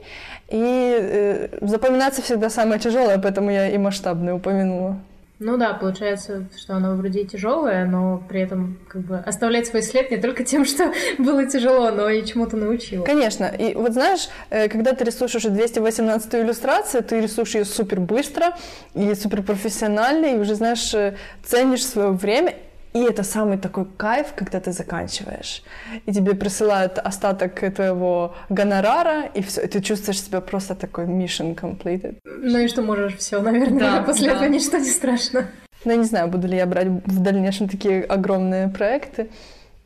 И 0.49 0.97
э, 0.99 1.47
запоминаться 1.61 2.21
всегда 2.21 2.49
самое 2.49 2.79
тяжелое, 2.79 3.17
поэтому 3.17 3.51
я 3.51 3.69
и 3.69 3.77
масштабное 3.77 4.33
упомянула. 4.33 4.97
Ну 5.39 5.55
да, 5.57 5.73
получается, 5.73 6.45
что 6.57 6.75
оно 6.75 6.95
вроде 6.95 7.21
и 7.21 7.27
тяжелое, 7.27 7.85
но 7.85 8.23
при 8.27 8.41
этом 8.41 8.79
как 8.87 9.01
бы 9.03 9.17
оставлять 9.17 9.67
свой 9.67 9.83
след 9.83 10.09
не 10.09 10.17
только 10.17 10.43
тем, 10.43 10.65
что 10.65 10.91
было 11.19 11.45
тяжело, 11.45 11.91
но 11.91 12.09
и 12.09 12.25
чему-то 12.25 12.57
научило. 12.57 13.03
Конечно. 13.03 13.45
И 13.45 13.75
вот 13.75 13.93
знаешь, 13.93 14.29
э, 14.49 14.67
когда 14.67 14.93
ты 14.93 15.03
рисуешь 15.03 15.35
уже 15.35 15.49
218 15.49 16.33
иллюстрацию, 16.35 17.03
ты 17.03 17.21
рисуешь 17.21 17.53
ее 17.53 17.65
супер 17.65 17.99
быстро 17.99 18.57
и 18.95 19.13
супер 19.13 19.43
профессионально, 19.43 20.25
и 20.27 20.39
уже, 20.39 20.55
знаешь, 20.55 20.91
э, 20.95 21.15
ценишь 21.43 21.85
свое 21.85 22.09
время, 22.09 22.55
и 22.93 23.03
это 23.03 23.23
самый 23.23 23.57
такой 23.57 23.85
кайф, 23.85 24.27
когда 24.35 24.59
ты 24.59 24.71
заканчиваешь. 24.71 25.63
И 26.05 26.13
тебе 26.13 26.33
присылают 26.35 26.99
остаток 26.99 27.73
твоего 27.75 28.35
гонорара, 28.49 29.25
и 29.35 29.41
все, 29.41 29.61
и 29.61 29.67
ты 29.67 29.81
чувствуешь 29.81 30.21
себя 30.21 30.41
просто 30.41 30.75
такой 30.75 31.05
mission 31.05 31.55
completed. 31.55 32.17
Ну 32.25 32.57
и 32.59 32.67
что 32.67 32.81
можешь 32.81 33.17
все, 33.17 33.41
наверное, 33.41 33.79
да, 33.79 34.01
после 34.05 34.29
да. 34.29 34.35
этого 34.35 34.49
ничто 34.49 34.77
не 34.77 34.89
страшно. 34.89 35.47
Ну, 35.85 35.91
я 35.91 35.97
не 35.97 36.05
знаю, 36.05 36.27
буду 36.27 36.47
ли 36.47 36.57
я 36.57 36.65
брать 36.65 36.87
в 36.87 37.21
дальнейшем 37.21 37.69
такие 37.69 38.03
огромные 38.03 38.67
проекты, 38.67 39.29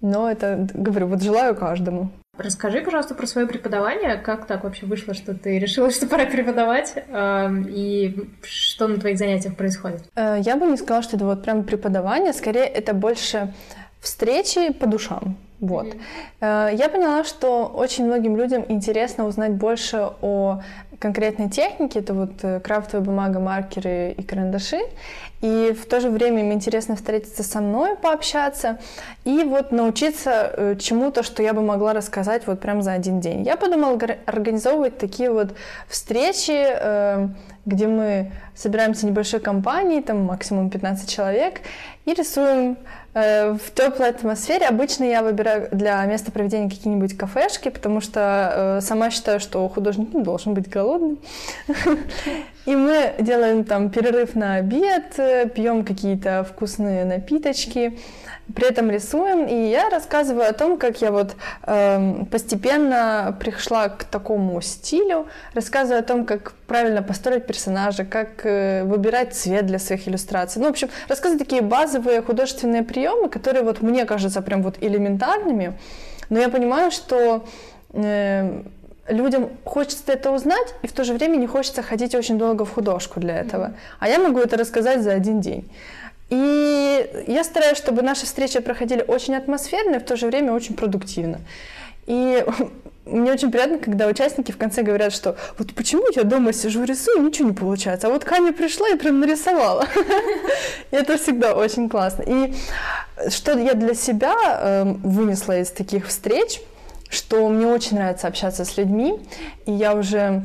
но 0.01 0.29
это, 0.31 0.67
говорю, 0.73 1.07
вот 1.07 1.21
желаю 1.21 1.55
каждому. 1.55 2.09
Расскажи, 2.37 2.81
пожалуйста, 2.81 3.13
про 3.13 3.27
свое 3.27 3.45
преподавание. 3.45 4.15
Как 4.15 4.45
так 4.45 4.63
вообще 4.63 4.85
вышло, 4.85 5.13
что 5.13 5.33
ты 5.33 5.59
решила, 5.59 5.91
что 5.91 6.07
пора 6.07 6.25
преподавать? 6.25 6.93
Эм, 7.09 7.67
и 7.69 8.29
что 8.41 8.87
на 8.87 8.97
твоих 8.97 9.17
занятиях 9.17 9.57
происходит? 9.57 10.03
Э, 10.15 10.37
я 10.39 10.55
бы 10.55 10.65
не 10.65 10.77
сказала, 10.77 11.03
что 11.03 11.17
это 11.17 11.25
вот 11.25 11.43
прям 11.43 11.63
преподавание. 11.63 12.31
Скорее, 12.31 12.65
это 12.65 12.93
больше 12.93 13.53
встречи 13.99 14.71
по 14.71 14.87
душам. 14.87 15.37
Вот. 15.59 15.87
Mm-hmm. 16.39 16.75
Я 16.75 16.89
поняла, 16.89 17.23
что 17.23 17.67
очень 17.67 18.05
многим 18.05 18.35
людям 18.35 18.65
интересно 18.67 19.27
узнать 19.27 19.51
больше 19.51 20.09
о 20.21 20.61
конкретной 21.01 21.49
технике. 21.49 21.99
Это 21.99 22.13
вот 22.13 22.31
э, 22.43 22.59
крафтовая 22.59 23.03
бумага, 23.03 23.39
маркеры 23.39 24.13
и 24.17 24.21
карандаши. 24.21 24.79
И 25.41 25.73
в 25.73 25.87
то 25.87 25.99
же 25.99 26.11
время 26.11 26.41
им 26.41 26.53
интересно 26.53 26.95
встретиться 26.95 27.41
со 27.41 27.61
мной, 27.61 27.95
пообщаться 27.95 28.77
и 29.25 29.43
вот 29.43 29.71
научиться 29.71 30.53
э, 30.55 30.75
чему-то, 30.79 31.23
что 31.23 31.41
я 31.41 31.53
бы 31.53 31.63
могла 31.63 31.93
рассказать 31.93 32.45
вот 32.45 32.59
прям 32.59 32.83
за 32.83 32.93
один 32.93 33.19
день. 33.19 33.43
Я 33.43 33.57
подумала 33.57 33.99
организовывать 34.27 34.99
такие 34.99 35.31
вот 35.31 35.55
встречи, 35.87 37.31
где 37.65 37.87
мы 37.87 38.31
собираемся 38.55 39.05
небольшой 39.05 39.39
компанией, 39.39 40.01
там 40.01 40.23
максимум 40.23 40.69
15 40.69 41.09
человек, 41.09 41.61
и 42.05 42.13
рисуем 42.13 42.77
Э, 43.13 43.51
в 43.53 43.73
теплой 43.73 44.09
атмосфере 44.09 44.65
обычно 44.67 45.03
я 45.03 45.21
выбираю 45.21 45.67
для 45.71 46.03
места 46.05 46.31
проведения 46.31 46.69
какие-нибудь 46.69 47.17
кафешки, 47.17 47.69
потому 47.69 47.99
что 47.99 48.77
э, 48.79 48.81
сама 48.81 49.11
считаю, 49.11 49.41
что 49.41 49.67
художник 49.67 50.13
не 50.13 50.23
должен 50.23 50.53
быть 50.53 50.69
голодным. 50.69 50.90
И 52.65 52.75
мы 52.75 53.15
делаем 53.19 53.63
там 53.63 53.89
перерыв 53.89 54.35
на 54.35 54.55
обед, 54.55 55.17
э, 55.17 55.49
пьем 55.49 55.83
какие-то 55.83 56.43
вкусные 56.43 57.05
напиточки, 57.05 57.97
при 58.53 58.67
этом 58.67 58.89
рисуем, 58.91 59.45
и 59.45 59.69
я 59.69 59.89
рассказываю 59.89 60.49
о 60.49 60.53
том, 60.53 60.77
как 60.77 61.01
я 61.01 61.11
вот 61.11 61.35
э, 61.63 62.25
постепенно 62.29 63.35
пришла 63.39 63.89
к 63.89 64.03
такому 64.03 64.61
стилю, 64.61 65.27
рассказываю 65.53 65.99
о 65.99 66.03
том, 66.03 66.25
как 66.25 66.53
правильно 66.67 67.01
построить 67.01 67.45
персонажа, 67.45 68.05
как 68.05 68.45
э, 68.45 68.83
выбирать 68.83 69.33
цвет 69.33 69.65
для 69.65 69.79
своих 69.79 70.07
иллюстраций. 70.07 70.61
Ну, 70.61 70.67
в 70.67 70.71
общем, 70.71 70.89
рассказываю 71.07 71.39
такие 71.39 71.61
базовые 71.61 72.21
художественные 72.21 72.83
приемы, 72.83 73.29
которые 73.29 73.63
вот 73.63 73.81
мне 73.81 74.05
кажутся 74.05 74.41
прям 74.41 74.63
вот 74.63 74.75
элементарными, 74.81 75.73
но 76.29 76.39
я 76.39 76.49
понимаю, 76.49 76.91
что 76.91 77.45
э, 77.93 78.61
людям 79.07 79.49
хочется 79.63 80.03
это 80.07 80.31
узнать, 80.31 80.73
и 80.81 80.87
в 80.87 80.91
то 80.91 81.03
же 81.03 81.13
время 81.13 81.37
не 81.37 81.47
хочется 81.47 81.81
ходить 81.81 82.15
очень 82.15 82.37
долго 82.37 82.65
в 82.65 82.73
художку 82.73 83.19
для 83.19 83.37
этого. 83.37 83.73
А 83.99 84.07
я 84.07 84.19
могу 84.19 84.39
это 84.39 84.57
рассказать 84.57 85.01
за 85.01 85.11
один 85.11 85.41
день. 85.41 85.69
И 86.29 87.23
я 87.27 87.43
стараюсь, 87.43 87.77
чтобы 87.77 88.01
наши 88.03 88.25
встречи 88.25 88.59
проходили 88.59 89.03
очень 89.05 89.35
атмосферно 89.35 89.95
и 89.95 89.99
в 89.99 90.05
то 90.05 90.15
же 90.15 90.27
время 90.27 90.53
очень 90.53 90.75
продуктивно. 90.75 91.39
И 92.07 92.45
мне 93.05 93.33
очень 93.33 93.51
приятно, 93.51 93.79
когда 93.79 94.07
участники 94.07 94.51
в 94.51 94.57
конце 94.57 94.81
говорят, 94.81 95.13
что 95.13 95.35
вот 95.57 95.73
почему 95.73 96.03
я 96.15 96.23
дома 96.23 96.53
сижу, 96.53 96.83
рисую, 96.85 97.21
ничего 97.21 97.49
не 97.49 97.55
получается, 97.55 98.07
а 98.07 98.09
вот 98.11 98.23
Каня 98.23 98.53
пришла 98.53 98.89
и 98.89 98.95
прям 98.95 99.19
нарисовала. 99.19 99.85
Это 100.91 101.17
всегда 101.17 101.53
очень 101.53 101.89
классно. 101.89 102.23
И 102.25 102.53
что 103.29 103.57
я 103.59 103.73
для 103.73 103.93
себя 103.93 104.35
эм, 104.35 105.01
вынесла 105.03 105.59
из 105.59 105.69
таких 105.69 106.07
встреч, 106.07 106.61
что 107.11 107.47
мне 107.49 107.67
очень 107.67 107.97
нравится 107.97 108.27
общаться 108.27 108.65
с 108.65 108.77
людьми, 108.77 109.19
и 109.67 109.71
я 109.71 109.93
уже 109.93 110.43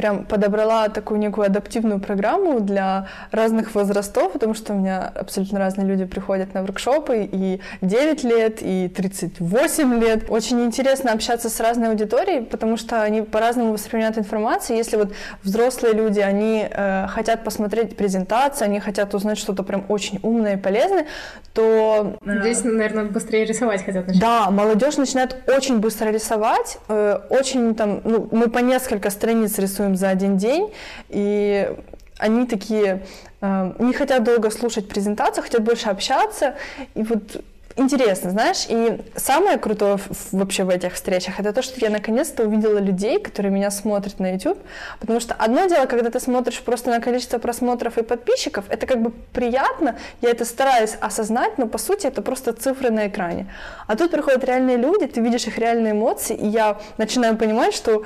прям 0.00 0.24
подобрала 0.24 0.88
такую 0.88 1.20
некую 1.20 1.44
адаптивную 1.44 2.00
программу 2.00 2.60
для 2.60 3.08
разных 3.32 3.74
возрастов, 3.74 4.32
потому 4.32 4.54
что 4.54 4.72
у 4.72 4.76
меня 4.76 5.12
абсолютно 5.14 5.58
разные 5.58 5.86
люди 5.86 6.06
приходят 6.06 6.54
на 6.54 6.62
воркшопы, 6.62 7.28
и 7.30 7.60
9 7.82 8.24
лет, 8.24 8.62
и 8.62 8.88
38 8.88 10.00
лет. 10.00 10.30
Очень 10.30 10.64
интересно 10.64 11.12
общаться 11.12 11.50
с 11.50 11.60
разной 11.60 11.90
аудиторией, 11.90 12.46
потому 12.46 12.78
что 12.78 13.02
они 13.02 13.20
по-разному 13.20 13.74
воспринимают 13.74 14.16
информацию. 14.16 14.78
Если 14.78 14.96
вот 14.96 15.12
взрослые 15.42 15.92
люди, 15.92 16.20
они 16.20 16.66
э, 16.70 17.06
хотят 17.08 17.44
посмотреть 17.44 17.94
презентацию, 17.94 18.68
они 18.68 18.80
хотят 18.80 19.14
узнать 19.14 19.36
что-то 19.36 19.64
прям 19.64 19.84
очень 19.88 20.18
умное 20.22 20.54
и 20.54 20.56
полезное, 20.56 21.08
то... 21.52 22.16
Здесь, 22.24 22.64
наверное, 22.64 23.04
быстрее 23.04 23.44
рисовать 23.44 23.84
хотят 23.84 24.06
начать. 24.06 24.22
Да, 24.22 24.50
молодежь 24.50 24.96
начинает 24.96 25.36
очень 25.46 25.78
быстро 25.78 26.08
рисовать, 26.08 26.78
э, 26.88 27.18
очень 27.28 27.74
там, 27.74 28.00
ну, 28.04 28.28
мы 28.30 28.48
по 28.48 28.60
несколько 28.60 29.10
страниц 29.10 29.58
рисуем 29.58 29.89
делаем 29.90 29.96
за 29.96 30.08
один 30.08 30.36
день, 30.36 30.72
и 31.08 31.70
они 32.18 32.46
такие 32.46 33.02
э, 33.40 33.72
не 33.78 33.92
хотят 33.92 34.24
долго 34.24 34.50
слушать 34.50 34.88
презентацию, 34.88 35.42
хотят 35.42 35.62
больше 35.62 35.88
общаться, 35.88 36.54
и 36.94 37.02
вот 37.02 37.42
интересно, 37.76 38.30
знаешь, 38.30 38.66
и 38.68 39.00
самое 39.16 39.56
крутое 39.56 39.98
вообще 40.32 40.64
в 40.64 40.68
этих 40.68 40.94
встречах 40.94 41.40
это 41.40 41.52
то, 41.52 41.62
что 41.62 41.80
я 41.80 41.90
наконец-то 41.90 42.42
увидела 42.42 42.78
людей, 42.78 43.18
которые 43.18 43.52
меня 43.52 43.70
смотрят 43.70 44.20
на 44.20 44.32
YouTube, 44.32 44.58
потому 45.00 45.20
что 45.20 45.34
одно 45.34 45.66
дело, 45.66 45.86
когда 45.86 46.10
ты 46.10 46.20
смотришь 46.20 46.60
просто 46.60 46.90
на 46.90 47.00
количество 47.00 47.38
просмотров 47.38 47.96
и 47.96 48.02
подписчиков, 48.02 48.64
это 48.68 48.86
как 48.86 49.00
бы 49.00 49.12
приятно, 49.32 49.96
я 50.20 50.30
это 50.30 50.44
стараюсь 50.44 50.96
осознать, 51.00 51.58
но 51.58 51.66
по 51.66 51.78
сути 51.78 52.06
это 52.06 52.22
просто 52.22 52.52
цифры 52.52 52.90
на 52.90 53.06
экране. 53.06 53.46
А 53.86 53.96
тут 53.96 54.10
приходят 54.10 54.44
реальные 54.44 54.76
люди, 54.76 55.06
ты 55.06 55.20
видишь 55.22 55.46
их 55.46 55.58
реальные 55.58 55.92
эмоции, 55.92 56.36
и 56.36 56.46
я 56.46 56.76
начинаю 56.98 57.36
понимать, 57.36 57.74
что 57.74 58.04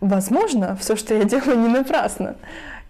возможно, 0.00 0.76
все, 0.76 0.96
что 0.96 1.14
я 1.14 1.24
делаю, 1.24 1.58
не 1.58 1.68
напрасно. 1.68 2.36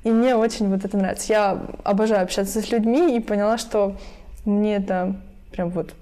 И 0.02 0.10
мне 0.10 0.36
очень 0.36 0.68
вот 0.68 0.84
это 0.84 0.96
нравится. 0.96 1.32
Я 1.32 1.62
обожаю 1.82 2.22
общаться 2.22 2.60
с 2.60 2.70
людьми 2.70 3.16
и 3.16 3.20
поняла, 3.20 3.56
что 3.56 3.96
мне 4.44 4.76
это 4.76 5.16
прям 5.50 5.70
вот 5.70 5.94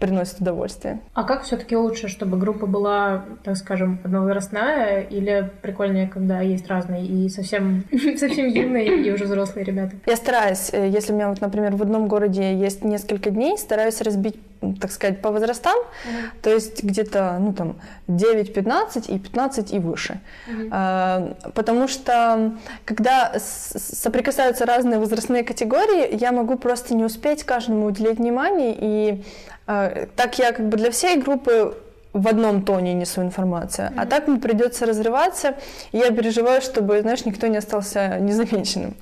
приносит 0.00 0.40
удовольствие. 0.40 1.00
А 1.12 1.24
как 1.24 1.42
все-таки 1.42 1.76
лучше, 1.76 2.08
чтобы 2.08 2.38
группа 2.38 2.66
была, 2.66 3.26
так 3.44 3.56
скажем, 3.56 4.00
одновозрастная, 4.02 5.02
или 5.02 5.50
прикольнее, 5.60 6.08
когда 6.08 6.40
есть 6.40 6.66
разные 6.68 7.06
и 7.06 7.28
совсем, 7.28 7.84
совсем 8.16 8.48
юные 8.48 9.02
и 9.02 9.12
уже 9.12 9.24
взрослые 9.24 9.64
ребята? 9.64 9.96
Я 10.06 10.16
стараюсь, 10.16 10.70
э, 10.72 10.88
если 10.88 11.12
у 11.12 11.16
меня, 11.16 11.28
вот, 11.28 11.40
например, 11.42 11.76
в 11.76 11.82
одном 11.82 12.08
городе 12.08 12.54
есть 12.54 12.82
несколько 12.82 13.30
дней, 13.30 13.58
стараюсь 13.58 14.00
разбить 14.00 14.36
так 14.80 14.92
сказать, 14.92 15.22
по 15.22 15.30
возрастам, 15.30 15.76
mm-hmm. 15.76 16.42
то 16.42 16.50
есть 16.50 16.82
где-то, 16.82 17.38
ну, 17.40 17.52
там, 17.52 17.76
9-15 18.08 19.10
и 19.10 19.18
15 19.18 19.72
и 19.72 19.78
выше. 19.78 20.20
Mm-hmm. 20.48 20.68
А, 20.70 21.34
потому 21.54 21.88
что, 21.88 22.52
когда 22.84 23.32
соприкасаются 23.38 24.66
разные 24.66 24.98
возрастные 24.98 25.44
категории, 25.44 26.14
я 26.14 26.32
могу 26.32 26.56
просто 26.56 26.94
не 26.94 27.04
успеть 27.04 27.44
каждому 27.44 27.86
уделить 27.86 28.18
внимание, 28.18 28.76
и 28.78 29.24
а, 29.66 30.06
так 30.14 30.38
я 30.38 30.52
как 30.52 30.68
бы 30.68 30.76
для 30.76 30.90
всей 30.90 31.16
группы 31.16 31.76
в 32.12 32.28
одном 32.28 32.62
тоне 32.62 32.92
несу 32.92 33.22
информацию, 33.22 33.88
mm-hmm. 33.88 34.02
а 34.02 34.06
так 34.06 34.28
мне 34.28 34.38
придется 34.38 34.84
разрываться, 34.84 35.54
и 35.92 35.98
я 35.98 36.10
переживаю, 36.10 36.60
чтобы, 36.60 37.00
знаешь, 37.00 37.24
никто 37.24 37.46
не 37.46 37.56
остался 37.56 38.18
незамеченным. 38.18 38.94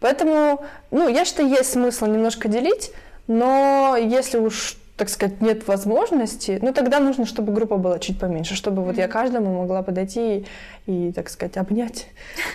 Поэтому, 0.00 0.62
ну, 0.90 1.08
я 1.08 1.24
считаю, 1.24 1.48
есть 1.48 1.72
смысл 1.72 2.04
немножко 2.04 2.48
делить, 2.48 2.92
но 3.28 3.96
если 3.98 4.36
уж 4.38 4.76
так 4.96 5.10
сказать, 5.10 5.40
нет 5.42 5.66
возможности, 5.68 6.58
ну 6.62 6.72
тогда 6.72 7.00
нужно, 7.00 7.26
чтобы 7.26 7.52
группа 7.52 7.76
была 7.76 7.98
чуть 7.98 8.18
поменьше, 8.18 8.54
чтобы 8.54 8.82
вот 8.82 8.96
я 8.96 9.08
каждому 9.08 9.60
могла 9.60 9.82
подойти 9.82 10.46
и, 10.86 11.12
так 11.12 11.28
сказать, 11.28 11.56
обнять 11.56 12.06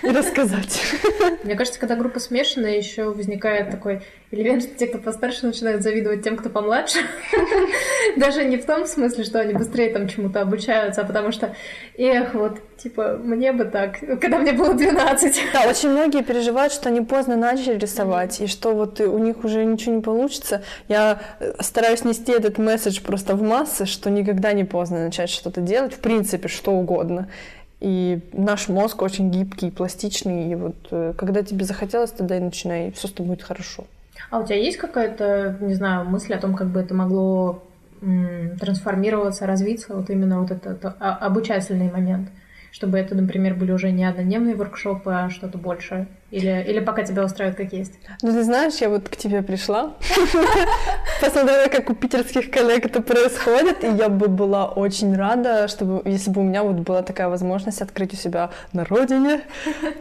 и 0.01 0.07
рассказать. 0.09 0.81
Мне 1.43 1.55
кажется, 1.55 1.79
когда 1.79 1.95
группа 1.95 2.19
смешанная, 2.19 2.77
еще 2.77 3.11
возникает 3.11 3.69
такой 3.69 4.01
элемент, 4.31 4.63
что 4.63 4.73
те, 4.75 4.87
кто 4.87 4.97
постарше, 4.97 5.45
начинают 5.45 5.83
завидовать 5.83 6.23
тем, 6.23 6.37
кто 6.37 6.49
помладше. 6.49 6.99
Даже 8.17 8.45
не 8.45 8.57
в 8.57 8.65
том 8.65 8.85
смысле, 8.85 9.23
что 9.23 9.39
они 9.39 9.53
быстрее 9.53 9.91
там 9.91 10.07
чему-то 10.07 10.41
обучаются, 10.41 11.01
а 11.01 11.05
потому 11.05 11.31
что, 11.31 11.55
эх, 11.97 12.33
вот, 12.33 12.59
типа, 12.77 13.19
мне 13.21 13.51
бы 13.51 13.65
так, 13.65 13.99
когда 14.21 14.39
мне 14.39 14.53
было 14.53 14.73
12. 14.73 15.41
Да, 15.53 15.69
очень 15.69 15.89
многие 15.89 16.23
переживают, 16.23 16.71
что 16.71 16.89
они 16.89 17.01
поздно 17.01 17.35
начали 17.35 17.77
рисовать, 17.77 18.39
и 18.39 18.47
что 18.47 18.73
вот 18.73 19.01
у 19.01 19.17
них 19.17 19.43
уже 19.43 19.65
ничего 19.65 19.95
не 19.95 20.01
получится. 20.01 20.63
Я 20.87 21.19
стараюсь 21.59 22.05
нести 22.05 22.30
этот 22.33 22.57
месседж 22.57 23.01
просто 23.01 23.35
в 23.35 23.41
массы, 23.41 23.85
что 23.85 24.09
никогда 24.09 24.53
не 24.53 24.63
поздно 24.63 25.05
начать 25.05 25.29
что-то 25.29 25.61
делать, 25.61 25.93
в 25.93 25.99
принципе, 25.99 26.47
что 26.47 26.71
угодно. 26.71 27.27
И 27.79 28.19
наш 28.33 28.67
мозг 28.67 29.01
очень 29.01 29.31
гибкий, 29.31 29.71
пластичный. 29.71 30.51
И 30.51 30.55
вот 30.55 30.75
э, 30.91 31.13
когда 31.17 31.41
тебе 31.41 31.65
захотелось, 31.65 32.11
тогда 32.11 32.37
и 32.37 32.39
начинай, 32.39 32.89
и 32.89 32.91
все 32.91 33.07
с 33.07 33.11
тобой 33.11 33.35
будет 33.35 33.43
хорошо. 33.43 33.85
А 34.29 34.39
у 34.39 34.45
тебя 34.45 34.57
есть 34.57 34.77
какая-то, 34.77 35.57
не 35.61 35.73
знаю, 35.73 36.05
мысль 36.05 36.33
о 36.33 36.39
том, 36.39 36.53
как 36.53 36.67
бы 36.67 36.79
это 36.79 36.93
могло 36.93 37.63
трансформироваться, 38.59 39.45
развиться, 39.45 39.93
вот 39.93 40.09
именно 40.09 40.41
вот 40.41 40.49
этот 40.49 40.95
обучательный 40.99 41.91
момент? 41.91 42.29
Чтобы 42.71 42.97
это, 42.97 43.15
например, 43.15 43.53
были 43.55 43.71
уже 43.71 43.91
не 43.91 44.05
однодневные 44.05 44.55
воркшопы, 44.55 45.11
а 45.11 45.29
что-то 45.29 45.57
большее? 45.57 46.07
Или, 46.31 46.65
или 46.67 46.79
пока 46.79 47.03
тебя 47.03 47.25
устраивает 47.25 47.57
как 47.57 47.73
есть? 47.73 47.93
Ну, 48.21 48.31
ты 48.31 48.43
знаешь, 48.43 48.75
я 48.75 48.89
вот 48.89 49.09
к 49.09 49.17
тебе 49.17 49.41
пришла, 49.41 49.93
посмотрела, 51.21 51.67
как 51.67 51.89
у 51.89 51.93
питерских 51.93 52.49
коллег 52.49 52.85
это 52.85 53.01
происходит, 53.01 53.83
и 53.83 53.87
я 53.87 54.07
бы 54.07 54.29
была 54.29 54.67
очень 54.67 55.15
рада, 55.15 55.67
чтобы, 55.67 56.01
если 56.09 56.31
бы 56.31 56.41
у 56.41 56.43
меня 56.45 56.63
вот 56.63 56.77
была 56.77 57.03
такая 57.03 57.27
возможность 57.27 57.81
открыть 57.81 58.13
у 58.13 58.15
себя 58.15 58.51
на 58.71 58.85
родине. 58.85 59.41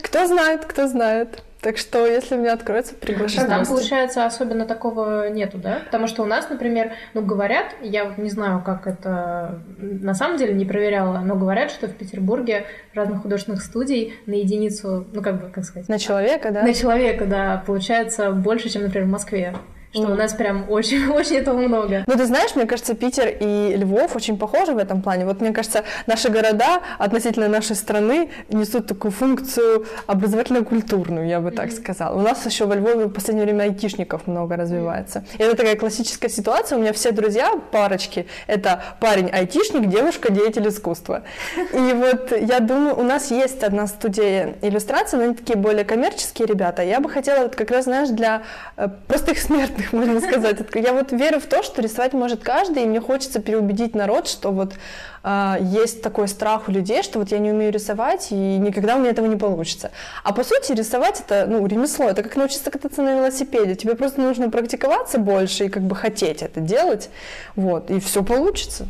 Кто 0.03 0.27
знает, 0.27 0.64
кто 0.64 0.87
знает. 0.87 1.43
Так 1.61 1.76
что, 1.76 2.06
если 2.06 2.36
меня 2.36 2.54
откроется, 2.54 2.94
приглашаю. 2.94 3.46
Там, 3.46 3.66
получается, 3.66 4.24
особенно 4.24 4.64
такого 4.64 5.28
нету, 5.28 5.58
да? 5.58 5.80
Потому 5.84 6.06
что 6.06 6.22
у 6.22 6.26
нас, 6.26 6.48
например, 6.48 6.92
ну, 7.12 7.22
говорят, 7.22 7.74
я 7.82 8.06
вот 8.06 8.16
не 8.18 8.30
знаю, 8.30 8.62
как 8.64 8.86
это 8.86 9.61
на 9.78 10.14
самом 10.14 10.38
деле 10.38 10.54
не 10.54 10.64
проверяла, 10.64 11.18
но 11.18 11.36
говорят, 11.36 11.70
что 11.70 11.86
в 11.86 11.94
Петербурге 11.94 12.64
разных 12.94 13.22
художественных 13.22 13.62
студий 13.62 14.14
на 14.26 14.34
единицу, 14.34 15.06
ну, 15.12 15.22
как 15.22 15.40
бы, 15.40 15.50
как 15.50 15.64
сказать? 15.64 15.88
На 15.88 15.98
человека, 15.98 16.50
да? 16.50 16.62
На 16.62 16.72
человека, 16.72 17.26
да, 17.26 17.62
получается 17.66 18.30
больше, 18.30 18.70
чем, 18.70 18.82
например, 18.82 19.06
в 19.06 19.11
Москве 19.11 19.54
что 19.93 20.03
mm. 20.03 20.12
у 20.12 20.14
нас 20.14 20.34
прям 20.34 20.70
очень-очень 20.70 21.36
этого 21.38 21.59
много. 21.59 22.05
Ну, 22.07 22.16
ты 22.16 22.26
знаешь, 22.26 22.55
мне 22.55 22.66
кажется, 22.66 22.95
Питер 22.95 23.28
и 23.41 23.74
Львов 23.76 24.14
очень 24.14 24.38
похожи 24.38 24.72
в 24.72 24.78
этом 24.78 25.03
плане. 25.03 25.24
Вот, 25.26 25.41
мне 25.41 25.53
кажется, 25.53 25.84
наши 26.07 26.28
города 26.28 26.80
относительно 26.99 27.49
нашей 27.49 27.76
страны 27.76 28.30
несут 28.51 28.86
такую 28.86 29.12
функцию 29.12 29.86
образовательно-культурную, 30.07 31.26
я 31.26 31.41
бы 31.41 31.51
mm-hmm. 31.51 31.57
так 31.57 31.72
сказала. 31.72 32.16
У 32.16 32.20
нас 32.22 32.45
еще 32.47 32.66
во 32.66 32.76
Львове 32.76 33.07
в 33.07 33.11
последнее 33.11 33.47
время 33.47 33.64
айтишников 33.64 34.26
много 34.26 34.57
развивается. 34.57 35.18
Mm-hmm. 35.18 35.38
И 35.38 35.43
это 35.43 35.57
такая 35.57 35.76
классическая 35.76 36.28
ситуация. 36.28 36.78
У 36.78 36.80
меня 36.80 36.93
все 36.93 37.11
друзья, 37.11 37.53
парочки, 37.72 38.26
это 38.47 38.82
парень-айтишник, 39.01 39.88
девушка, 39.88 40.30
деятель 40.30 40.68
искусства. 40.68 41.22
И 41.57 41.93
вот 41.95 42.32
я 42.41 42.61
думаю, 42.61 42.99
у 42.99 43.03
нас 43.03 43.30
есть 43.30 43.62
одна 43.64 43.86
студия 43.88 44.55
иллюстрации, 44.62 45.16
но 45.16 45.24
они 45.24 45.34
такие 45.34 45.57
более 45.59 45.84
коммерческие 45.84 46.47
ребята. 46.47 46.82
Я 46.82 47.01
бы 47.01 47.09
хотела 47.09 47.43
вот 47.43 47.57
как 47.57 47.70
раз, 47.70 47.84
знаешь, 47.84 48.11
для 48.11 48.43
э, 48.76 48.88
простых 49.09 49.38
смертных 49.38 49.80
можно 49.93 50.20
сказать. 50.20 50.59
Я 50.74 50.93
вот 50.93 51.12
верю 51.12 51.41
в 51.41 51.47
то, 51.47 51.62
что 51.62 51.83
рисовать 51.83 52.12
может 52.12 52.43
каждый, 52.43 52.85
и 52.85 52.87
мне 52.87 53.01
хочется 53.01 53.41
переубедить 53.41 53.95
народ, 53.95 54.28
что 54.28 54.51
вот 54.51 54.74
э, 55.22 55.57
есть 55.61 56.03
такой 56.03 56.28
страх 56.28 56.68
у 56.68 56.72
людей, 56.72 57.03
что 57.03 57.18
вот 57.18 57.31
я 57.31 57.39
не 57.39 57.51
умею 57.51 57.72
рисовать, 57.72 58.28
и 58.31 58.35
никогда 58.35 58.97
у 58.97 58.99
меня 58.99 59.11
этого 59.11 59.26
не 59.26 59.37
получится. 59.37 59.91
А 60.24 60.33
по 60.33 60.45
сути 60.45 60.72
рисовать 60.72 61.20
это, 61.20 61.47
ну, 61.49 61.66
ремесло, 61.66 62.09
это 62.09 62.22
как 62.22 62.37
научиться 62.37 62.70
кататься 62.70 63.03
на 63.03 63.16
велосипеде. 63.16 63.74
Тебе 63.74 63.95
просто 63.95 64.20
нужно 64.20 64.51
практиковаться 64.51 65.18
больше 65.18 65.66
и 65.66 65.68
как 65.68 65.83
бы 65.83 65.97
хотеть 65.97 66.43
это 66.43 66.61
делать, 66.61 67.11
вот, 67.57 67.91
и 67.91 68.01
все 68.01 68.22
получится. 68.22 68.87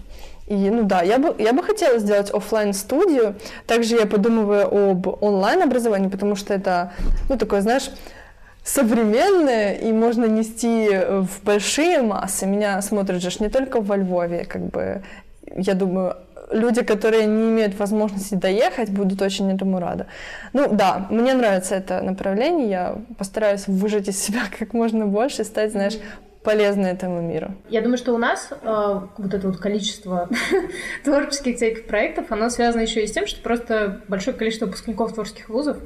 И, 0.51 0.69
ну 0.69 0.83
да, 0.83 1.03
я 1.03 1.19
бы, 1.19 1.33
я 1.39 1.53
бы 1.53 1.63
хотела 1.63 2.01
сделать 2.01 2.31
офлайн 2.31 2.75
студию 2.75 3.37
Также 3.69 3.95
я 3.95 4.05
подумываю 4.05 4.91
об 4.91 5.23
онлайн 5.23 5.63
образовании, 5.63 6.09
потому 6.09 6.35
что 6.35 6.53
это, 6.53 6.93
ну, 7.29 7.39
такое, 7.39 7.61
знаешь, 7.61 7.91
современное 8.75 9.75
и 9.75 9.93
можно 9.93 10.27
нести 10.27 10.89
в 10.89 11.43
большие 11.43 12.03
массы. 12.03 12.47
Меня 12.47 12.81
смотрят 12.83 13.23
же 13.23 13.31
не 13.41 13.49
только 13.49 13.81
во 13.81 13.97
Львове, 13.97 14.45
как 14.45 14.63
бы, 14.63 15.03
я 15.57 15.75
думаю, 15.75 16.17
люди, 16.53 16.83
которые 16.83 17.27
не 17.27 17.49
имеют 17.49 17.79
возможности 17.79 18.35
доехать, 18.35 18.91
будут 18.91 19.23
очень 19.23 19.51
этому 19.51 19.81
рады. 19.81 20.07
Ну 20.53 20.69
да, 20.73 21.07
мне 21.11 21.35
нравится 21.35 21.75
это 21.75 22.03
направление, 22.03 22.69
я 22.69 22.97
постараюсь 23.19 23.67
выжать 23.67 24.09
из 24.09 24.23
себя 24.23 24.43
как 24.59 24.73
можно 24.73 25.07
больше, 25.07 25.45
стать, 25.45 25.73
знаешь, 25.73 25.99
полезны 26.43 26.87
этому 26.87 27.21
миру. 27.21 27.49
Я 27.69 27.83
думаю, 27.83 27.99
что 27.99 28.15
у 28.15 28.19
нас 28.19 28.51
э, 28.51 29.01
вот 29.19 29.35
это 29.35 29.47
вот 29.49 29.59
количество 29.59 30.29
творческих 31.05 31.57
всяких 31.57 31.87
проектов, 31.87 32.27
оно 32.31 32.49
связано 32.51 32.83
еще 32.83 33.03
и 33.05 33.07
с 33.07 33.13
тем, 33.13 33.27
что 33.27 33.43
просто 33.43 34.01
большое 34.09 34.37
количество 34.37 34.67
выпускников 34.67 35.13
творческих 35.13 35.51
вузов, 35.51 35.77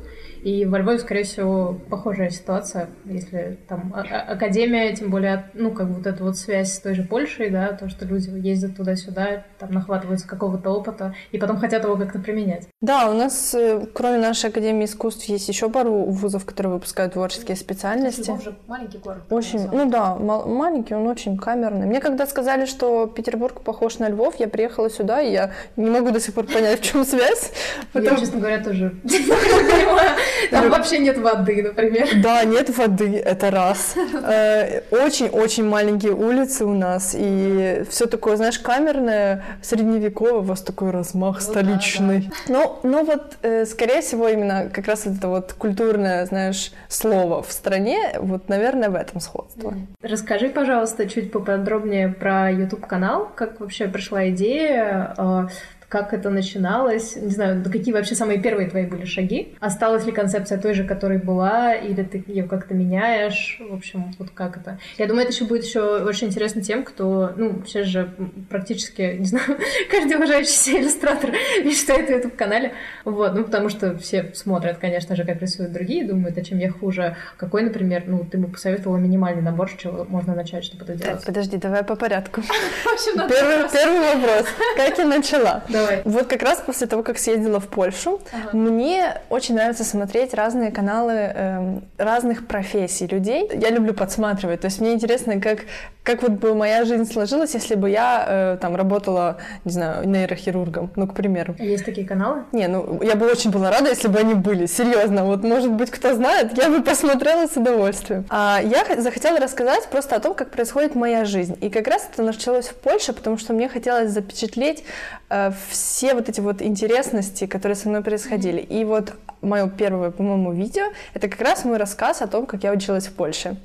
и 0.44 0.66
во 0.66 0.78
Львове, 0.78 0.98
скорее 0.98 1.22
всего, 1.22 1.80
похожая 1.88 2.28
ситуация, 2.28 2.90
если 3.06 3.58
там 3.66 3.94
а, 3.96 4.00
а, 4.02 4.32
академия, 4.32 4.94
тем 4.94 5.10
более, 5.10 5.50
ну, 5.54 5.70
как 5.70 5.88
бы 5.88 5.94
вот 5.94 6.06
эта 6.06 6.22
вот 6.22 6.36
связь 6.36 6.74
с 6.74 6.80
той 6.80 6.94
же 6.94 7.02
Польшей, 7.02 7.48
да, 7.48 7.68
то, 7.72 7.88
что 7.88 8.04
люди 8.04 8.28
ездят 8.46 8.76
туда-сюда, 8.76 9.44
там 9.58 9.72
нахватываются 9.72 10.28
какого-то 10.28 10.68
опыта, 10.68 11.14
и 11.32 11.38
потом 11.38 11.56
хотят 11.56 11.84
его 11.84 11.96
как-то 11.96 12.18
применять. 12.18 12.68
Да, 12.82 13.10
у 13.10 13.14
нас, 13.14 13.54
э, 13.54 13.86
кроме 13.94 14.18
нашей 14.18 14.50
Академии 14.50 14.84
искусств, 14.84 15.24
есть 15.24 15.48
еще 15.48 15.70
пару 15.70 16.04
вузов, 16.04 16.44
которые 16.44 16.74
выпускают 16.74 17.14
творческие 17.14 17.56
специальности. 17.56 18.28
Львов 18.28 18.44
же 18.44 18.54
маленький 18.66 18.98
город. 18.98 19.22
Очень, 19.30 19.66
ну 19.72 19.88
да, 19.88 20.14
маленький, 20.16 20.94
он 20.94 21.06
очень 21.06 21.38
камерный. 21.38 21.86
Мне 21.86 22.00
когда 22.00 22.26
сказали, 22.26 22.66
что 22.66 23.06
Петербург 23.06 23.62
похож 23.62 23.98
на 23.98 24.10
Львов, 24.10 24.34
я 24.38 24.48
приехала 24.48 24.90
сюда, 24.90 25.22
и 25.22 25.32
я 25.32 25.52
не 25.76 25.88
могу 25.88 26.10
до 26.10 26.20
сих 26.20 26.34
пор 26.34 26.44
понять, 26.44 26.80
в 26.80 26.82
чем 26.82 27.06
связь. 27.06 27.50
Я, 27.94 28.16
честно 28.16 28.40
говоря, 28.40 28.62
тоже 28.62 28.94
понимаю. 29.04 30.10
Там 30.50 30.70
вообще 30.70 30.98
нет 30.98 31.18
воды, 31.18 31.62
например. 31.62 32.08
Да, 32.22 32.44
нет 32.44 32.76
воды, 32.76 33.18
это 33.18 33.50
раз. 33.50 33.94
Э, 33.96 34.80
очень-очень 34.90 35.64
маленькие 35.64 36.12
улицы 36.12 36.64
у 36.64 36.74
нас, 36.74 37.14
и 37.16 37.84
все 37.88 38.06
такое, 38.06 38.36
знаешь, 38.36 38.58
камерное, 38.58 39.44
средневековое, 39.62 40.34
у 40.34 40.42
вас 40.42 40.62
такой 40.62 40.90
размах 40.90 41.36
ну 41.36 41.40
столичный. 41.40 42.30
Но, 42.48 42.80
но 42.82 43.04
вот, 43.04 43.36
э, 43.42 43.64
скорее 43.66 44.00
всего, 44.00 44.28
именно 44.28 44.70
как 44.72 44.86
раз 44.86 45.06
это 45.06 45.28
вот 45.28 45.52
культурное, 45.52 46.26
знаешь, 46.26 46.72
слово 46.88 47.42
в 47.42 47.52
стране, 47.52 48.14
вот, 48.18 48.48
наверное, 48.48 48.90
в 48.90 48.94
этом 48.94 49.20
сходство. 49.20 49.74
Расскажи, 50.02 50.48
пожалуйста, 50.48 51.08
чуть 51.08 51.32
поподробнее 51.32 52.08
про 52.08 52.50
YouTube-канал, 52.50 53.30
как 53.34 53.60
вообще 53.60 53.86
пришла 53.88 54.28
идея, 54.30 55.14
э, 55.16 55.46
как 55.94 56.12
это 56.12 56.28
начиналось, 56.28 57.14
не 57.14 57.30
знаю, 57.30 57.62
какие 57.70 57.94
вообще 57.94 58.16
самые 58.16 58.40
первые 58.40 58.68
твои 58.68 58.84
были 58.84 59.04
шаги, 59.04 59.54
осталась 59.60 60.04
ли 60.04 60.10
концепция 60.10 60.58
той 60.58 60.74
же, 60.74 60.82
которой 60.82 61.18
была, 61.18 61.72
или 61.72 62.02
ты 62.02 62.24
ее 62.26 62.48
как-то 62.48 62.74
меняешь, 62.74 63.60
в 63.60 63.72
общем, 63.72 64.12
вот 64.18 64.30
как 64.34 64.56
это. 64.56 64.80
Я 64.98 65.06
думаю, 65.06 65.22
это 65.22 65.32
еще 65.32 65.44
будет 65.44 65.62
еще 65.62 65.98
очень 65.98 66.26
интересно 66.26 66.62
тем, 66.62 66.82
кто, 66.82 67.32
ну, 67.36 67.62
сейчас 67.64 67.86
же 67.86 68.10
практически, 68.50 69.18
не 69.20 69.26
знаю, 69.26 69.44
каждый 69.88 70.16
уважающийся 70.16 70.80
иллюстратор 70.80 71.30
мечтает 71.64 72.10
о 72.10 72.14
YouTube-канале, 72.14 72.72
вот, 73.04 73.32
ну, 73.34 73.44
потому 73.44 73.68
что 73.68 73.96
все 73.98 74.32
смотрят, 74.34 74.78
конечно 74.78 75.14
же, 75.14 75.22
как 75.22 75.40
рисуют 75.40 75.70
другие, 75.70 76.04
думают, 76.04 76.36
а 76.36 76.42
чем 76.42 76.58
я 76.58 76.72
хуже. 76.72 77.16
Какой, 77.36 77.62
например, 77.62 78.02
ну, 78.08 78.24
ты 78.28 78.36
бы 78.36 78.48
посоветовала 78.48 78.96
минимальный 78.96 79.42
набор, 79.42 79.70
с 79.70 79.80
чего 79.80 80.04
можно 80.08 80.34
начать, 80.34 80.64
чтобы 80.64 80.82
это 80.82 80.96
делать? 80.96 81.24
Подожди, 81.24 81.56
давай 81.56 81.84
по 81.84 81.94
порядку. 81.94 82.42
Первый, 83.04 83.70
первый 83.70 84.00
вопрос. 84.00 84.46
Как 84.76 84.98
я 84.98 85.04
начала? 85.04 85.62
Давай. 85.68 85.83
Вот 86.04 86.26
как 86.26 86.42
раз 86.42 86.62
после 86.64 86.86
того, 86.86 87.02
как 87.02 87.18
съездила 87.18 87.60
в 87.60 87.68
Польшу, 87.68 88.20
ага. 88.32 88.56
мне 88.56 89.20
очень 89.30 89.54
нравится 89.54 89.84
смотреть 89.84 90.34
разные 90.34 90.70
каналы 90.70 91.12
э, 91.12 91.78
разных 91.98 92.46
профессий 92.46 93.06
людей. 93.06 93.48
Я 93.52 93.70
люблю 93.70 93.94
подсматривать. 93.94 94.60
То 94.60 94.66
есть 94.66 94.80
мне 94.80 94.92
интересно, 94.94 95.40
как, 95.40 95.60
как 96.04 96.22
вот 96.22 96.32
бы 96.32 96.54
моя 96.54 96.84
жизнь 96.84 97.10
сложилась, 97.10 97.54
если 97.54 97.74
бы 97.74 97.88
я 97.88 98.24
э, 98.28 98.58
там 98.60 98.76
работала, 98.76 99.38
не 99.64 99.72
знаю, 99.72 100.06
нейрохирургом, 100.06 100.90
ну, 100.96 101.06
к 101.06 101.14
примеру. 101.14 101.56
Есть 101.58 101.86
такие 101.86 102.06
каналы? 102.06 102.44
Не, 102.52 102.68
ну, 102.68 103.02
я 103.02 103.16
бы 103.16 103.26
очень 103.26 103.50
была 103.50 103.70
рада, 103.70 103.88
если 103.88 104.08
бы 104.08 104.18
они 104.18 104.34
были. 104.34 104.66
Серьезно, 104.66 105.24
вот, 105.24 105.42
может 105.42 105.72
быть, 105.72 105.90
кто 105.90 106.14
знает, 106.14 106.56
я 106.58 106.68
бы 106.68 106.82
посмотрела 106.82 107.46
с 107.46 107.56
удовольствием. 107.56 108.26
А 108.28 108.60
я 108.62 108.84
захотела 109.00 109.40
рассказать 109.40 109.88
просто 109.88 110.16
о 110.16 110.20
том, 110.20 110.34
как 110.34 110.50
происходит 110.50 110.94
моя 110.94 111.24
жизнь. 111.24 111.56
И 111.62 111.70
как 111.70 111.88
раз 111.88 112.06
это 112.12 112.22
началось 112.22 112.66
в 112.66 112.74
Польше, 112.74 113.14
потому 113.14 113.38
что 113.38 113.54
мне 113.54 113.70
хотелось 113.70 114.10
запечатлеть 114.10 114.84
э, 115.30 115.52
все 115.70 116.14
вот 116.14 116.28
эти 116.28 116.40
вот 116.40 116.60
интересности, 116.60 117.46
которые 117.46 117.76
со 117.76 117.88
мной 117.88 118.02
происходили. 118.02 118.60
И 118.60 118.84
вот 118.84 119.14
мое 119.40 119.70
первое, 119.70 120.10
по-моему, 120.10 120.52
видео, 120.52 120.84
это 121.14 121.28
как 121.28 121.40
раз 121.40 121.64
мой 121.64 121.78
рассказ 121.78 122.20
о 122.20 122.26
том, 122.26 122.44
как 122.44 122.62
я 122.62 122.72
училась 122.72 123.06
в 123.06 123.14
Польше. 123.14 123.56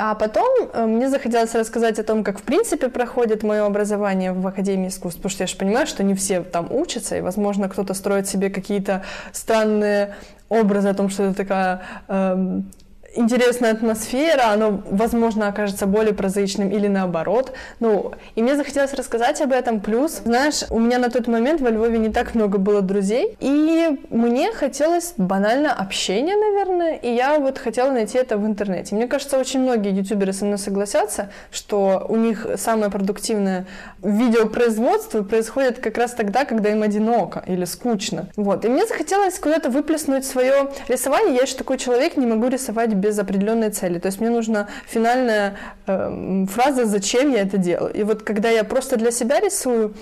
А 0.00 0.14
потом 0.14 0.70
э, 0.72 0.86
мне 0.86 1.10
захотелось 1.10 1.56
рассказать 1.56 1.98
о 1.98 2.04
том, 2.04 2.22
как 2.22 2.38
в 2.38 2.42
принципе 2.42 2.88
проходит 2.88 3.42
мое 3.42 3.66
образование 3.66 4.32
в 4.32 4.46
Академии 4.46 4.86
искусств, 4.86 5.18
потому 5.18 5.30
что 5.30 5.42
я 5.42 5.48
же 5.48 5.56
понимаю, 5.56 5.88
что 5.88 6.04
не 6.04 6.14
все 6.14 6.42
там 6.42 6.68
учатся, 6.70 7.16
и, 7.16 7.20
возможно, 7.20 7.68
кто-то 7.68 7.94
строит 7.94 8.28
себе 8.28 8.48
какие-то 8.48 9.02
странные 9.32 10.14
образы 10.48 10.88
о 10.88 10.94
том, 10.94 11.10
что 11.10 11.24
это 11.24 11.34
такая 11.34 11.82
эм, 12.06 12.70
интересная 13.14 13.72
атмосфера, 13.72 14.50
оно, 14.52 14.82
возможно, 14.90 15.48
окажется 15.48 15.86
более 15.86 16.14
прозаичным 16.14 16.70
или 16.70 16.88
наоборот. 16.88 17.52
Ну, 17.80 18.12
и 18.34 18.42
мне 18.42 18.56
захотелось 18.56 18.92
рассказать 18.94 19.40
об 19.40 19.52
этом. 19.52 19.80
Плюс, 19.80 20.22
знаешь, 20.24 20.64
у 20.70 20.78
меня 20.78 20.98
на 20.98 21.10
тот 21.10 21.26
момент 21.26 21.60
во 21.60 21.70
Львове 21.70 21.98
не 21.98 22.10
так 22.10 22.34
много 22.34 22.58
было 22.58 22.82
друзей, 22.82 23.36
и 23.40 23.98
мне 24.10 24.52
хотелось 24.52 25.14
банально 25.16 25.72
общения, 25.72 26.36
наверное, 26.36 26.94
и 26.96 27.12
я 27.12 27.38
вот 27.38 27.58
хотела 27.58 27.90
найти 27.90 28.18
это 28.18 28.36
в 28.36 28.46
интернете. 28.46 28.94
Мне 28.94 29.06
кажется, 29.06 29.38
очень 29.38 29.60
многие 29.60 29.92
ютуберы 29.92 30.32
со 30.32 30.44
мной 30.44 30.58
согласятся, 30.58 31.30
что 31.50 32.06
у 32.08 32.16
них 32.16 32.46
самое 32.56 32.90
продуктивное 32.90 33.66
видеопроизводство 34.02 35.22
происходит 35.22 35.78
как 35.78 35.98
раз 35.98 36.12
тогда, 36.12 36.44
когда 36.44 36.70
им 36.70 36.82
одиноко 36.82 37.42
или 37.46 37.64
скучно. 37.64 38.28
Вот. 38.36 38.64
И 38.64 38.68
мне 38.68 38.86
захотелось 38.86 39.38
куда-то 39.38 39.70
выплеснуть 39.70 40.24
свое 40.24 40.70
рисование. 40.88 41.36
Я 41.36 41.42
еще 41.42 41.56
такой 41.56 41.78
человек, 41.78 42.16
не 42.16 42.26
могу 42.26 42.48
рисовать 42.48 42.94
без 42.98 43.18
определенной 43.18 43.70
цели. 43.70 43.98
То 43.98 44.06
есть 44.06 44.20
мне 44.20 44.30
нужна 44.30 44.68
финальная 44.86 45.56
э, 45.86 46.46
фраза, 46.50 46.84
зачем 46.84 47.32
я 47.32 47.40
это 47.42 47.56
делаю. 47.56 47.92
И 47.94 48.02
вот 48.02 48.22
когда 48.22 48.50
я 48.50 48.64
просто 48.64 48.96
для 48.96 49.10
себя 49.10 49.40
рисую, 49.40 49.94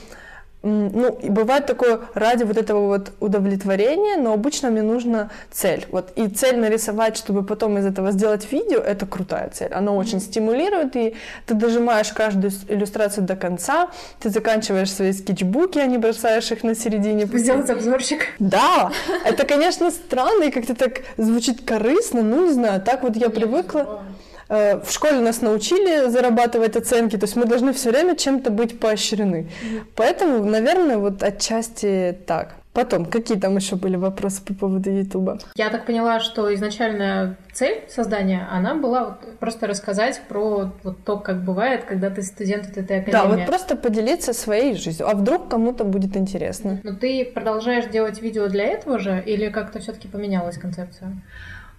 ну, 0.63 1.19
бывает 1.23 1.67
такое 1.67 2.01
ради 2.15 2.43
вот 2.43 2.57
этого 2.57 2.87
вот 2.87 3.13
удовлетворения, 3.21 4.17
но 4.17 4.33
обычно 4.33 4.71
мне 4.71 4.83
нужна 4.83 5.31
цель. 5.51 5.87
Вот 5.91 6.13
и 6.17 6.29
цель 6.29 6.59
нарисовать, 6.59 7.17
чтобы 7.17 7.45
потом 7.45 7.79
из 7.79 7.87
этого 7.87 8.11
сделать 8.11 8.51
видео, 8.51 8.79
это 8.79 9.07
крутая 9.07 9.51
цель. 9.51 9.73
Она 9.73 9.93
очень 9.93 10.21
стимулирует, 10.21 10.97
и 10.97 11.15
ты 11.47 11.55
дожимаешь 11.55 12.09
каждую 12.13 12.53
иллюстрацию 12.69 13.25
до 13.25 13.37
конца, 13.37 13.91
ты 14.21 14.31
заканчиваешь 14.31 14.93
свои 14.93 15.13
скетчбуки, 15.13 15.79
а 15.79 15.87
не 15.87 15.99
бросаешь 15.99 16.51
их 16.51 16.65
на 16.65 16.75
середине. 16.75 17.27
Сделать 17.27 17.71
обзорчик. 17.71 18.27
Да, 18.39 18.91
это, 19.25 19.47
конечно, 19.47 19.91
странно 19.91 20.45
и 20.45 20.51
как-то 20.51 20.75
так 20.75 21.03
звучит 21.17 21.65
корыстно, 21.65 22.23
ну, 22.23 22.47
не 22.47 22.53
знаю, 22.53 22.81
так 22.81 23.03
вот 23.03 23.17
я 23.17 23.31
привыкла. 23.31 24.03
Э, 24.49 24.81
в 24.81 24.91
школе 24.91 25.21
нас 25.21 25.43
научили 25.43 26.09
зарабатывать 26.09 26.77
оценки, 26.77 27.17
то 27.17 27.25
есть 27.25 27.37
мы 27.37 27.47
должны 27.47 27.73
все 27.73 27.91
время 27.91 28.17
чем-то 28.17 28.51
быть 28.51 28.79
поощрены. 28.79 29.49
Mm-hmm. 29.63 29.81
Поэтому, 29.97 30.45
наверное, 30.45 30.99
вот 30.99 31.23
отчасти 31.23 32.17
так. 32.27 32.55
Потом, 32.77 33.07
какие 33.07 33.39
там 33.39 33.57
еще 33.57 33.75
были 33.77 33.97
вопросы 33.97 34.43
по 34.43 34.53
поводу 34.53 34.91
Ютуба? 34.91 35.39
Я 35.55 35.71
так 35.71 35.87
поняла, 35.87 36.21
что 36.21 36.55
изначальная 36.55 37.39
цель 37.55 37.83
создания, 37.89 38.47
она 38.53 38.75
была 38.75 39.05
вот 39.05 39.39
просто 39.39 39.67
рассказать 39.67 40.21
про 40.29 40.71
вот 40.83 41.03
то, 41.03 41.17
как 41.17 41.43
бывает, 41.43 41.85
когда 41.85 42.11
ты 42.11 42.21
студент 42.21 42.77
этой 42.77 43.01
академии. 43.01 43.13
Да, 43.13 43.25
вот 43.25 43.47
просто 43.47 43.77
поделиться 43.77 44.35
своей 44.35 44.75
жизнью. 44.75 45.09
А 45.09 45.15
вдруг 45.15 45.49
кому-то 45.49 45.85
будет 45.85 46.19
интересно? 46.19 46.79
Но 46.85 46.95
ты 46.95 47.25
продолжаешь 47.25 47.87
делать 47.87 48.21
видео 48.21 48.49
для 48.49 48.65
этого 48.67 48.99
же, 48.99 49.23
или 49.25 49.49
как-то 49.49 49.79
все-таки 49.79 50.07
поменялась 50.07 50.59
концепция? 50.59 51.17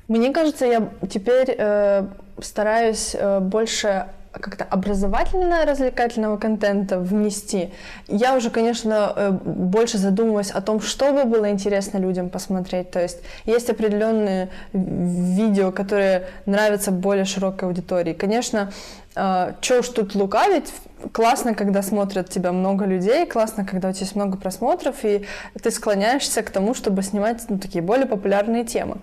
Мне 0.08 0.32
кажется, 0.32 0.66
я 0.66 0.90
теперь 1.10 1.54
э, 1.58 2.08
стараюсь 2.40 3.14
э, 3.14 3.40
больше 3.40 4.08
как-то 4.40 4.64
образовательно-развлекательного 4.64 6.38
контента 6.38 7.00
внести, 7.00 7.74
я 8.08 8.36
уже, 8.36 8.50
конечно, 8.50 9.14
э, 9.16 9.32
больше 9.32 9.98
задумываюсь 9.98 10.52
о 10.52 10.62
том, 10.62 10.80
что 10.80 11.12
бы 11.12 11.26
было 11.26 11.50
интересно 11.50 11.98
людям 11.98 12.30
посмотреть. 12.30 12.92
То 12.92 13.02
есть 13.02 13.20
есть 13.46 13.70
определенные 13.70 14.50
видео, 14.74 15.72
которые 15.72 16.28
нравятся 16.46 16.92
более 16.92 17.26
широкой 17.26 17.68
аудитории. 17.68 18.14
Конечно, 18.14 18.72
э, 19.18 19.54
что 19.62 19.80
уж 19.80 19.90
тут 19.90 20.16
лукавить, 20.16 20.72
классно, 21.12 21.54
когда 21.54 21.82
смотрят 21.82 22.30
тебя 22.30 22.52
много 22.52 22.86
людей, 22.86 23.26
классно, 23.26 23.66
когда 23.66 23.90
у 23.90 23.92
тебя 23.92 24.02
есть 24.02 24.16
много 24.16 24.38
просмотров, 24.38 25.04
и 25.04 25.26
ты 25.62 25.72
склоняешься 25.72 26.42
к 26.42 26.50
тому, 26.50 26.74
чтобы 26.74 27.04
снимать 27.04 27.44
ну, 27.50 27.58
такие 27.60 27.82
более 27.82 28.06
популярные 28.06 28.64
темы. 28.66 28.98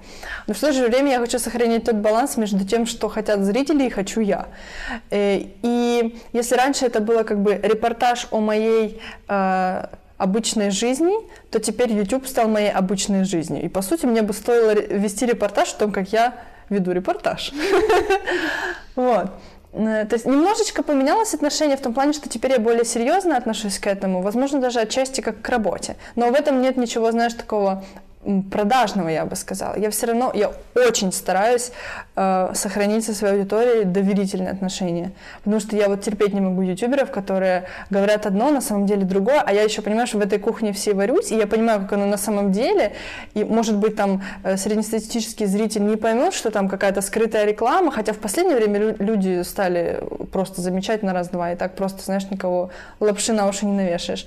Но 0.47 0.55
в 0.55 0.61
то 0.61 0.73
же 0.73 0.87
время 0.87 1.13
я 1.13 1.19
хочу 1.19 1.39
сохранить 1.39 1.85
тот 1.85 1.97
баланс 1.97 2.37
между 2.37 2.65
тем, 2.67 2.87
что 2.87 3.09
хотят 3.09 3.41
зрители 3.41 3.85
и 3.85 3.91
хочу 3.91 4.21
я. 4.21 4.47
Э, 5.11 5.41
и 5.63 6.19
если 6.33 6.57
раньше 6.57 6.87
это 6.87 7.01
было 7.01 7.23
как 7.23 7.41
бы 7.41 7.55
репортаж 7.55 8.29
о 8.31 8.41
моей 8.41 9.01
э, 9.29 9.87
обычной 10.17 10.71
жизни, 10.71 11.15
то 11.51 11.59
теперь 11.61 11.93
YouTube 11.93 12.27
стал 12.27 12.49
моей 12.49 12.71
обычной 12.71 13.25
жизнью. 13.25 13.63
И 13.63 13.69
по 13.69 13.83
сути 13.83 14.07
мне 14.07 14.23
бы 14.23 14.33
стоило 14.33 14.75
вести 14.75 15.27
репортаж 15.27 15.73
о 15.75 15.79
том, 15.79 15.93
как 15.93 16.13
я 16.13 16.35
веду 16.69 16.93
репортаж. 16.93 17.53
Вот. 18.97 19.33
Э, 19.75 20.07
то 20.07 20.15
есть 20.15 20.25
немножечко 20.25 20.83
поменялось 20.83 21.35
отношение 21.35 21.77
в 21.77 21.81
том 21.81 21.93
плане, 21.93 22.13
что 22.13 22.29
теперь 22.29 22.53
я 22.53 22.59
более 22.59 22.85
серьезно 22.85 23.37
отношусь 23.37 23.79
к 23.79 23.87
этому, 23.87 24.23
возможно, 24.23 24.61
даже 24.61 24.81
отчасти 24.81 25.21
как 25.21 25.43
к 25.43 25.49
работе. 25.49 25.97
Но 26.15 26.31
в 26.31 26.35
этом 26.35 26.63
нет 26.63 26.77
ничего, 26.77 27.11
знаешь, 27.11 27.35
такого 27.35 27.85
продажного, 28.51 29.09
я 29.09 29.25
бы 29.25 29.37
сказала. 29.37 29.77
Я 29.77 29.91
все 29.91 30.07
равно, 30.07 30.33
я 30.35 30.53
очень 30.75 31.13
стараюсь 31.13 31.73
э, 32.17 32.51
сохранить 32.55 33.05
со 33.05 33.15
своей 33.15 33.35
аудиторией 33.35 33.85
доверительные 33.85 34.51
отношения. 34.51 35.13
Потому 35.43 35.61
что 35.61 35.77
я 35.77 35.89
вот 35.89 36.03
терпеть 36.03 36.33
не 36.33 36.41
могу 36.41 36.63
ютуберов, 36.63 37.11
которые 37.11 37.65
говорят 37.91 38.27
одно, 38.27 38.51
на 38.51 38.61
самом 38.61 38.87
деле 38.87 39.05
другое, 39.05 39.43
а 39.45 39.53
я 39.53 39.63
еще 39.63 39.83
понимаю, 39.83 40.07
что 40.07 40.19
в 40.19 40.23
этой 40.23 40.39
кухне 40.39 40.73
все 40.73 40.95
варюсь, 40.95 41.31
и 41.33 41.37
я 41.37 41.47
понимаю, 41.47 41.81
как 41.81 41.93
оно 41.93 42.07
на 42.07 42.17
самом 42.17 42.53
деле, 42.53 42.93
и, 43.35 43.45
может 43.45 43.77
быть, 43.77 43.97
там 43.97 44.23
э, 44.43 44.57
среднестатистический 44.57 45.47
зритель 45.47 45.85
не 45.85 45.97
поймет, 45.97 46.35
что 46.35 46.51
там 46.51 46.69
какая-то 46.69 47.03
скрытая 47.03 47.45
реклама, 47.45 47.91
хотя 47.91 48.13
в 48.13 48.19
последнее 48.19 48.57
время 48.57 48.97
люди 48.99 49.43
стали 49.43 50.03
просто 50.33 50.63
замечать 50.63 51.03
на 51.03 51.13
раз-два, 51.13 51.53
и 51.53 51.57
так 51.57 51.75
просто, 51.75 52.03
знаешь, 52.03 52.25
никого 52.31 52.71
лапши 53.01 53.33
на 53.33 53.47
уши 53.49 53.67
не 53.67 53.73
навешаешь. 53.73 54.27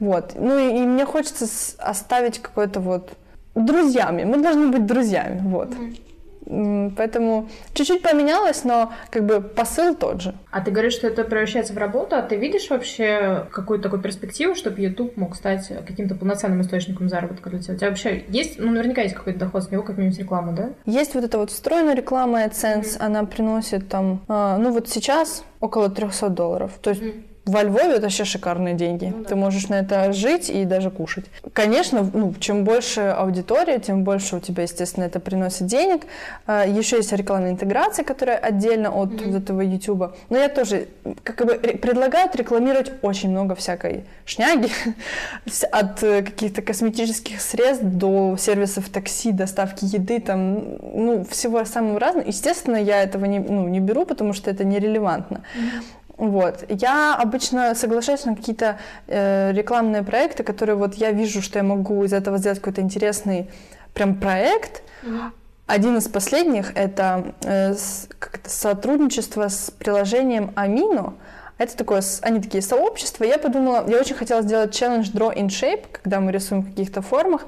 Вот. 0.00 0.32
Ну 0.36 0.58
и, 0.58 0.82
и 0.82 0.86
мне 0.86 1.04
хочется 1.04 1.46
оставить 1.78 2.40
какой-то 2.40 2.80
вот 2.80 3.12
друзьями. 3.54 4.24
Мы 4.24 4.42
должны 4.42 4.68
быть 4.68 4.86
друзьями. 4.86 5.40
Вот. 5.44 5.70
Mm-hmm. 5.70 6.94
Поэтому 6.96 7.48
чуть-чуть 7.74 8.02
поменялось, 8.02 8.64
но 8.64 8.92
как 9.10 9.26
бы 9.26 9.40
посыл 9.40 9.94
тот 9.94 10.22
же. 10.22 10.34
А 10.50 10.62
ты 10.62 10.70
говоришь, 10.70 10.94
что 10.94 11.06
это 11.06 11.24
превращается 11.24 11.74
в 11.74 11.78
работу, 11.78 12.16
а 12.16 12.22
ты 12.22 12.36
видишь 12.36 12.70
вообще 12.70 13.46
какую-то 13.52 13.84
такую 13.84 14.00
перспективу, 14.00 14.54
чтобы 14.54 14.80
YouTube 14.80 15.16
мог 15.16 15.36
стать 15.36 15.70
каким-то 15.86 16.14
полноценным 16.14 16.62
источником 16.62 17.10
заработка 17.10 17.50
для 17.50 17.58
тебя? 17.58 17.74
У 17.74 17.76
тебя 17.76 17.88
вообще 17.90 18.24
есть, 18.28 18.58
ну, 18.58 18.70
наверняка 18.70 19.02
есть 19.02 19.14
какой-то 19.14 19.40
доход 19.40 19.64
с 19.64 19.70
него, 19.70 19.82
как 19.82 19.98
минимум 19.98 20.14
с 20.14 20.18
рекламы, 20.18 20.52
да? 20.52 20.70
Есть 20.86 21.14
вот 21.14 21.24
эта 21.24 21.36
вот 21.36 21.50
встроенная 21.50 21.94
реклама 21.94 22.44
AdSense, 22.44 22.82
mm-hmm. 22.82 23.00
она 23.00 23.24
приносит 23.24 23.88
там, 23.88 24.22
э, 24.28 24.56
ну 24.58 24.72
вот 24.72 24.88
сейчас 24.88 25.44
около 25.60 25.90
300 25.90 26.30
долларов. 26.30 26.72
То 26.80 26.90
есть 26.90 27.02
mm-hmm 27.02 27.27
во 27.48 27.62
Львове 27.62 27.94
это 27.94 28.02
вообще 28.02 28.24
шикарные 28.24 28.74
деньги. 28.74 29.12
Ну, 29.14 29.22
да. 29.22 29.28
Ты 29.30 29.36
можешь 29.36 29.68
на 29.68 29.80
это 29.80 30.12
жить 30.12 30.50
и 30.50 30.64
даже 30.64 30.90
кушать. 30.90 31.26
Конечно, 31.52 32.08
ну, 32.12 32.34
чем 32.38 32.64
больше 32.64 33.00
аудитория, 33.00 33.78
тем 33.78 34.04
больше 34.04 34.36
у 34.36 34.40
тебя, 34.40 34.64
естественно, 34.64 35.04
это 35.04 35.20
приносит 35.20 35.66
денег. 35.66 36.02
А, 36.46 36.66
Еще 36.66 36.96
есть 36.96 37.12
рекламная 37.12 37.50
интеграция, 37.52 38.04
которая 38.04 38.36
отдельно 38.36 38.90
от 38.90 39.10
mm-hmm. 39.10 39.32
вот 39.32 39.42
этого 39.42 39.60
YouTube. 39.60 40.16
Но 40.30 40.38
я 40.38 40.48
тоже 40.48 40.88
как 41.24 41.46
бы 41.46 41.54
предлагают 41.54 42.36
рекламировать 42.36 42.92
очень 43.02 43.30
много 43.30 43.54
всякой 43.54 44.04
шняги. 44.24 44.70
От 45.72 46.02
э, 46.02 46.22
каких-то 46.22 46.62
косметических 46.62 47.40
средств 47.40 47.84
до 47.84 48.36
сервисов 48.36 48.88
такси, 48.88 49.32
доставки 49.32 49.84
еды, 49.84 50.20
там, 50.20 50.76
ну, 50.82 51.24
всего 51.24 51.64
самого 51.64 51.98
разного. 51.98 52.26
Естественно, 52.26 52.76
я 52.76 53.02
этого 53.02 53.24
не, 53.24 53.38
ну, 53.38 53.68
не 53.68 53.80
беру, 53.80 54.04
потому 54.04 54.32
что 54.32 54.50
это 54.50 54.64
нерелевантно. 54.64 55.42
Mm-hmm. 55.56 55.97
Вот. 56.18 56.64
Я 56.68 57.14
обычно 57.14 57.74
соглашаюсь 57.76 58.24
на 58.24 58.34
какие-то 58.34 58.78
э, 59.06 59.52
рекламные 59.52 60.02
проекты, 60.02 60.42
которые 60.42 60.74
вот 60.76 60.94
я 60.94 61.12
вижу, 61.12 61.40
что 61.40 61.60
я 61.60 61.62
могу 61.62 62.04
из 62.04 62.12
этого 62.12 62.38
сделать 62.38 62.58
какой-то 62.58 62.80
интересный 62.80 63.50
прям 63.94 64.16
проект. 64.16 64.82
Mm-hmm. 65.04 65.30
Один 65.66 65.96
из 65.96 66.08
последних 66.08 66.76
это 66.76 67.34
э, 67.42 67.74
с, 67.74 68.08
сотрудничество 68.44 69.48
с 69.48 69.70
приложением 69.70 70.50
Amino. 70.56 71.14
Это 71.56 71.76
такое, 71.76 72.02
они 72.22 72.40
такие 72.40 72.62
сообщества. 72.62 73.24
Я 73.24 73.38
подумала, 73.38 73.84
я 73.88 73.98
очень 73.98 74.16
хотела 74.16 74.42
сделать 74.42 74.74
челлендж 74.74 75.10
Draw 75.10 75.36
in 75.36 75.46
Shape, 75.46 75.86
когда 75.92 76.18
мы 76.20 76.32
рисуем 76.32 76.62
в 76.62 76.70
каких-то 76.70 77.00
формах. 77.00 77.46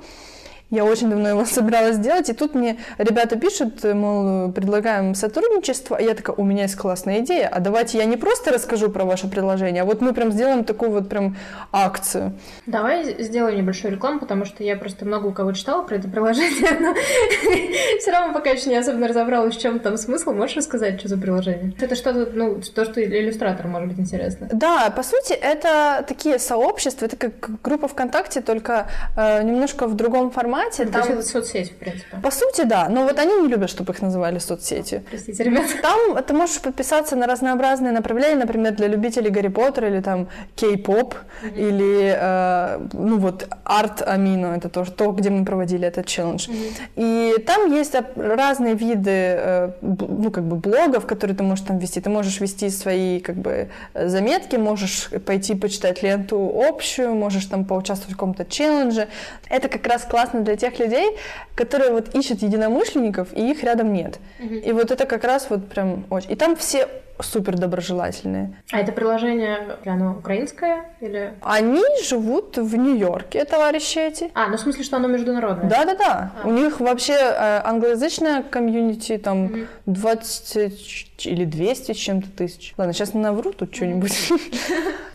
Я 0.71 0.85
очень 0.85 1.11
давно 1.11 1.29
его 1.29 1.45
собиралась 1.45 1.97
сделать, 1.97 2.29
и 2.31 2.33
тут 2.33 2.55
мне 2.55 2.79
ребята 2.99 3.37
пишут, 3.37 3.83
мол, 3.83 4.53
предлагаем 4.53 5.15
сотрудничество, 5.15 5.97
а 5.97 6.01
я 6.01 6.15
такая, 6.15 6.37
у 6.37 6.45
меня 6.45 6.63
есть 6.63 6.77
классная 6.77 7.21
идея, 7.21 7.49
а 7.49 7.61
давайте 7.61 7.99
я 7.99 8.05
не 8.05 8.17
просто 8.17 8.53
расскажу 8.53 8.89
про 8.89 9.05
ваше 9.05 9.29
приложение, 9.29 9.83
а 9.83 9.85
вот 9.85 10.01
мы 10.01 10.15
прям 10.15 10.31
сделаем 10.31 10.65
такую 10.65 10.93
вот 10.93 11.09
прям 11.09 11.37
акцию. 11.73 12.39
Давай 12.67 13.23
сделаем 13.23 13.59
небольшую 13.59 13.93
рекламу, 13.93 14.21
потому 14.21 14.45
что 14.45 14.63
я 14.63 14.77
просто 14.77 15.05
много 15.05 15.27
у 15.27 15.33
кого 15.33 15.53
читала 15.53 15.83
про 15.83 15.97
это 15.97 16.09
приложение, 16.09 16.79
но 16.81 16.95
все 17.99 18.11
равно 18.13 18.33
пока 18.33 18.51
еще 18.51 18.71
не 18.71 18.77
особенно 18.77 19.09
разобралась, 19.09 19.57
в 19.57 19.61
чем 19.61 19.81
там 19.81 19.97
смысл. 19.97 20.33
Можешь 20.33 20.57
рассказать, 20.57 21.01
что 21.01 21.09
за 21.09 21.19
приложение? 21.19 21.75
Это 21.81 21.97
что-то, 21.97 22.31
ну, 22.33 22.61
то, 22.75 22.85
что 22.85 23.03
иллюстратор 23.03 23.67
может 23.67 23.89
быть 23.89 23.99
интересно. 23.99 24.49
Да, 24.53 24.91
по 24.91 25.03
сути, 25.03 25.33
это 25.33 26.05
такие 26.07 26.39
сообщества, 26.39 27.07
это 27.07 27.17
как 27.17 27.61
группа 27.63 27.89
ВКонтакте, 27.89 28.41
только 28.41 28.87
э, 29.17 29.43
немножко 29.43 29.87
в 29.87 29.97
другом 29.97 30.31
формате, 30.31 30.60
формате. 30.61 30.85
Ну, 30.85 30.93
там... 30.93 31.13
это 31.13 31.23
соцсеть, 31.23 31.73
в 31.73 31.77
принципе. 31.77 32.17
По 32.23 32.31
сути, 32.31 32.65
да. 32.65 32.89
Но 32.89 33.05
вот 33.05 33.19
они 33.19 33.43
не 33.43 33.49
любят, 33.49 33.71
чтобы 33.71 33.93
их 33.93 34.03
называли 34.03 34.39
соцсетью. 34.39 35.03
Простите, 35.09 35.45
ребята. 35.45 35.69
Там 35.83 36.23
ты 36.23 36.35
можешь 36.35 36.61
подписаться 36.61 37.17
на 37.17 37.27
разнообразные 37.27 37.93
направления, 37.93 38.37
например, 38.37 38.75
для 38.75 38.89
любителей 38.89 39.31
Гарри 39.31 39.49
Поттера 39.49 39.89
или 39.89 40.01
там 40.01 40.29
кей-поп, 40.57 41.15
mm-hmm. 41.15 41.69
или, 41.69 42.15
э, 42.17 42.89
ну 42.93 43.19
вот, 43.19 43.49
арт 43.65 44.03
Амино, 44.03 44.55
это 44.57 44.69
тоже 44.69 44.93
то, 44.93 45.11
где 45.13 45.31
мы 45.31 45.45
проводили 45.45 45.87
этот 45.87 46.07
челлендж. 46.07 46.49
Mm-hmm. 46.49 46.89
И 46.97 47.39
там 47.47 47.73
есть 47.73 47.95
разные 48.17 48.75
виды, 48.75 49.11
э, 49.11 49.71
ну, 49.81 50.31
как 50.31 50.45
бы 50.45 50.57
блогов, 50.57 51.07
которые 51.07 51.37
ты 51.37 51.43
можешь 51.43 51.65
там 51.65 51.79
вести. 51.79 52.01
Ты 52.01 52.11
можешь 52.11 52.41
вести 52.41 52.71
свои, 52.71 53.21
как 53.21 53.37
бы, 53.37 53.69
заметки, 53.95 54.57
можешь 54.57 55.11
пойти 55.27 55.55
почитать 55.55 56.03
ленту 56.03 56.53
общую, 56.69 57.15
можешь 57.15 57.47
там 57.47 57.65
поучаствовать 57.65 58.15
в 58.15 58.17
каком-то 58.17 58.45
челлендже. 58.45 59.09
Это 59.49 59.69
как 59.69 59.87
раз 59.87 60.05
классно 60.05 60.41
для 60.41 60.50
для 60.51 60.57
тех 60.57 60.79
людей, 60.79 61.17
которые 61.55 61.91
вот 61.93 62.15
ищут 62.15 62.43
единомышленников, 62.43 63.29
и 63.33 63.51
их 63.51 63.63
рядом 63.63 63.93
нет. 63.93 64.19
Угу. 64.41 64.55
И 64.55 64.73
вот 64.73 64.91
это 64.91 65.07
как 65.07 65.25
раз 65.25 65.47
вот 65.51 65.69
прям 65.69 66.05
очень... 66.11 66.33
И 66.33 66.37
там 66.37 66.57
все 66.57 66.89
супер 67.23 67.57
доброжелательные. 67.57 68.57
А 68.73 68.81
это 68.81 68.93
приложение, 68.93 69.77
оно 69.85 70.13
украинское 70.13 70.85
или? 71.01 71.35
Они 71.43 71.83
живут 72.05 72.57
в 72.57 72.77
Нью-Йорке, 72.77 73.45
товарищи 73.45 73.99
эти. 73.99 74.31
А, 74.35 74.49
ну 74.49 74.57
в 74.57 74.61
смысле, 74.61 74.85
что 74.85 74.97
оно 74.97 75.09
международное? 75.09 75.69
Да-да-да. 75.69 76.33
А. 76.43 76.47
У 76.47 76.51
них 76.51 76.81
вообще 76.81 77.15
э, 77.15 77.61
англоязычная 77.65 78.43
комьюнити, 78.43 79.19
там 79.19 79.45
угу. 79.45 79.59
20 79.87 81.27
или 81.27 81.45
200 81.45 81.93
с 81.93 81.97
чем-то 81.97 82.29
тысяч. 82.31 82.75
Ладно, 82.77 82.93
сейчас 82.93 83.15
навру 83.15 83.53
тут 83.53 83.75
что-нибудь. 83.75 84.31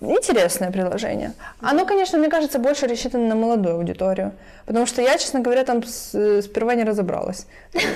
Интересное 0.01 0.71
приложение. 0.71 1.33
Оно, 1.61 1.85
конечно, 1.85 2.17
мне 2.17 2.29
кажется, 2.29 2.59
больше 2.59 2.87
рассчитано 2.87 3.27
на 3.27 3.35
молодую 3.35 3.75
аудиторию. 3.75 4.33
Потому 4.65 4.87
что 4.87 5.01
я, 5.01 5.17
честно 5.17 5.41
говоря, 5.41 5.63
там 5.63 5.83
с, 5.83 6.41
сперва 6.41 6.73
не 6.75 6.83
разобралась. 6.83 7.45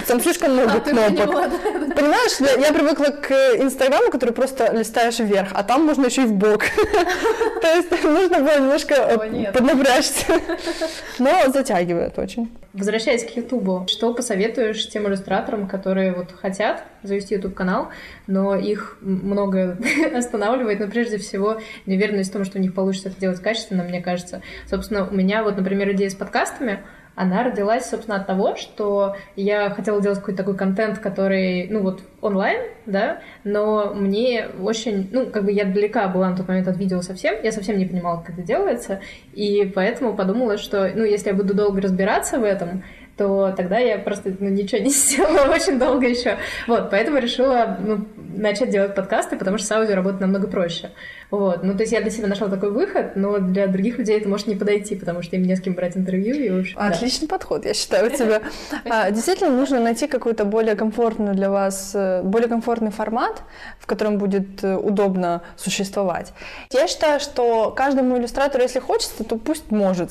Там 0.07 0.21
слишком 0.21 0.53
много 0.53 0.75
а, 0.75 0.79
кнопок. 0.79 1.49
Понимаешь, 1.95 2.59
я 2.59 2.71
привыкла 2.71 3.05
к 3.05 3.31
Инстаграму, 3.57 3.98
который 4.11 4.33
просто 4.33 4.71
листаешь 4.73 5.19
вверх, 5.19 5.49
а 5.53 5.63
там 5.63 5.85
можно 5.85 6.05
еще 6.05 6.23
и 6.23 6.25
в 6.25 6.33
бок. 6.33 6.63
То 7.61 7.67
есть 7.75 7.91
нужно 8.03 8.39
было 8.39 8.59
немножко 8.59 9.19
поднапрячься. 9.53 10.25
Но 11.19 11.51
затягивает 11.51 12.17
очень. 12.17 12.51
Возвращаясь 12.73 13.25
к 13.25 13.35
Ютубу, 13.35 13.85
что 13.87 14.13
посоветуешь 14.13 14.87
тем 14.89 15.07
иллюстраторам, 15.07 15.67
которые 15.67 16.13
вот 16.13 16.31
хотят 16.31 16.83
завести 17.01 17.35
YouTube 17.35 17.55
канал, 17.55 17.89
но 18.27 18.55
их 18.55 18.97
много 19.01 19.77
останавливает, 20.13 20.79
но 20.79 20.87
прежде 20.87 21.17
всего 21.17 21.59
неуверенность 21.85 22.29
в 22.29 22.33
том, 22.33 22.45
что 22.45 22.59
у 22.59 22.61
них 22.61 22.73
получится 22.73 23.09
это 23.09 23.19
делать 23.19 23.41
качественно, 23.41 23.83
мне 23.83 24.01
кажется. 24.01 24.41
Собственно, 24.69 25.07
у 25.07 25.13
меня 25.13 25.43
вот, 25.43 25.57
например, 25.57 25.91
идея 25.91 26.09
с 26.09 26.15
подкастами, 26.15 26.83
она 27.19 27.43
родилась, 27.43 27.85
собственно, 27.85 28.15
от 28.15 28.27
того, 28.27 28.55
что 28.55 29.17
я 29.35 29.69
хотела 29.71 30.01
делать 30.01 30.19
какой-то 30.19 30.37
такой 30.37 30.55
контент, 30.55 30.99
который, 30.99 31.67
ну 31.69 31.81
вот, 31.81 31.99
онлайн, 32.21 32.61
да, 32.85 33.19
но 33.43 33.93
мне 33.93 34.47
очень, 34.61 35.09
ну, 35.11 35.25
как 35.25 35.43
бы 35.43 35.51
я 35.51 35.65
далека 35.65 36.07
была 36.07 36.29
на 36.29 36.37
тот 36.37 36.47
момент 36.47 36.69
от 36.69 36.77
видео 36.77 37.01
совсем, 37.01 37.35
я 37.43 37.51
совсем 37.51 37.77
не 37.77 37.85
понимала, 37.85 38.21
как 38.21 38.37
это 38.37 38.47
делается, 38.47 39.01
и 39.33 39.69
поэтому 39.75 40.15
подумала, 40.15 40.57
что, 40.57 40.89
ну, 40.95 41.03
если 41.03 41.31
я 41.31 41.35
буду 41.35 41.53
долго 41.53 41.81
разбираться 41.81 42.39
в 42.39 42.45
этом, 42.45 42.83
то 43.17 43.53
тогда 43.55 43.79
я 43.79 43.97
просто 43.97 44.33
ну, 44.39 44.47
ничего 44.47 44.81
не 44.81 44.89
сделала 44.89 45.53
очень 45.53 45.77
долго 45.77 46.07
еще. 46.07 46.37
Вот, 46.67 46.89
поэтому 46.89 47.17
решила 47.17 47.77
ну, 47.85 48.05
начать 48.33 48.69
делать 48.69 48.95
подкасты, 48.95 49.35
потому 49.35 49.57
что 49.57 49.67
с 49.67 49.71
аудио 49.73 49.95
работать 49.95 50.21
намного 50.21 50.47
проще. 50.47 50.91
Вот. 51.31 51.63
Ну, 51.63 51.73
то 51.75 51.81
есть 51.81 51.93
я 51.93 52.01
для 52.01 52.09
себя 52.09 52.27
нашла 52.27 52.47
такой 52.47 52.71
выход, 52.71 53.15
но 53.15 53.37
для 53.37 53.67
других 53.67 53.97
людей 53.99 54.17
это 54.17 54.27
может 54.27 54.47
не 54.47 54.55
подойти, 54.55 54.95
потому 54.95 55.21
что 55.21 55.35
им 55.35 55.43
не 55.43 55.55
с 55.55 55.61
кем 55.61 55.75
брать 55.75 55.95
интервью. 55.95 56.35
И 56.35 56.49
уж, 56.49 56.73
Отличный 56.75 57.27
да. 57.27 57.35
подход, 57.35 57.65
я 57.65 57.73
считаю, 57.73 58.11
у 58.11 58.15
тебя. 58.15 58.41
А, 58.89 59.11
действительно, 59.11 59.51
нужно 59.51 59.79
найти 59.79 60.07
какой-то 60.07 60.45
более 60.45 60.75
комфортный 60.75 61.33
для 61.33 61.49
вас, 61.49 61.91
э, 61.93 62.21
более 62.23 62.47
комфортный 62.47 62.91
формат, 62.91 63.43
в 63.79 63.85
котором 63.85 64.17
будет 64.17 64.63
э, 64.63 64.75
удобно 64.75 65.43
существовать. 65.57 66.33
Я 66.71 66.87
считаю, 66.87 67.19
что 67.19 67.71
каждому 67.71 68.17
иллюстратору, 68.17 68.63
если 68.63 68.79
хочется, 68.79 69.23
то 69.23 69.37
пусть 69.37 69.69
может. 69.69 70.09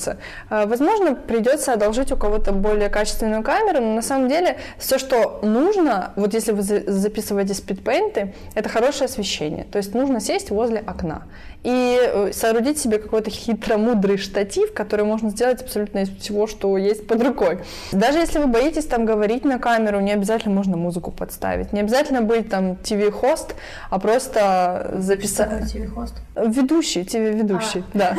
А, 0.51 0.67
возможно, 0.67 1.15
придется 1.15 1.73
одолжить 1.73 2.13
у 2.13 2.17
кого-то 2.17 2.53
более 2.53 2.89
качественную 2.89 3.43
камеру, 3.43 3.81
но 3.81 3.95
на 3.95 4.03
самом 4.03 4.29
деле 4.29 4.59
все, 4.79 4.99
что 4.99 5.41
нужно, 5.43 6.13
вот 6.17 6.35
если 6.35 6.53
вы 6.53 6.63
записываете 6.63 7.55
спидпейнты, 7.55 8.35
это 8.55 8.69
хорошее 8.69 9.07
освещение. 9.07 9.65
То 9.65 9.79
есть 9.79 9.95
нужно 9.95 10.21
сесть 10.21 10.51
возле 10.51 10.79
окна 10.79 11.08
окна. 11.11 11.27
И 11.65 11.99
э, 12.01 12.33
соорудить 12.33 12.79
себе 12.79 12.99
какой-то 12.99 13.31
хитромудрый 13.31 14.17
штатив, 14.17 14.73
который 14.73 15.05
можно 15.05 15.31
сделать 15.31 15.61
абсолютно 15.61 16.01
из 16.01 16.09
всего, 16.09 16.47
что 16.47 16.77
есть 16.79 17.07
под 17.07 17.23
рукой. 17.23 17.59
Даже 17.93 18.19
если 18.19 18.39
вы 18.39 18.47
боитесь 18.47 18.85
там 18.85 19.05
говорить 19.05 19.45
на 19.45 19.59
камеру, 19.59 20.01
не 20.01 20.13
обязательно 20.13 20.55
можно 20.55 20.77
музыку 20.77 21.11
подставить. 21.11 21.73
Не 21.73 21.81
обязательно 21.81 22.23
быть 22.23 22.49
там 22.49 22.73
TV-хост, 22.73 23.55
а 23.91 23.99
просто 23.99 24.95
записать... 24.99 25.75
TV-хост? 25.75 26.15
Ведущий, 26.37 27.05
тебе 27.05 27.33
ведущий, 27.33 27.85
а. 27.95 27.99
да. 27.99 28.17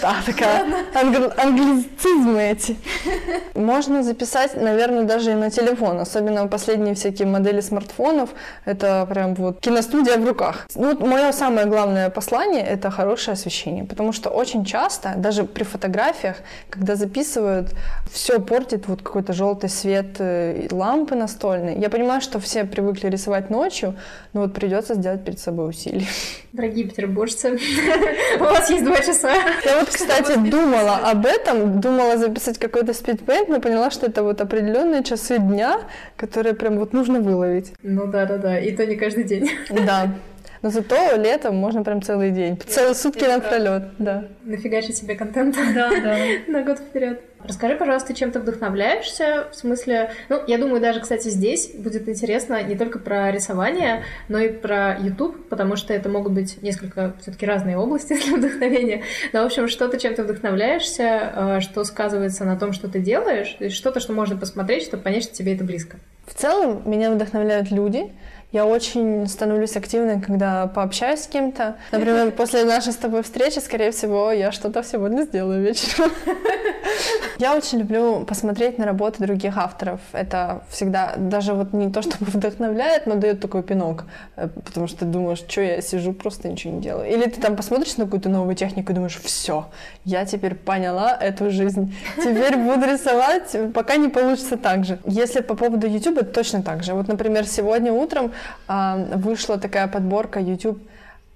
Да, 0.00 0.16
такая 0.26 0.66
англ, 0.94 1.30
англицизмы 1.36 2.42
эти. 2.42 2.76
Можно 3.54 4.02
записать, 4.02 4.60
наверное, 4.60 5.04
даже 5.04 5.30
и 5.30 5.34
на 5.34 5.50
телефон, 5.50 6.00
особенно 6.00 6.46
последние 6.48 6.94
всякие 6.94 7.28
модели 7.28 7.60
смартфонов. 7.60 8.30
Это 8.64 9.06
прям 9.08 9.34
вот 9.34 9.60
киностудия 9.60 10.18
в 10.18 10.26
руках. 10.26 10.66
Ну, 10.74 10.88
вот 10.88 11.00
мое 11.00 11.32
самое 11.32 11.66
главное 11.66 12.10
послание— 12.10 12.63
это 12.64 12.90
хорошее 12.90 13.34
освещение, 13.34 13.84
потому 13.84 14.12
что 14.12 14.30
очень 14.30 14.64
часто, 14.64 15.14
даже 15.16 15.44
при 15.44 15.64
фотографиях, 15.64 16.36
когда 16.70 16.96
записывают, 16.96 17.74
все 18.10 18.40
портит 18.40 18.88
вот 18.88 19.02
какой-то 19.02 19.32
желтый 19.32 19.68
свет 19.68 20.16
э, 20.18 20.68
лампы 20.70 21.14
настольной. 21.14 21.78
Я 21.78 21.90
понимаю, 21.90 22.20
что 22.20 22.38
все 22.38 22.64
привыкли 22.64 23.08
рисовать 23.08 23.50
ночью, 23.50 23.94
но 24.32 24.42
вот 24.42 24.54
придется 24.54 24.94
сделать 24.94 25.24
перед 25.24 25.38
собой 25.38 25.70
усилия. 25.70 26.06
Дорогие 26.52 26.86
петербуржцы, 26.86 27.58
у 28.40 28.44
вас 28.44 28.70
есть 28.70 28.84
два 28.84 28.98
часа. 28.98 29.34
Я 29.64 29.80
вот, 29.80 29.88
кстати, 29.88 30.38
думала 30.38 30.96
об 30.96 31.26
этом, 31.26 31.80
думала 31.80 32.16
записать 32.16 32.58
какой-то 32.58 32.94
спидпейнт, 32.94 33.48
но 33.48 33.60
поняла, 33.60 33.90
что 33.90 34.06
это 34.06 34.22
вот 34.22 34.40
определенные 34.40 35.02
часы 35.02 35.38
дня, 35.38 35.80
которые 36.16 36.54
прям 36.54 36.78
вот 36.78 36.92
нужно 36.92 37.20
выловить. 37.20 37.72
Ну 37.82 38.06
да-да-да, 38.06 38.58
и 38.58 38.74
то 38.74 38.86
не 38.86 38.96
каждый 38.96 39.24
день. 39.24 39.50
Да. 39.70 40.10
Но 40.64 40.70
зато 40.70 41.16
летом 41.16 41.56
можно 41.56 41.84
прям 41.84 42.00
целый 42.00 42.30
день, 42.30 42.58
целые 42.66 42.94
сутки 42.94 43.22
напролет, 43.24 43.82
да. 43.98 44.28
Нафигачить 44.44 44.96
себе 44.96 45.14
контент 45.14 45.54
да, 45.74 45.90
да. 45.90 46.16
на 46.48 46.62
год 46.62 46.78
вперед. 46.78 47.20
Расскажи, 47.46 47.76
пожалуйста, 47.76 48.14
чем 48.14 48.32
ты 48.32 48.40
вдохновляешься? 48.40 49.48
В 49.52 49.54
смысле, 49.54 50.12
ну, 50.30 50.40
я 50.46 50.56
думаю, 50.56 50.80
даже, 50.80 51.00
кстати, 51.00 51.28
здесь 51.28 51.74
будет 51.74 52.08
интересно 52.08 52.62
не 52.62 52.76
только 52.76 52.98
про 52.98 53.30
рисование, 53.30 54.04
но 54.30 54.38
и 54.38 54.48
про 54.48 54.96
YouTube, 54.98 55.50
потому 55.50 55.76
что 55.76 55.92
это 55.92 56.08
могут 56.08 56.32
быть 56.32 56.62
несколько 56.62 57.12
все-таки 57.20 57.44
разные 57.44 57.76
области 57.76 58.14
для 58.26 58.36
вдохновения. 58.38 59.02
Но, 59.34 59.42
в 59.42 59.44
общем, 59.44 59.68
что-то, 59.68 59.98
чем 59.98 60.14
ты 60.14 60.22
вдохновляешься, 60.22 61.32
э, 61.36 61.60
что 61.60 61.84
сказывается 61.84 62.46
на 62.46 62.58
том, 62.58 62.72
что 62.72 62.88
ты 62.88 63.00
делаешь, 63.00 63.54
то 63.58 63.64
есть 63.64 63.76
что-то, 63.76 64.00
что 64.00 64.14
можно 64.14 64.38
посмотреть, 64.38 64.84
чтобы 64.84 65.02
понять, 65.02 65.24
что 65.24 65.34
тебе 65.34 65.54
это 65.54 65.64
близко. 65.64 65.98
В 66.26 66.32
целом, 66.32 66.82
меня 66.86 67.10
вдохновляют 67.10 67.70
люди, 67.70 68.10
я 68.54 68.66
очень 68.66 69.26
становлюсь 69.26 69.76
активной, 69.76 70.20
когда 70.20 70.68
пообщаюсь 70.68 71.24
с 71.24 71.26
кем-то. 71.26 71.74
Например, 71.90 72.30
после 72.30 72.64
нашей 72.64 72.92
с 72.92 72.96
тобой 72.96 73.24
встречи, 73.24 73.58
скорее 73.58 73.90
всего, 73.90 74.30
я 74.30 74.52
что-то 74.52 74.84
сегодня 74.84 75.24
сделаю 75.24 75.60
вечером. 75.60 76.12
Я 77.38 77.56
очень 77.56 77.80
люблю 77.80 78.24
посмотреть 78.24 78.78
на 78.78 78.86
работы 78.86 79.22
других 79.22 79.58
авторов. 79.58 80.00
Это 80.12 80.62
всегда 80.70 81.14
даже 81.16 81.52
вот 81.52 81.72
не 81.72 81.90
то, 81.90 82.00
чтобы 82.00 82.26
вдохновляет, 82.26 83.06
но 83.06 83.16
дает 83.16 83.40
такой 83.40 83.62
пинок. 83.62 84.04
Э, 84.36 84.48
потому 84.64 84.86
что 84.86 85.00
ты 85.00 85.04
думаешь, 85.06 85.38
что 85.38 85.60
я 85.60 85.82
сижу, 85.82 86.12
просто 86.12 86.48
ничего 86.48 86.74
не 86.74 86.80
делаю. 86.80 87.10
Или 87.10 87.28
ты 87.28 87.40
там 87.40 87.56
посмотришь 87.56 87.96
на 87.96 88.04
какую-то 88.04 88.28
новую 88.28 88.54
технику 88.54 88.92
и 88.92 88.94
думаешь, 88.94 89.18
все, 89.20 89.66
я 90.04 90.24
теперь 90.24 90.54
поняла 90.54 91.16
эту 91.20 91.50
жизнь. 91.50 91.94
Теперь 92.16 92.56
буду 92.56 92.86
рисовать, 92.86 93.56
пока 93.74 93.96
не 93.96 94.08
получится 94.08 94.56
так 94.56 94.84
же. 94.84 94.98
Если 95.04 95.40
по 95.40 95.56
поводу 95.56 95.88
YouTube, 95.88 96.32
точно 96.32 96.62
так 96.62 96.84
же. 96.84 96.94
Вот, 96.94 97.08
например, 97.08 97.46
сегодня 97.46 97.92
утром 97.92 98.32
вышла 98.68 99.58
такая 99.58 99.88
подборка 99.88 100.40
YouTube 100.40 100.78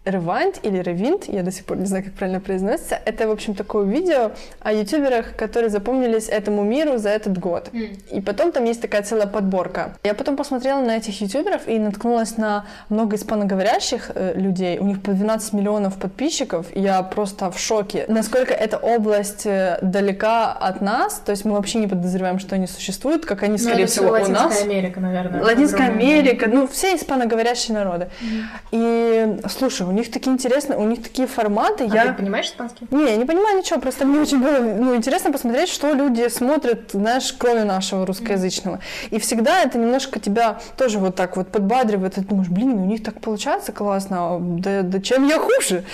Rewind 0.08 0.60
или 0.62 0.80
Rewind, 0.80 1.24
я 1.28 1.42
до 1.42 1.50
сих 1.50 1.64
пор 1.64 1.76
не 1.78 1.86
знаю, 1.86 2.04
как 2.04 2.14
правильно 2.14 2.40
произносится. 2.40 2.98
Это, 3.04 3.28
в 3.28 3.30
общем, 3.30 3.54
такое 3.54 3.84
видео 3.84 4.32
о 4.60 4.72
ютуберах, 4.72 5.36
которые 5.36 5.70
запомнились 5.70 6.28
этому 6.28 6.62
миру 6.64 6.98
за 6.98 7.10
этот 7.10 7.38
год. 7.38 7.68
Mm. 7.72 7.98
И 8.12 8.20
потом 8.20 8.52
там 8.52 8.64
есть 8.64 8.80
такая 8.80 9.02
целая 9.02 9.26
подборка. 9.26 9.94
Я 10.04 10.14
потом 10.14 10.36
посмотрела 10.36 10.80
на 10.80 10.96
этих 10.96 11.20
ютуберов 11.20 11.68
и 11.68 11.78
наткнулась 11.78 12.36
на 12.36 12.66
много 12.88 13.16
испаноговорящих 13.16 14.10
э, 14.14 14.32
людей. 14.34 14.78
У 14.78 14.84
них 14.84 15.02
по 15.02 15.12
12 15.12 15.52
миллионов 15.52 15.98
подписчиков. 15.98 16.66
И 16.74 16.80
я 16.80 17.02
просто 17.02 17.50
в 17.50 17.58
шоке, 17.58 18.04
насколько 18.08 18.54
эта 18.54 18.78
область 18.78 19.46
э, 19.46 19.78
далека 19.82 20.52
от 20.52 20.80
нас. 20.80 21.20
То 21.24 21.32
есть 21.32 21.44
мы 21.44 21.52
вообще 21.52 21.78
не 21.78 21.86
подозреваем, 21.86 22.38
что 22.38 22.54
они 22.54 22.66
существуют, 22.66 23.26
как 23.26 23.42
они, 23.42 23.52
ну, 23.52 23.58
скорее 23.58 23.86
всего, 23.86 24.08
у 24.08 24.12
нас. 24.12 24.28
Латинская 24.28 24.64
Америка, 24.64 25.00
наверное. 25.00 25.42
Латинская 25.42 25.88
Америка, 25.88 26.48
ну, 26.48 26.66
все 26.66 26.96
испаноговорящие 26.96 27.76
народы. 27.76 28.08
Mm. 28.20 28.42
И, 28.72 29.48
слушай, 29.48 29.86
у 29.86 29.90
них 29.98 30.10
такие 30.10 30.32
интересные, 30.32 30.78
у 30.78 30.84
них 30.84 31.02
такие 31.02 31.28
форматы. 31.28 31.84
А 31.90 31.94
я... 31.94 32.06
ты 32.06 32.14
понимаешь 32.14 32.46
испанский? 32.46 32.86
Не, 32.90 33.04
я 33.04 33.16
не 33.16 33.24
понимаю 33.24 33.58
ничего, 33.58 33.80
просто 33.80 34.04
мне 34.04 34.20
очень 34.20 34.40
было 34.40 34.58
ну, 34.58 34.94
интересно 34.94 35.32
посмотреть, 35.32 35.68
что 35.68 35.92
люди 35.92 36.28
смотрят, 36.28 36.90
знаешь, 36.92 37.34
кроме 37.36 37.64
нашего 37.64 38.06
русскоязычного. 38.06 38.80
И 39.10 39.18
всегда 39.18 39.62
это 39.62 39.78
немножко 39.78 40.20
тебя 40.20 40.58
тоже 40.76 40.98
вот 40.98 41.16
так 41.16 41.36
вот 41.36 41.48
подбадривает, 41.48 42.14
ты 42.14 42.20
думаешь, 42.22 42.48
блин, 42.48 42.74
у 42.74 42.86
них 42.86 43.02
так 43.02 43.20
получается 43.20 43.72
классно, 43.72 44.16
а 44.18 44.38
да, 44.40 44.82
да 44.82 45.00
чем 45.00 45.26
я 45.26 45.38
хуже? 45.38 45.84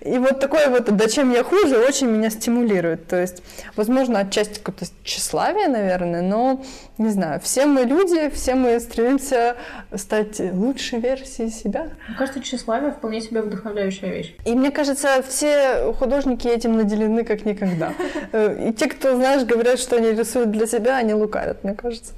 И 0.00 0.18
вот 0.18 0.40
такое 0.40 0.68
вот, 0.68 0.94
да 0.94 1.08
чем 1.08 1.32
я 1.32 1.44
хуже, 1.44 1.78
очень 1.78 2.08
меня 2.08 2.30
стимулирует. 2.30 3.06
То 3.06 3.20
есть, 3.20 3.42
возможно, 3.76 4.20
отчасти 4.20 4.58
какое-то 4.58 4.86
тщеславие, 5.04 5.68
наверное, 5.68 6.22
но 6.22 6.62
не 6.98 7.10
знаю, 7.10 7.40
все 7.40 7.66
мы 7.66 7.82
люди, 7.82 8.30
все 8.30 8.54
мы 8.54 8.78
стремимся 8.80 9.56
стать 9.94 10.40
лучшей 10.40 11.00
версией 11.00 11.50
себя. 11.50 11.88
Мне 12.08 12.16
кажется, 12.16 12.40
тщеславие 12.40 12.92
вполне 12.92 13.20
себе 13.20 13.41
вдохновляющая 13.42 14.10
вещь. 14.10 14.34
И 14.44 14.54
мне 14.54 14.70
кажется, 14.70 15.22
все 15.26 15.92
художники 15.98 16.48
этим 16.48 16.76
наделены 16.76 17.24
как 17.24 17.44
никогда. 17.44 17.92
Э, 18.32 18.68
и 18.68 18.72
те, 18.72 18.88
кто, 18.88 19.14
знаешь, 19.16 19.44
говорят, 19.44 19.78
что 19.78 19.96
они 19.96 20.12
рисуют 20.12 20.50
для 20.50 20.66
себя, 20.66 20.96
они 20.96 21.12
лукавят, 21.12 21.64
мне 21.64 21.74
кажется. 21.74 22.14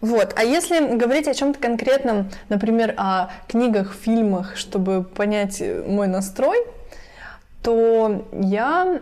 Вот. 0.00 0.34
А 0.36 0.44
если 0.44 0.96
говорить 0.96 1.26
о 1.26 1.34
чем-то 1.34 1.58
конкретном, 1.58 2.30
например, 2.48 2.94
о 2.96 3.30
книгах, 3.48 3.94
фильмах, 3.94 4.56
чтобы 4.56 5.02
понять 5.02 5.62
мой 5.86 6.06
настрой, 6.06 6.58
то 7.62 8.26
я 8.32 9.00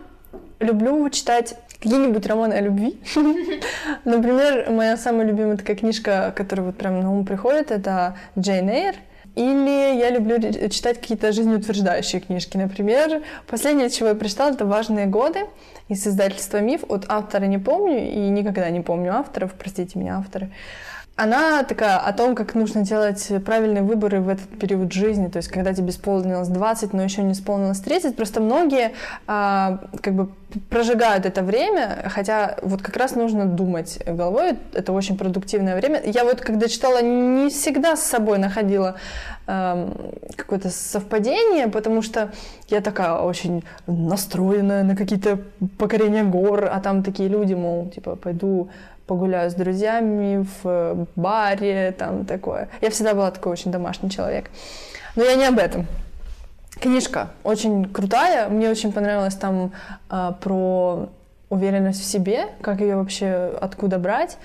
люблю 0.59 1.07
читать 1.09 1.55
какие-нибудь 1.79 2.25
романы 2.25 2.53
о 2.53 2.61
любви. 2.61 2.99
Например, 4.05 4.69
моя 4.71 4.97
самая 4.97 5.27
любимая 5.27 5.57
такая 5.57 5.75
книжка, 5.75 6.33
которая 6.35 6.67
вот 6.67 6.77
прям 6.77 6.99
на 7.01 7.11
ум 7.11 7.25
приходит, 7.25 7.71
это 7.71 8.17
Джейн 8.37 8.69
Эйр. 8.69 8.95
Или 9.35 9.97
я 9.99 10.09
люблю 10.09 10.39
читать 10.69 11.01
какие-то 11.01 11.31
жизнеутверждающие 11.31 12.21
книжки. 12.21 12.55
Например, 12.57 13.21
последнее, 13.47 13.89
чего 13.89 14.09
я 14.09 14.15
прочитала, 14.15 14.51
это 14.51 14.65
«Важные 14.65 15.07
годы» 15.07 15.41
из 15.89 16.07
издательства 16.07 16.59
«Миф». 16.59 16.83
От 16.87 17.05
автора 17.09 17.45
не 17.45 17.57
помню 17.57 18.09
и 18.09 18.29
никогда 18.29 18.69
не 18.69 18.81
помню 18.81 19.13
авторов, 19.13 19.53
простите 19.53 19.99
меня, 19.99 20.17
авторы. 20.17 20.51
Она 21.15 21.63
такая 21.63 21.97
о 21.97 22.11
том, 22.11 22.35
как 22.35 22.55
нужно 22.55 22.81
делать 22.81 23.31
правильные 23.45 23.83
выборы 23.83 24.19
в 24.19 24.27
этот 24.27 24.49
период 24.59 24.91
жизни, 24.91 25.27
то 25.27 25.37
есть 25.37 25.47
когда 25.47 25.73
тебе 25.73 25.89
исполнилось 25.89 26.49
20, 26.49 26.91
но 26.91 27.03
еще 27.03 27.23
не 27.23 27.31
исполнилось 27.31 27.79
30. 27.79 28.17
Просто 28.17 28.41
многие 28.41 28.91
а, 29.25 29.79
как 30.01 30.13
бы 30.13 30.29
прожигают 30.69 31.25
это 31.25 31.41
время, 31.41 32.03
хотя 32.09 32.57
вот 32.61 32.81
как 32.81 32.97
раз 32.97 33.15
нужно 33.15 33.45
думать 33.45 33.99
головой, 34.05 34.57
это 34.73 34.91
очень 34.91 35.17
продуктивное 35.17 35.75
время. 35.77 36.01
Я 36.05 36.25
вот 36.25 36.41
когда 36.41 36.67
читала, 36.67 37.01
не 37.01 37.49
всегда 37.49 37.95
с 37.95 38.03
собой 38.03 38.37
находила 38.37 38.95
э, 39.47 39.89
какое-то 40.35 40.69
совпадение, 40.69 41.67
потому 41.67 42.01
что 42.01 42.31
я 42.69 42.81
такая 42.81 43.19
очень 43.19 43.63
настроенная 43.87 44.83
на 44.83 44.95
какие-то 44.95 45.39
покорения 45.77 46.23
гор, 46.23 46.69
а 46.71 46.79
там 46.79 47.03
такие 47.03 47.29
люди, 47.29 47.53
мол, 47.53 47.89
типа, 47.89 48.15
пойду 48.15 48.69
погуляю 49.07 49.49
с 49.49 49.53
друзьями 49.53 50.45
в 50.63 51.07
баре, 51.15 51.93
там 51.97 52.25
такое. 52.25 52.69
Я 52.81 52.89
всегда 52.89 53.13
была 53.13 53.31
такой 53.31 53.51
очень 53.51 53.71
домашний 53.71 54.09
человек. 54.09 54.49
Но 55.15 55.23
я 55.23 55.35
не 55.35 55.45
об 55.45 55.59
этом. 55.59 55.87
Книжка 56.79 57.29
очень 57.43 57.85
крутая, 57.85 58.49
мне 58.49 58.69
очень 58.69 58.91
понравилось 58.91 59.35
там 59.35 59.71
э, 60.09 60.33
про 60.41 61.09
уверенность 61.49 62.01
в 62.01 62.05
себе, 62.05 62.47
как 62.61 62.81
ее 62.81 62.97
вообще 62.97 63.57
откуда 63.61 63.97
брать, 63.97 64.37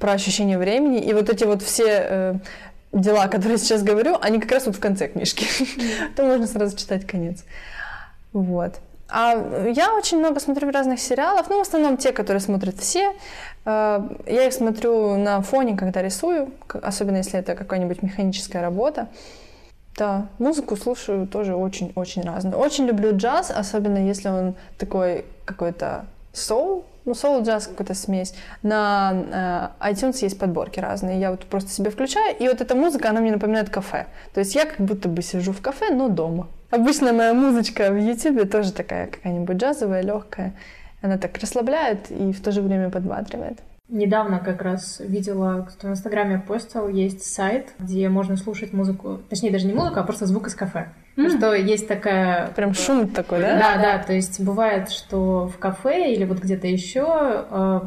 про 0.00 0.12
ощущение 0.12 0.58
времени 0.58 0.98
и 0.98 1.12
вот 1.12 1.28
эти 1.28 1.44
вот 1.44 1.62
все 1.62 1.84
э, 1.86 2.34
дела, 2.92 3.28
которые 3.28 3.52
я 3.52 3.58
сейчас 3.58 3.82
говорю, 3.82 4.18
они 4.20 4.40
как 4.40 4.50
раз 4.50 4.66
вот 4.66 4.76
в 4.76 4.80
конце 4.80 5.08
книжки. 5.08 5.46
То 6.16 6.24
можно 6.24 6.46
сразу 6.46 6.76
читать 6.76 7.06
конец. 7.06 7.44
Вот. 8.32 8.80
А 9.08 9.34
я 9.68 9.94
очень 9.94 10.18
много 10.18 10.40
смотрю 10.40 10.70
разных 10.70 10.98
сериалов, 10.98 11.46
ну, 11.50 11.58
в 11.58 11.60
основном 11.60 11.98
те, 11.98 12.12
которые 12.12 12.40
смотрят 12.40 12.78
все. 12.78 13.12
Э, 13.64 14.00
я 14.26 14.46
их 14.46 14.52
смотрю 14.52 15.16
на 15.16 15.40
фоне, 15.42 15.76
когда 15.76 16.02
рисую, 16.02 16.52
особенно 16.68 17.18
если 17.18 17.38
это 17.38 17.54
какая-нибудь 17.54 18.02
механическая 18.02 18.62
работа. 18.62 19.08
Да, 19.96 20.28
музыку 20.38 20.76
слушаю 20.76 21.26
тоже 21.26 21.54
очень-очень 21.54 22.22
разную. 22.22 22.58
Очень 22.58 22.86
люблю 22.86 23.14
джаз, 23.14 23.50
особенно 23.50 23.98
если 23.98 24.28
он 24.28 24.54
такой 24.78 25.26
какой-то 25.44 26.06
соул, 26.32 26.84
ну, 27.04 27.14
соул 27.14 27.42
джаз 27.42 27.66
какая-то 27.66 27.94
смесь. 27.94 28.34
На 28.62 29.72
э, 29.80 29.90
iTunes 29.90 30.18
есть 30.22 30.38
подборки 30.38 30.80
разные. 30.80 31.20
Я 31.20 31.30
вот 31.30 31.44
просто 31.44 31.70
себе 31.70 31.90
включаю, 31.90 32.36
и 32.38 32.48
вот 32.48 32.60
эта 32.60 32.74
музыка, 32.74 33.10
она 33.10 33.20
мне 33.20 33.32
напоминает 33.32 33.70
кафе. 33.70 34.06
То 34.32 34.40
есть 34.40 34.54
я 34.54 34.64
как 34.64 34.80
будто 34.80 35.08
бы 35.08 35.20
сижу 35.20 35.52
в 35.52 35.60
кафе, 35.60 35.90
но 35.90 36.08
дома. 36.08 36.48
Обычно 36.70 37.12
моя 37.12 37.34
музычка 37.34 37.90
в 37.90 37.96
YouTube 37.96 38.50
тоже 38.50 38.72
такая 38.72 39.08
какая-нибудь 39.08 39.56
джазовая, 39.56 40.00
легкая. 40.02 40.54
Она 41.02 41.18
так 41.18 41.36
расслабляет 41.38 42.10
и 42.10 42.32
в 42.32 42.40
то 42.40 42.52
же 42.52 42.62
время 42.62 42.90
подбадривает. 42.90 43.58
Недавно 43.88 44.38
как 44.38 44.62
раз 44.62 45.00
видела, 45.00 45.68
кто 45.68 45.88
в 45.88 45.90
Инстаграме 45.90 46.38
постил, 46.38 46.88
есть 46.88 47.24
сайт, 47.24 47.74
где 47.78 48.08
можно 48.08 48.36
слушать 48.38 48.72
музыку, 48.72 49.20
точнее 49.28 49.50
даже 49.50 49.66
не 49.66 49.74
музыку, 49.74 50.00
а 50.00 50.02
просто 50.04 50.24
звук 50.24 50.46
из 50.46 50.54
кафе. 50.54 50.88
Mm. 51.16 51.36
Что 51.36 51.54
есть 51.54 51.88
такая... 51.88 52.46
Прям 52.52 52.72
шум 52.72 53.08
такой, 53.08 53.40
да? 53.40 53.58
Да, 53.58 53.82
да, 53.82 53.98
то 53.98 54.14
есть 54.14 54.40
бывает, 54.40 54.88
что 54.88 55.48
в 55.48 55.58
кафе 55.58 56.14
или 56.14 56.24
вот 56.24 56.38
где-то 56.38 56.66
еще 56.66 57.44
э, 57.50 57.80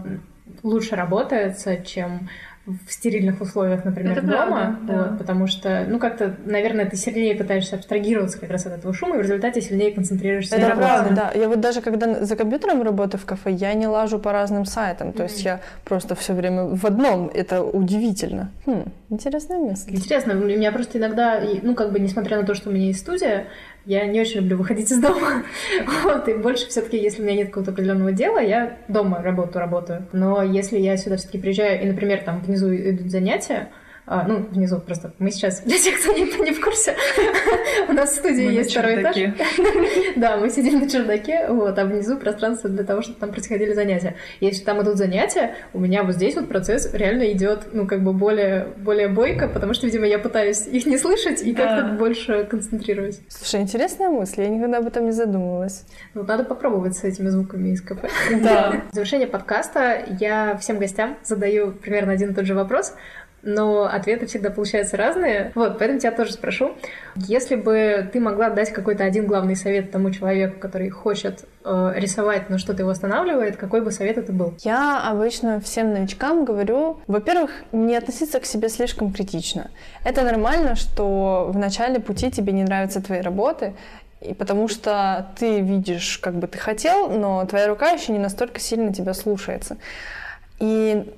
лучше 0.61 0.95
работается, 0.95 1.77
чем 1.77 2.29
в 2.65 2.91
стерильных 2.91 3.41
условиях, 3.41 3.85
например, 3.85 4.17
Это 4.17 4.21
дома, 4.21 4.45
правда, 4.47 4.93
вот, 4.93 5.11
да. 5.11 5.15
потому 5.17 5.47
что, 5.47 5.85
ну, 5.87 5.99
как-то, 5.99 6.35
наверное, 6.45 6.85
ты 6.85 6.97
сильнее 6.97 7.35
пытаешься 7.35 7.75
абстрагироваться 7.75 8.39
как 8.39 8.49
раз 8.49 8.65
от 8.65 8.73
этого 8.73 8.93
шума, 8.93 9.15
и 9.15 9.19
в 9.19 9.21
результате 9.21 9.61
сильнее 9.61 9.91
концентрируешься 9.91 10.55
Это 10.55 10.69
на 10.69 10.75
правда, 10.75 11.15
да. 11.15 11.31
Я 11.39 11.47
вот 11.47 11.59
даже 11.59 11.81
когда 11.81 12.25
за 12.25 12.35
компьютером 12.35 12.81
работаю 12.81 13.21
в 13.21 13.25
кафе, 13.25 13.51
я 13.51 13.73
не 13.75 13.87
лажу 13.87 14.17
по 14.17 14.31
разным 14.31 14.65
сайтам, 14.65 15.13
то 15.13 15.23
mm-hmm. 15.23 15.27
есть 15.27 15.45
я 15.45 15.61
просто 15.83 16.15
все 16.15 16.33
время 16.33 16.63
в 16.63 16.85
одном, 16.85 17.29
это 17.31 17.63
удивительно. 17.63 18.51
Хм, 18.65 18.85
интересное 19.09 19.59
место. 19.59 19.93
Интересно, 19.93 20.33
у 20.33 20.45
меня 20.45 20.71
просто 20.71 20.97
иногда, 20.97 21.39
ну, 21.61 21.75
как 21.75 21.91
бы, 21.91 21.99
несмотря 21.99 22.39
на 22.41 22.47
то, 22.47 22.55
что 22.55 22.71
у 22.71 22.73
меня 22.73 22.87
есть 22.87 22.99
студия, 22.99 23.45
я 23.85 24.05
не 24.05 24.19
очень 24.21 24.41
люблю 24.41 24.57
выходить 24.57 24.91
из 24.91 24.99
дома. 24.99 25.43
вот, 26.03 26.27
и 26.27 26.33
больше 26.33 26.67
все-таки, 26.67 26.97
если 26.97 27.21
у 27.21 27.25
меня 27.25 27.37
нет 27.37 27.47
какого-то 27.47 27.71
определенного 27.71 28.11
дела, 28.11 28.39
я 28.39 28.77
дома 28.87 29.21
работу 29.21 29.59
работаю. 29.59 30.07
Но 30.11 30.41
если 30.43 30.79
я 30.79 30.97
сюда 30.97 31.17
все-таки 31.17 31.39
приезжаю, 31.39 31.81
и, 31.81 31.85
например, 31.85 32.21
там 32.23 32.41
внизу 32.41 32.73
идут 32.73 33.11
занятия, 33.11 33.69
а, 34.07 34.23
ну, 34.27 34.45
внизу 34.51 34.79
просто. 34.79 35.13
Мы 35.17 35.31
сейчас, 35.31 35.61
для 35.61 35.79
тех, 35.79 35.99
кто 35.99 36.13
не, 36.13 36.25
не 36.43 36.51
в 36.51 36.61
курсе, 36.61 36.95
у 37.89 37.93
нас 37.93 38.11
в 38.11 38.15
студии 38.17 38.53
есть 38.53 38.71
второй 38.71 39.01
этаж. 39.01 39.15
да, 40.15 40.37
мы 40.37 40.49
сидим 40.51 40.79
на 40.79 40.89
чердаке, 40.89 41.47
вот, 41.49 41.77
а 41.79 41.85
внизу 41.85 42.17
пространство 42.17 42.69
для 42.69 42.83
того, 42.83 43.01
чтобы 43.01 43.19
там 43.19 43.31
происходили 43.31 43.73
занятия. 43.73 44.15
Если 44.41 44.63
там 44.63 44.81
идут 44.83 44.97
занятия, 44.97 45.55
у 45.73 45.79
меня 45.79 46.03
вот 46.03 46.13
здесь 46.13 46.35
вот 46.35 46.47
процесс 46.47 46.93
реально 46.93 47.31
идет, 47.31 47.69
ну, 47.73 47.87
как 47.87 48.03
бы 48.03 48.13
более, 48.13 48.67
более 48.77 49.07
бойко, 49.07 49.47
потому 49.47 49.73
что, 49.73 49.87
видимо, 49.87 50.05
я 50.05 50.19
пытаюсь 50.19 50.67
их 50.71 50.85
не 50.85 50.99
слышать 50.99 51.41
и 51.41 51.55
как-то 51.55 51.95
больше 51.97 52.45
концентрируюсь. 52.45 53.21
Слушай, 53.27 53.61
интересная 53.61 54.09
мысль, 54.09 54.43
я 54.43 54.49
никогда 54.49 54.77
об 54.77 54.87
этом 54.87 55.05
не 55.05 55.11
задумывалась. 55.13 55.83
Ну, 56.13 56.23
надо 56.23 56.43
попробовать 56.43 56.95
с 56.95 57.03
этими 57.03 57.29
звуками 57.29 57.69
из 57.69 57.81
КП. 57.81 58.05
Да. 58.43 58.83
В 58.91 58.95
завершение 58.95 59.27
подкаста 59.27 60.03
я 60.19 60.57
всем 60.57 60.77
гостям 60.77 61.17
задаю 61.23 61.71
примерно 61.71 62.11
один 62.11 62.31
и 62.31 62.33
тот 62.35 62.45
же 62.45 62.53
вопрос 62.53 62.93
но 63.45 63.83
ответы 63.85 64.25
всегда 64.25 64.49
получаются 64.49 64.97
разные. 64.97 65.51
Вот, 65.55 65.77
поэтому 65.77 65.99
тебя 65.99 66.11
тоже 66.11 66.33
спрошу. 66.33 66.71
Если 67.15 67.55
бы 67.55 68.09
ты 68.11 68.19
могла 68.19 68.49
дать 68.49 68.73
какой-то 68.73 69.03
один 69.03 69.27
главный 69.27 69.55
совет 69.55 69.91
тому 69.91 70.11
человеку, 70.11 70.59
который 70.59 70.89
хочет 70.89 71.45
э, 71.63 71.93
рисовать, 71.95 72.49
но 72.49 72.57
что-то 72.57 72.81
его 72.81 72.89
останавливает, 72.89 73.55
какой 73.55 73.81
бы 73.81 73.91
совет 73.91 74.17
это 74.17 74.33
был? 74.33 74.55
Я 74.63 75.07
обычно 75.07 75.61
всем 75.61 75.93
новичкам 75.93 76.43
говорю, 76.43 76.99
во-первых, 77.07 77.51
не 77.71 77.95
относиться 77.95 78.39
к 78.39 78.45
себе 78.45 78.67
слишком 78.67 79.13
критично. 79.13 79.69
Это 80.03 80.23
нормально, 80.23 80.75
что 80.75 81.49
в 81.49 81.57
начале 81.57 81.99
пути 81.99 82.31
тебе 82.31 82.51
не 82.51 82.63
нравятся 82.63 83.01
твои 83.01 83.21
работы, 83.21 83.75
и 84.21 84.33
потому 84.33 84.67
что 84.67 85.27
ты 85.37 85.61
видишь, 85.61 86.17
как 86.17 86.35
бы 86.35 86.47
ты 86.47 86.57
хотел, 86.57 87.09
но 87.09 87.45
твоя 87.45 87.67
рука 87.67 87.91
еще 87.91 88.11
не 88.11 88.19
настолько 88.19 88.59
сильно 88.59 88.91
тебя 88.91 89.13
слушается. 89.13 89.77
И 90.59 91.13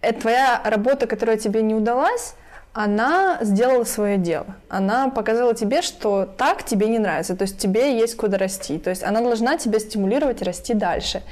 это 0.00 0.20
твоя 0.20 0.60
работа, 0.64 1.06
которая 1.06 1.36
тебе 1.36 1.62
не 1.62 1.74
удалась, 1.74 2.34
она 2.72 3.38
сделала 3.40 3.84
свое 3.84 4.18
дело. 4.18 4.46
Она 4.68 5.08
показала 5.08 5.54
тебе, 5.54 5.82
что 5.82 6.24
так 6.24 6.64
тебе 6.64 6.88
не 6.88 6.98
нравится, 6.98 7.34
то 7.34 7.42
есть 7.42 7.58
тебе 7.58 7.98
есть 7.98 8.16
куда 8.16 8.38
расти. 8.38 8.78
То 8.78 8.90
есть 8.90 9.02
она 9.02 9.20
должна 9.20 9.56
тебя 9.56 9.80
стимулировать 9.80 10.42
расти 10.42 10.74
дальше. 10.74 11.22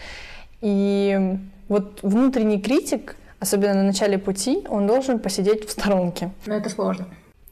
И 0.60 1.38
вот 1.68 2.00
внутренний 2.02 2.60
критик, 2.60 3.16
особенно 3.38 3.74
на 3.74 3.82
начале 3.84 4.18
пути, 4.18 4.66
он 4.68 4.86
должен 4.86 5.18
посидеть 5.18 5.68
в 5.68 5.70
сторонке. 5.70 6.30
Но 6.46 6.56
это 6.56 6.68
сложно. 6.68 7.06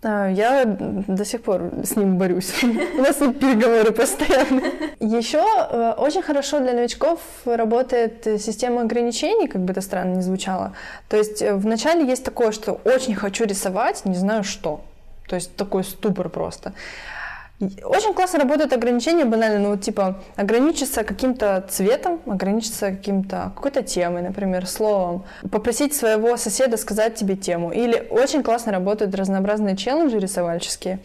Я 0.04 0.64
до 0.66 1.24
сих 1.24 1.42
пор 1.42 1.70
с 1.82 1.96
ним 1.96 2.18
борюсь. 2.18 2.52
У 2.62 3.02
нас 3.02 3.16
переговоры 3.16 3.90
постоянно. 3.90 4.60
Еще 5.00 5.38
э, 5.38 5.94
очень 5.96 6.22
хорошо 6.22 6.60
для 6.60 6.74
новичков 6.74 7.20
работает 7.46 8.26
система 8.38 8.82
ограничений, 8.82 9.48
как 9.48 9.62
бы 9.62 9.72
это 9.72 9.80
странно 9.80 10.16
не 10.16 10.22
звучало. 10.22 10.72
То 11.08 11.16
есть 11.16 11.40
э, 11.40 11.54
вначале 11.54 12.06
есть 12.06 12.24
такое, 12.24 12.52
что 12.52 12.80
очень 12.84 13.14
хочу 13.14 13.44
рисовать, 13.44 14.04
не 14.04 14.16
знаю 14.16 14.44
что. 14.44 14.82
То 15.26 15.36
есть 15.36 15.56
такой 15.56 15.84
ступор 15.84 16.28
просто. 16.28 16.74
Очень 17.60 18.14
классно 18.14 18.40
работают 18.40 18.72
ограничения 18.72 19.24
банально, 19.24 19.60
ну 19.60 19.76
типа 19.76 20.20
ограничиться 20.34 21.04
каким-то 21.04 21.64
цветом, 21.68 22.20
ограничиться 22.26 22.90
каким-то 22.90 23.52
какой-то 23.54 23.84
темой, 23.84 24.22
например, 24.22 24.66
словом, 24.66 25.24
попросить 25.52 25.94
своего 25.94 26.36
соседа 26.36 26.76
сказать 26.76 27.14
тебе 27.14 27.36
тему. 27.36 27.70
Или 27.70 28.08
очень 28.10 28.42
классно 28.42 28.72
работают 28.72 29.14
разнообразные 29.14 29.76
челленджи 29.76 30.18
рисовальческие. 30.18 30.98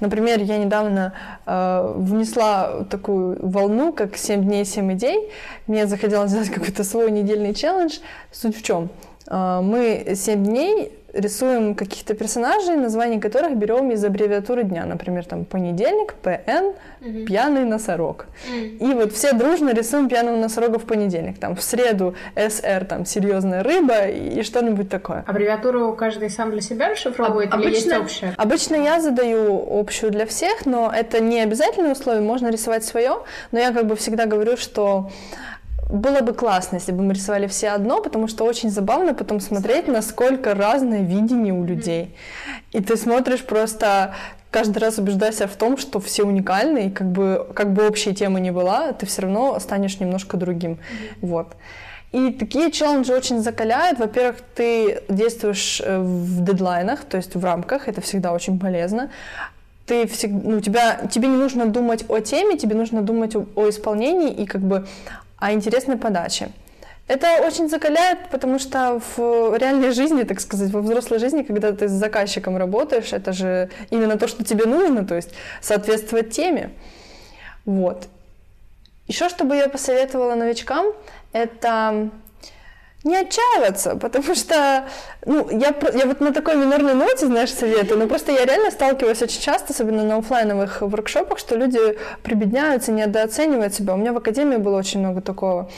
Например, 0.00 0.40
я 0.40 0.56
недавно 0.56 1.12
э, 1.44 1.92
внесла 1.96 2.84
такую 2.88 3.36
волну, 3.46 3.92
как 3.92 4.16
7 4.16 4.42
дней, 4.42 4.64
7 4.64 4.94
идей. 4.94 5.30
Мне 5.66 5.86
захотелось 5.86 6.30
сделать 6.30 6.48
какой-то 6.54 6.82
свой 6.82 7.10
недельный 7.10 7.52
челлендж. 7.52 7.98
Суть 8.32 8.56
в 8.56 8.62
чем? 8.62 8.88
Э, 9.26 9.60
мы 9.62 10.14
7 10.16 10.44
дней 10.44 10.92
рисуем 11.12 11.74
каких-то 11.74 12.14
персонажей, 12.14 12.76
названия 12.76 13.20
которых 13.20 13.56
берем 13.56 13.90
из 13.90 14.04
аббревиатуры 14.04 14.64
дня. 14.64 14.84
Например, 14.84 15.24
там 15.24 15.44
понедельник, 15.44 16.14
ПН, 16.14 16.74
угу. 17.00 17.24
пьяный 17.26 17.64
носорог. 17.64 18.26
Угу. 18.48 18.90
И 18.90 18.94
вот 18.94 19.12
все 19.12 19.32
дружно 19.32 19.72
рисуем 19.72 20.08
пьяного 20.08 20.36
носорога 20.36 20.78
в 20.78 20.84
понедельник. 20.84 21.38
Там 21.38 21.56
в 21.56 21.62
среду 21.62 22.14
СР, 22.34 22.84
там 22.84 23.04
серьезная 23.04 23.62
рыба 23.62 24.06
и 24.08 24.42
что-нибудь 24.42 24.88
такое. 24.88 25.24
Аббревиатуру 25.26 25.92
каждый 25.94 26.30
сам 26.30 26.50
для 26.50 26.60
себя 26.60 26.90
расшифровывает 26.90 27.52
а, 27.52 27.56
или 27.58 27.66
обычно, 27.66 27.90
есть 27.90 28.02
общая? 28.02 28.34
Обычно 28.36 28.76
я 28.76 29.00
задаю 29.00 29.80
общую 29.80 30.12
для 30.12 30.26
всех, 30.26 30.66
но 30.66 30.92
это 30.94 31.20
не 31.20 31.40
обязательное 31.40 31.92
условие, 31.92 32.22
можно 32.22 32.48
рисовать 32.48 32.84
свое. 32.84 33.18
Но 33.52 33.58
я 33.58 33.72
как 33.72 33.86
бы 33.86 33.96
всегда 33.96 34.26
говорю, 34.26 34.56
что 34.56 35.10
было 35.90 36.20
бы 36.20 36.32
классно, 36.32 36.76
если 36.76 36.92
бы 36.92 37.02
мы 37.02 37.14
рисовали 37.14 37.46
все 37.46 37.70
одно, 37.70 38.00
потому 38.00 38.28
что 38.28 38.44
очень 38.44 38.70
забавно 38.70 39.14
потом 39.14 39.40
смотреть, 39.40 39.88
насколько 39.88 40.54
разное 40.54 41.02
видение 41.02 41.52
у 41.52 41.64
людей. 41.64 42.14
И 42.72 42.80
ты 42.80 42.96
смотришь 42.96 43.42
просто 43.42 44.14
каждый 44.50 44.78
раз 44.78 44.98
убеждайся 44.98 45.46
в 45.46 45.56
том, 45.56 45.76
что 45.76 46.00
все 46.00 46.24
уникальны, 46.24 46.86
и 46.86 46.90
как 46.90 47.10
бы, 47.10 47.46
как 47.54 47.72
бы 47.72 47.86
общая 47.86 48.14
тема 48.14 48.40
не 48.40 48.50
была, 48.50 48.92
ты 48.92 49.06
все 49.06 49.22
равно 49.22 49.58
станешь 49.60 50.00
немножко 50.00 50.36
другим. 50.36 50.78
Вот. 51.20 51.48
И 52.12 52.32
такие 52.32 52.72
челленджи 52.72 53.12
очень 53.12 53.40
закаляют. 53.40 54.00
Во-первых, 54.00 54.36
ты 54.56 55.02
действуешь 55.08 55.80
э, 55.84 55.98
в 55.98 56.44
дедлайнах, 56.44 57.04
то 57.04 57.16
есть 57.16 57.36
в 57.36 57.44
рамках, 57.44 57.86
это 57.88 58.00
всегда 58.00 58.32
очень 58.32 58.58
полезно. 58.58 59.10
Ты 59.86 60.06
всегда, 60.08 60.50
ну, 60.50 60.60
тебя, 60.60 61.06
тебе 61.10 61.28
не 61.28 61.36
нужно 61.36 61.66
думать 61.66 62.04
о 62.08 62.18
теме, 62.18 62.56
тебе 62.56 62.74
нужно 62.74 63.02
думать 63.02 63.36
о, 63.36 63.46
о 63.54 63.68
исполнении 63.68 64.32
и 64.32 64.46
как 64.46 64.60
бы 64.60 64.86
а 65.40 65.52
интересной 65.52 65.96
подачи. 65.96 66.52
Это 67.08 67.44
очень 67.44 67.68
закаляет, 67.68 68.28
потому 68.30 68.60
что 68.60 69.00
в 69.16 69.56
реальной 69.56 69.90
жизни, 69.90 70.22
так 70.22 70.38
сказать, 70.40 70.70
во 70.70 70.80
взрослой 70.80 71.18
жизни, 71.18 71.42
когда 71.42 71.72
ты 71.72 71.88
с 71.88 71.90
заказчиком 71.90 72.56
работаешь, 72.56 73.12
это 73.12 73.32
же 73.32 73.68
именно 73.90 74.16
то, 74.16 74.28
что 74.28 74.44
тебе 74.44 74.66
нужно, 74.66 75.04
то 75.04 75.16
есть 75.16 75.30
соответствовать 75.60 76.30
теме. 76.30 76.70
Вот. 77.64 78.06
Еще 79.08 79.28
что 79.28 79.44
бы 79.44 79.56
я 79.56 79.68
посоветовала 79.68 80.36
новичкам, 80.36 80.86
это 81.32 82.10
не 83.02 83.16
отчаиваться, 83.16 83.96
потому 83.96 84.34
что, 84.34 84.84
ну, 85.24 85.48
я, 85.50 85.74
я 85.94 86.06
вот 86.06 86.20
на 86.20 86.32
такой 86.32 86.56
минорной 86.56 86.94
ноте, 86.94 87.26
знаешь, 87.26 87.52
советую, 87.52 87.98
но 87.98 88.06
просто 88.06 88.32
я 88.32 88.44
реально 88.44 88.70
сталкиваюсь 88.70 89.22
очень 89.22 89.40
часто, 89.40 89.72
особенно 89.72 90.04
на 90.04 90.16
офлайновых 90.16 90.82
воркшопах, 90.82 91.38
что 91.38 91.56
люди 91.56 91.98
прибедняются, 92.22 92.92
недооценивают 92.92 93.74
себя. 93.74 93.94
У 93.94 93.96
меня 93.96 94.12
в 94.12 94.18
академии 94.18 94.58
было 94.58 94.78
очень 94.78 95.00
много 95.00 95.22
такого. 95.22 95.70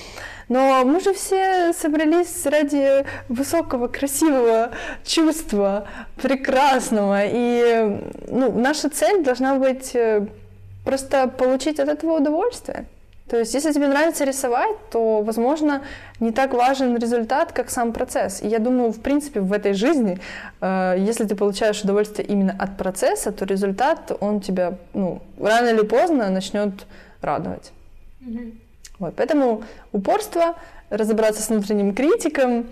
Но 0.49 0.85
мы 0.85 1.01
же 1.01 1.15
все 1.15 1.73
собрались 1.73 2.45
ради 2.45 3.07
высокого, 3.29 3.87
красивого 3.87 4.73
чувства, 5.05 5.87
прекрасного. 6.21 7.21
И 7.25 8.01
ну, 8.29 8.53
наша 8.53 8.91
цель 8.91 9.23
должна 9.23 9.55
быть 9.55 9.95
э, 9.95 10.27
просто 10.85 11.29
получить 11.29 11.79
от 11.79 11.89
этого 11.89 12.19
удовольствие. 12.19 12.87
То 13.29 13.39
есть, 13.39 13.55
если 13.55 13.73
тебе 13.73 13.89
нравится 13.89 14.25
рисовать, 14.25 14.77
то, 14.91 15.23
возможно, 15.23 15.83
не 16.21 16.33
так 16.33 16.53
важен 16.53 16.97
результат, 16.97 17.53
как 17.53 17.71
сам 17.71 17.93
процесс. 17.93 18.43
И 18.43 18.49
я 18.49 18.59
думаю, 18.59 18.91
в 18.93 19.01
принципе, 19.01 19.41
в 19.41 19.53
этой 19.53 19.73
жизни, 19.75 20.19
э, 20.61 20.97
если 20.99 21.25
ты 21.25 21.35
получаешь 21.35 21.83
удовольствие 21.83 22.27
именно 22.27 22.55
от 22.59 22.77
процесса, 22.77 23.33
то 23.33 23.45
результат, 23.45 24.13
он 24.21 24.41
тебя, 24.41 24.75
ну, 24.93 25.23
рано 25.41 25.69
или 25.69 25.83
поздно 25.83 26.31
начнет 26.31 26.87
радовать. 27.21 27.73
Mm-hmm. 28.21 28.53
Вот, 28.99 29.15
поэтому 29.17 29.63
упорство, 29.93 30.57
разобраться 30.91 31.43
с 31.43 31.49
внутренним 31.49 31.95
критиком 31.95 32.67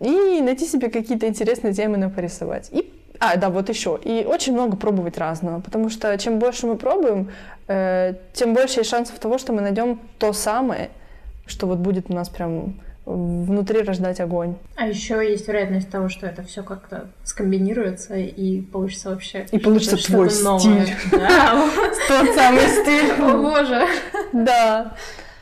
и 0.00 0.40
найти 0.40 0.66
себе 0.66 0.90
какие-то 0.90 1.26
интересные 1.26 1.74
темы 1.74 1.96
на 1.96 2.08
порисовать. 2.08 2.68
И 2.72 2.90
а, 3.20 3.36
да, 3.36 3.48
вот 3.48 3.68
еще. 3.68 3.98
И 4.04 4.24
очень 4.24 4.52
много 4.52 4.76
пробовать 4.76 5.18
разного, 5.18 5.60
потому 5.60 5.88
что 5.88 6.16
чем 6.18 6.38
больше 6.38 6.66
мы 6.66 6.76
пробуем, 6.76 7.30
тем 7.66 8.54
больше 8.54 8.80
есть 8.80 8.90
шансов 8.90 9.18
того, 9.18 9.38
что 9.38 9.52
мы 9.52 9.60
найдем 9.60 10.00
то 10.18 10.32
самое, 10.32 10.90
что 11.46 11.66
вот 11.66 11.78
будет 11.78 12.10
у 12.10 12.14
нас 12.14 12.28
прям 12.28 12.74
внутри 13.06 13.82
рождать 13.82 14.20
огонь. 14.20 14.56
А 14.76 14.86
еще 14.86 15.16
есть 15.28 15.46
вероятность 15.46 15.90
того, 15.90 16.08
что 16.08 16.26
это 16.26 16.42
все 16.42 16.62
как-то 16.62 17.08
скомбинируется 17.22 18.14
и 18.16 18.62
получится 18.62 19.10
вообще. 19.10 19.46
И 19.52 19.58
получится 19.58 19.96
твой 19.96 20.30
новое. 20.42 20.86
стиль. 20.86 20.94
Да. 21.10 21.68
Тот 22.08 22.34
самый 22.34 22.66
стиль. 22.66 23.12
О 23.12 23.36
боже. 23.36 23.86
Да. 24.32 24.94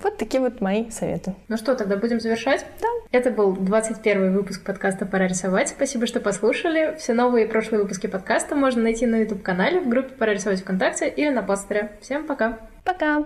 Вот 0.02 0.16
такие 0.18 0.40
вот 0.40 0.60
мои 0.60 0.90
советы. 0.90 1.34
Ну 1.48 1.56
что, 1.56 1.74
тогда 1.74 1.96
будем 1.96 2.20
завершать? 2.20 2.66
Да. 2.80 2.88
Это 3.12 3.30
был 3.30 3.52
21 3.52 4.34
выпуск 4.34 4.64
подкаста 4.64 5.06
«Пора 5.06 5.28
рисовать». 5.28 5.68
Спасибо, 5.68 6.06
что 6.06 6.20
послушали. 6.20 6.96
Все 6.98 7.12
новые 7.12 7.46
и 7.46 7.48
прошлые 7.48 7.82
выпуски 7.82 8.06
подкаста 8.06 8.56
можно 8.56 8.82
найти 8.82 9.06
на 9.06 9.16
YouTube-канале, 9.16 9.80
в 9.80 9.88
группе 9.88 10.14
«Пора 10.14 10.34
рисовать 10.34 10.62
ВКонтакте» 10.62 11.08
или 11.08 11.28
на 11.28 11.42
постере. 11.42 11.92
Всем 12.00 12.26
пока! 12.26 12.58
Пока! 12.84 13.24